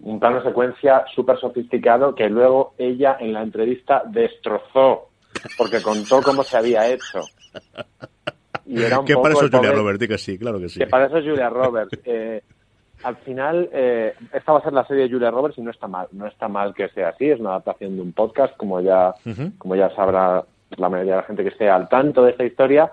Un 0.00 0.18
plano 0.18 0.42
secuencia 0.42 1.04
súper 1.14 1.38
sofisticado 1.38 2.14
que 2.14 2.28
luego 2.30 2.74
ella 2.78 3.18
en 3.20 3.34
la 3.34 3.42
entrevista 3.42 4.02
destrozó 4.10 5.10
porque 5.58 5.82
contó 5.82 6.22
cómo 6.22 6.42
se 6.42 6.56
había 6.56 6.88
hecho. 6.90 7.20
Y 8.64 8.82
era 8.82 8.98
un 9.00 9.04
que 9.04 9.12
poco 9.12 9.24
para 9.24 9.34
eso 9.34 9.48
Julia 9.58 9.72
Roberts, 9.72 10.08
que 10.08 10.18
sí, 10.18 10.38
claro 10.38 10.58
que 10.58 10.68
sí. 10.70 10.78
Que 10.80 10.86
para 10.86 11.06
eso 11.06 11.18
es 11.18 11.24
Julia 11.24 11.50
Roberts. 11.50 11.98
Eh, 12.06 12.42
al 13.02 13.16
final, 13.16 13.68
eh, 13.72 14.14
esta 14.32 14.52
va 14.52 14.58
a 14.58 14.62
ser 14.62 14.72
la 14.72 14.86
serie 14.86 15.04
de 15.04 15.10
Julia 15.10 15.30
Roberts 15.30 15.58
y 15.58 15.62
no 15.62 15.70
está 15.70 15.88
mal. 15.88 16.08
No 16.12 16.26
está 16.26 16.48
mal 16.48 16.74
que 16.74 16.88
sea 16.88 17.10
así. 17.10 17.30
Es 17.30 17.40
una 17.40 17.50
adaptación 17.50 17.96
de 17.96 18.02
un 18.02 18.12
podcast, 18.12 18.56
como 18.56 18.80
ya, 18.80 19.14
como 19.58 19.76
ya 19.76 19.90
sabrá 19.94 20.44
la 20.76 20.88
mayoría 20.88 21.14
de 21.14 21.20
la 21.20 21.26
gente 21.26 21.42
que 21.42 21.50
esté 21.50 21.68
al 21.68 21.88
tanto 21.88 22.24
de 22.24 22.32
esta 22.32 22.44
historia. 22.44 22.92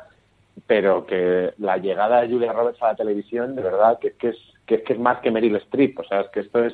Pero 0.68 1.05
que 1.05 1.53
la 1.57 1.78
llegada 1.78 2.22
de 2.22 2.30
Julia 2.30 2.51
Roberts 2.51 2.82
a 2.82 2.88
la 2.88 2.95
televisión, 2.95 3.55
de 3.55 3.62
verdad, 3.62 3.99
que, 3.99 4.14
que 4.14 4.30
es, 4.30 4.38
que, 4.66 4.76
es 4.76 4.84
que 4.84 4.93
es 4.93 4.99
más 4.99 5.20
que 5.20 5.32
Meryl 5.32 5.55
Streep. 5.55 5.99
O 5.99 6.03
sea, 6.03 6.22
es 6.22 6.30
que 6.30 6.41
esto 6.41 6.64
es 6.64 6.74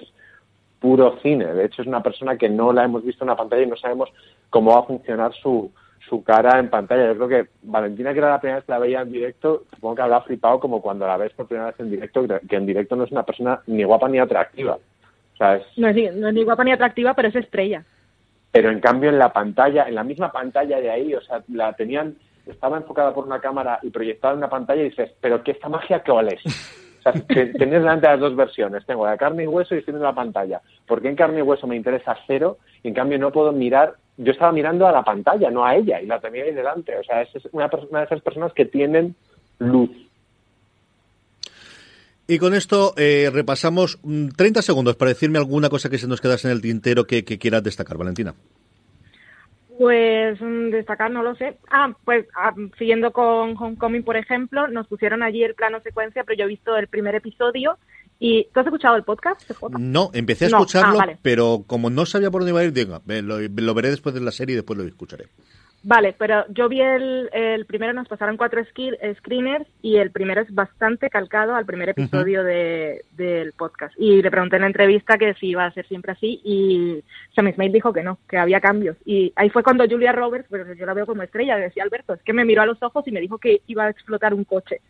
puro 0.79 1.17
cine. 1.21 1.45
De 1.53 1.65
hecho, 1.65 1.81
es 1.81 1.87
una 1.87 2.03
persona 2.03 2.37
que 2.37 2.49
no 2.49 2.73
la 2.73 2.83
hemos 2.83 3.03
visto 3.03 3.23
en 3.23 3.29
la 3.29 3.35
pantalla 3.35 3.63
y 3.63 3.67
no 3.67 3.77
sabemos 3.77 4.09
cómo 4.49 4.71
va 4.71 4.79
a 4.79 4.83
funcionar 4.83 5.33
su, 5.33 5.71
su 6.09 6.23
cara 6.23 6.59
en 6.59 6.69
pantalla. 6.69 7.07
Yo 7.07 7.15
creo 7.15 7.27
que 7.27 7.49
Valentina, 7.63 8.13
que 8.13 8.19
era 8.19 8.29
la 8.29 8.39
primera 8.39 8.57
vez 8.57 8.65
que 8.65 8.71
la 8.71 8.79
veía 8.79 9.01
en 9.01 9.11
directo, 9.11 9.63
supongo 9.73 9.95
que 9.95 10.01
habrá 10.03 10.21
flipado 10.21 10.59
como 10.59 10.81
cuando 10.81 11.07
la 11.07 11.17
ves 11.17 11.33
por 11.33 11.47
primera 11.47 11.67
vez 11.71 11.79
en 11.79 11.89
directo, 11.91 12.25
que- 12.47 12.55
en 12.55 12.65
directo 12.65 12.95
no 12.95 13.03
es 13.05 13.11
una 13.11 13.23
persona 13.23 13.59
ni 13.67 13.83
guapa 13.83 14.07
ni 14.09 14.19
atractiva. 14.19 14.75
O 14.75 15.37
sea, 15.37 15.55
es, 15.57 15.63
No 15.77 15.87
es, 15.87 15.95
ni- 15.95 16.09
no 16.09 16.27
es 16.29 16.33
ni 16.33 16.43
guapa 16.43 16.63
ni 16.63 16.71
atractiva, 16.71 17.13
pero 17.13 17.27
es 17.29 17.35
estrella. 17.35 17.83
pero 18.51 18.69
en 18.71 18.79
cambio 18.79 19.09
en 19.09 19.19
la 19.19 19.33
pantalla, 19.33 19.85
en 19.87 19.95
la 19.95 20.03
misma 20.05 20.31
pantalla 20.31 20.79
de 20.79 20.89
ahí, 20.89 21.13
o 21.13 21.19
sea, 21.21 21.43
la 21.49 21.73
tenían, 21.73 22.15
estaba 22.45 22.77
enfocada 22.77 23.13
por 23.13 23.25
una 23.25 23.41
cámara 23.41 23.79
y 23.81 23.89
proyectada 23.89 24.31
en 24.33 24.37
una 24.37 24.49
pantalla 24.49 24.81
y 24.81 24.89
dices, 24.91 25.11
pero 25.19 25.43
que 25.43 25.51
esta 25.51 25.67
magia 25.67 25.99
que 26.03 26.11
es. 26.29 26.45
O 26.99 27.01
sea, 27.01 27.11
te- 27.27 27.47
tenés 27.47 27.81
delante 27.81 28.07
las 28.07 28.19
dos 28.19 28.33
versiones, 28.35 28.85
tengo 28.85 29.05
la 29.05 29.17
carne 29.17 29.43
y 29.43 29.47
hueso 29.47 29.75
y 29.75 29.79
estoy 29.79 29.91
viendo 29.91 30.07
la 30.07 30.15
pantalla. 30.15 30.61
Porque 30.87 31.09
en 31.09 31.15
carne 31.17 31.39
y 31.39 31.41
hueso 31.41 31.67
me 31.67 31.75
interesa 31.75 32.15
cero 32.27 32.57
y 32.81 32.87
en 32.87 32.93
cambio 32.93 33.19
no 33.19 33.29
puedo 33.31 33.51
mirar, 33.51 33.95
yo 34.17 34.31
estaba 34.31 34.51
mirando 34.51 34.87
a 34.87 34.91
la 34.91 35.03
pantalla, 35.03 35.49
no 35.51 35.65
a 35.65 35.75
ella, 35.75 36.01
y 36.01 36.05
la 36.05 36.19
tenía 36.19 36.43
ahí 36.43 36.53
delante. 36.53 36.97
O 36.97 37.03
sea, 37.03 37.21
es 37.21 37.29
una, 37.51 37.69
persona 37.69 37.99
de 37.99 38.05
esas 38.05 38.21
personas 38.21 38.53
que 38.53 38.65
tienen 38.65 39.15
luz. 39.59 39.89
Y 42.27 42.39
con 42.39 42.53
esto 42.55 42.93
eh, 42.97 43.29
repasamos 43.31 43.99
mm, 44.03 44.29
30 44.29 44.61
segundos 44.61 44.95
para 44.95 45.09
decirme 45.09 45.37
alguna 45.37 45.69
cosa 45.69 45.89
que 45.89 45.97
se 45.97 46.07
nos 46.07 46.21
quedase 46.21 46.47
en 46.47 46.53
el 46.53 46.61
tintero 46.61 47.05
que, 47.05 47.23
que 47.23 47.37
quieras 47.37 47.63
destacar, 47.63 47.97
Valentina. 47.97 48.33
Pues 49.77 50.39
mm, 50.41 50.69
destacar, 50.69 51.11
no 51.11 51.21
lo 51.21 51.35
sé. 51.35 51.57
Ah, 51.69 51.93
pues 52.05 52.25
ah, 52.35 52.53
siguiendo 52.77 53.11
con 53.11 53.55
Homecoming, 53.57 54.03
por 54.03 54.15
ejemplo, 54.15 54.67
nos 54.67 54.87
pusieron 54.87 55.21
allí 55.21 55.43
el 55.43 55.53
plano 55.53 55.81
secuencia, 55.81 56.23
pero 56.23 56.37
yo 56.37 56.45
he 56.45 56.49
visto 56.49 56.77
el 56.77 56.87
primer 56.87 57.15
episodio. 57.15 57.77
¿Y 58.19 58.45
tú 58.53 58.59
has 58.59 58.65
escuchado 58.65 58.95
el 58.95 59.03
podcast? 59.03 59.49
No, 59.77 60.09
empecé 60.13 60.45
a 60.45 60.49
No, 60.49 60.57
escucharlo, 60.57 60.95
ah, 60.95 61.05
vale. 61.05 61.17
pero 61.21 61.63
como 61.67 61.89
no 61.89 62.05
sabía 62.05 62.31
por 62.31 62.41
dónde 62.41 62.51
iba 62.51 62.61
a 62.61 62.63
ir, 62.63 62.73
digo, 62.73 63.01
lo, 63.05 63.39
lo 63.39 63.73
veré 63.73 63.89
después 63.89 64.15
de 64.15 64.21
la 64.21 64.31
serie 64.31 64.53
y 64.53 64.55
después 64.57 64.77
lo 64.77 64.85
escucharé. 64.85 65.25
Vale, 65.87 66.15
pero 66.17 66.45
yo 66.49 66.67
vi 66.67 66.81
el, 66.81 67.29
el 67.31 67.65
primero, 67.67 67.93
nos 67.93 68.07
pasaron 68.07 68.37
cuatro 68.37 68.59
screeners 68.65 69.67
y 69.83 69.97
el 69.97 70.09
primero 70.09 70.41
es 70.41 70.51
bastante 70.51 71.11
calcado 71.11 71.53
al 71.53 71.67
primer 71.67 71.89
episodio 71.89 72.43
de, 72.43 73.05
del 73.11 73.53
podcast. 73.53 73.93
Y 73.99 74.23
le 74.23 74.31
pregunté 74.31 74.55
en 74.55 74.63
la 74.63 74.67
entrevista 74.67 75.19
que 75.19 75.35
si 75.35 75.49
iba 75.49 75.63
a 75.63 75.71
ser 75.73 75.87
siempre 75.87 76.13
así 76.13 76.41
y 76.43 77.03
Sam 77.35 77.53
Smith 77.53 77.71
dijo 77.71 77.93
que 77.93 78.01
no, 78.01 78.17
que 78.27 78.39
había 78.39 78.59
cambios. 78.61 78.97
Y 79.05 79.31
ahí 79.35 79.51
fue 79.51 79.61
cuando 79.61 79.85
Julia 79.87 80.11
Roberts, 80.11 80.47
pero 80.49 80.73
yo 80.73 80.85
la 80.87 80.95
veo 80.95 81.05
como 81.05 81.21
estrella, 81.21 81.55
decía 81.57 81.83
Alberto, 81.83 82.15
es 82.15 82.21
que 82.23 82.33
me 82.33 82.45
miró 82.45 82.63
a 82.63 82.65
los 82.65 82.81
ojos 82.81 83.07
y 83.07 83.11
me 83.11 83.21
dijo 83.21 83.37
que 83.37 83.61
iba 83.67 83.85
a 83.85 83.89
explotar 83.91 84.33
un 84.33 84.43
coche. 84.43 84.81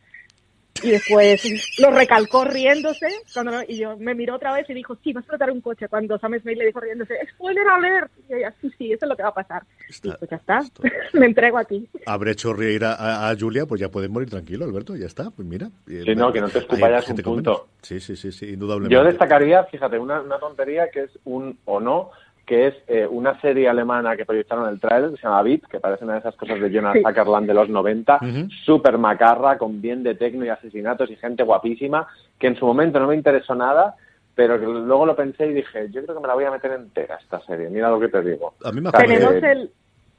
Y 0.84 0.92
después 0.92 1.42
lo 1.80 1.90
recalcó 1.92 2.44
riéndose 2.44 3.08
cuando 3.34 3.54
no- 3.54 3.64
y 3.68 3.78
yo 3.78 3.98
me 3.98 4.14
miró 4.14 4.36
otra 4.36 4.54
vez 4.54 4.70
y 4.70 4.74
dijo, 4.74 4.98
sí, 5.04 5.14
va 5.14 5.20
a 5.20 5.22
explotar 5.22 5.50
un 5.50 5.62
coche. 5.62 5.88
Cuando 5.88 6.20
Sam 6.20 6.38
Smith 6.42 6.58
le 6.58 6.66
dijo 6.66 6.80
riéndose, 6.82 7.16
spoiler 7.34 7.66
alert. 7.68 8.12
Y 8.30 8.34
ella, 8.34 8.54
sí, 8.62 8.72
sí, 8.78 8.92
eso 8.92 9.06
es 9.06 9.10
lo 9.10 9.16
que 9.16 9.24
va 9.24 9.30
a 9.30 9.34
pasar. 9.34 9.64
y 10.04 10.10
pues 10.12 10.30
ya 10.30 10.36
está, 10.38 10.60
me 11.14 11.26
entrego 11.28 11.58
aquí. 11.58 11.88
Habré 12.06 12.32
hecho 12.32 12.54
reír 12.54 12.84
a, 12.84 12.94
a- 12.94 13.30
a 13.32 13.36
Julia, 13.38 13.66
pues 13.66 13.80
ya 13.80 13.90
puedes 13.90 14.10
morir 14.10 14.30
tranquilo, 14.30 14.66
Alberto, 14.66 14.96
ya 14.96 15.06
está, 15.08 15.32
pues 15.32 15.48
mira. 15.48 15.70
Sí, 15.88 16.14
no, 16.16 16.32
que 16.34 16.42
no 16.42 16.50
te 16.50 16.60
escupa 16.60 16.86
Hay 16.88 16.92
ya 16.92 16.98
es 17.00 17.06
gente 17.06 17.22
un 17.22 17.36
punto. 17.36 17.68
Sí, 17.82 18.00
sí, 18.00 18.16
sí, 18.16 18.32
sí, 18.32 18.48
indudablemente. 18.52 18.94
Yo 18.96 19.04
destacaría, 19.04 19.64
fíjate, 19.66 19.98
una, 19.98 20.22
una 20.22 20.40
tontería 20.40 20.90
que 20.90 21.04
es 21.04 21.12
un 21.24 21.58
o 21.66 21.80
no, 21.80 22.12
que 22.46 22.68
es 22.68 22.76
eh, 22.88 23.08
una 23.10 23.39
serie 23.41 23.68
alemana 23.68 24.16
que 24.16 24.26
proyectaron 24.26 24.70
el 24.70 24.80
trailer, 24.80 25.10
que 25.12 25.18
se 25.18 25.24
llama 25.24 25.41
Beat, 25.41 25.62
que 25.68 25.80
parece 25.80 26.04
una 26.04 26.14
de 26.14 26.20
esas 26.20 26.36
cosas 26.36 26.60
de 26.60 26.70
Jonas 26.72 26.93
Sí. 26.93 27.02
Zuckerland 27.04 27.48
de 27.48 27.54
los 27.54 27.70
90, 27.70 28.20
Ujú. 28.22 28.50
súper 28.66 28.98
macarra, 28.98 29.58
con 29.58 29.82
bien 29.82 30.04
de 30.04 30.16
tecno 30.16 30.46
y 30.46 30.50
asesinatos 30.50 31.10
y 31.10 31.16
gente 31.16 31.43
guapísima, 31.43 32.08
que 32.38 32.48
en 32.48 32.56
su 32.56 32.66
momento 32.66 33.00
no 33.00 33.08
me 33.08 33.16
interesó 33.16 33.56
nada, 33.56 33.96
pero 34.36 34.60
que 34.60 34.66
luego 34.66 35.06
lo 35.06 35.16
pensé 35.16 35.48
y 35.48 35.54
dije, 35.54 35.89
yo 35.91 36.04
creo 36.04 36.16
que 36.16 36.22
me 36.22 36.28
la 36.28 36.34
voy 36.36 36.43
a 36.43 36.52
meter 36.52 36.72
entera 36.74 37.16
esta 37.22 37.39
serie, 37.41 37.70
mira 37.70 37.89
lo 37.89 38.00
que 38.00 38.10
te 38.10 38.22
digo. 38.22 38.54
A 38.64 38.72
mí 38.72 38.80
me 38.82 38.91
tenemos 38.91 39.34
que- 39.41 39.52
el 39.52 39.72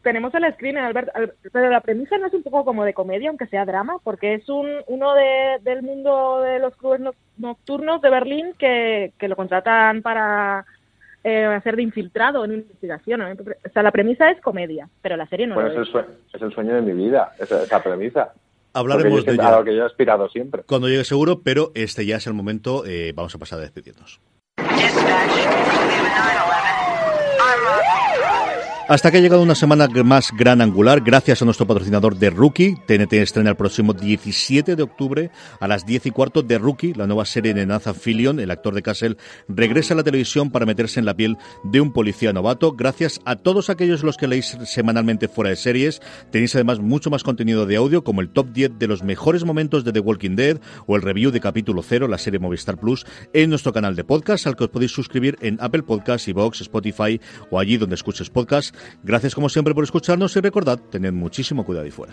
tenemos 0.03 0.33
el 0.35 0.53
screener, 0.55 0.85
Albert, 0.85 1.09
Al- 1.17 1.33
pero 1.53 1.69
la 1.69 1.81
premisa 1.81 2.17
no 2.17 2.29
es 2.29 2.35
un 2.35 2.45
poco 2.45 2.65
como 2.65 2.85
de 2.85 2.95
comedia, 2.95 3.29
aunque 3.29 3.47
sea 3.49 3.65
drama, 3.65 3.97
porque 4.05 4.35
es 4.35 4.49
un 4.49 4.69
uno 4.87 5.15
de, 5.15 5.59
del 5.63 5.83
mundo 5.83 6.41
de 6.43 6.61
los 6.61 6.77
clubes 6.77 7.01
no- 7.01 7.15
nocturnos 7.39 8.01
de 8.03 8.11
Berlín 8.11 8.53
que, 8.57 9.13
que 9.19 9.27
lo 9.29 9.35
contratan 9.35 10.03
para 10.03 10.65
eh, 11.29 11.45
hacer 11.45 11.75
de 11.77 11.83
infiltrado 11.83 12.45
en 12.45 12.51
una 12.53 12.61
investigación. 12.61 13.21
¿no? 13.21 13.27
O 13.31 13.69
sea, 13.73 13.83
la 13.83 13.91
premisa 13.91 14.31
es 14.31 14.41
comedia, 14.41 14.89
pero 15.03 15.17
la 15.17 15.27
serie 15.27 15.47
no 15.47 15.55
Bueno, 15.55 15.71
lo 15.71 15.75
es 15.83 15.89
es. 15.89 15.95
el, 15.95 16.01
sue- 16.05 16.15
es 16.35 16.43
el 16.43 16.53
sueño 16.53 16.75
de 16.75 16.83
mi 16.83 16.93
vida, 16.93 17.33
esa, 17.41 17.63
esa 17.63 17.83
premisa. 17.83 18.33
hablaremos 18.73 19.25
de 19.25 19.33
ello. 19.33 19.43
A 19.43 19.59
lo 19.59 19.65
que 19.65 19.75
yo 19.75 19.83
he 19.83 19.87
aspirado 19.87 20.29
siempre. 20.29 20.63
Cuando 20.67 20.89
llegue 20.89 21.05
seguro, 21.05 21.41
pero 21.43 21.73
este 21.75 22.07
ya 22.07 22.17
es 22.17 22.27
el 22.27 22.35
momento. 22.35 22.85
Eh, 22.87 23.13
vamos 23.15 23.35
a 23.35 23.39
pasar 23.39 23.59
a 23.59 23.63
despedirnos. 23.63 24.21
Hasta 28.89 29.11
que 29.11 29.17
ha 29.17 29.21
llegado 29.21 29.43
una 29.43 29.57
semana 29.57 29.89
más 30.05 30.31
gran 30.31 30.61
angular, 30.61 31.01
gracias 31.01 31.43
a 31.43 31.45
nuestro 31.45 31.67
patrocinador 31.67 32.17
de 32.17 32.31
Rookie. 32.31 32.77
TNT 32.87 33.15
estrena 33.15 33.51
el 33.51 33.57
próximo 33.57 33.95
17 33.95 34.77
de 34.77 34.83
octubre 34.85 35.33
a 35.59 35.67
las 35.67 35.85
10 35.85 36.07
y 36.07 36.11
cuarto 36.13 36.43
de 36.43 36.57
Rookie, 36.57 36.95
la 36.95 37.09
nueva 37.09 37.25
serie 37.25 37.53
de 37.53 37.67
Nathan 37.67 37.97
Fillion, 37.97 38.39
el 38.39 38.53
actor 38.53 38.77
de 38.77 38.83
Castle, 38.83 39.17
regresa 39.49 39.95
a 39.95 39.97
la 39.97 40.05
televisión 40.05 40.53
para 40.53 40.67
meterse 40.67 41.01
en 41.01 41.07
la 41.07 41.17
piel 41.17 41.37
de 41.65 41.81
un 41.81 41.93
policía 41.93 42.33
novato. 42.33 42.77
Gracias 42.77 43.21
a 43.25 43.35
todos 43.35 43.71
aquellos 43.71 44.05
los 44.05 44.17
que 44.17 44.29
leéis 44.29 44.57
semanalmente 44.67 45.27
fuera 45.27 45.51
de 45.51 45.57
series, 45.57 46.01
tenéis 46.31 46.55
además 46.55 46.79
mucho 46.79 47.11
más 47.11 47.25
contenido 47.25 47.67
de 47.67 47.75
audio, 47.75 48.05
como 48.05 48.21
el 48.21 48.31
top 48.31 48.53
10 48.53 48.79
de 48.79 48.87
los 48.87 49.03
mejores 49.03 49.45
momentos 49.45 49.83
de 49.83 49.93
The 49.93 49.99
Walking 49.99 50.37
Dead 50.37 50.61
o 50.87 50.95
el 50.95 51.03
review 51.03 51.33
de 51.33 51.41
capítulo 51.41 51.83
0, 51.83 52.07
la 52.07 52.19
serie 52.19 52.39
Movistar 52.39 52.79
Plus, 52.79 53.05
en 53.33 53.51
nuestro 53.51 53.73
canal 53.73 53.97
de 53.97 54.05
podcast, 54.05 54.47
al 54.47 54.55
que 54.55 54.63
os 54.63 54.71
podéis 54.71 54.93
suscribir 54.93 55.37
en 55.41 55.59
Apple 55.61 55.83
Podcasts, 55.83 56.33
Vox, 56.33 56.61
Spotify 56.61 57.21
o 57.51 57.59
allí 57.59 57.79
donde 57.79 57.97
escuches 57.97 58.31
podcast. 58.31 58.76
Gracias 59.03 59.35
como 59.35 59.49
siempre 59.49 59.75
por 59.75 59.85
escucharnos 59.85 60.37
y 60.37 60.41
recordad, 60.41 60.79
tened 60.79 61.13
muchísimo 61.13 61.65
cuidado 61.65 61.87
y 61.87 61.91
fuera. 61.91 62.13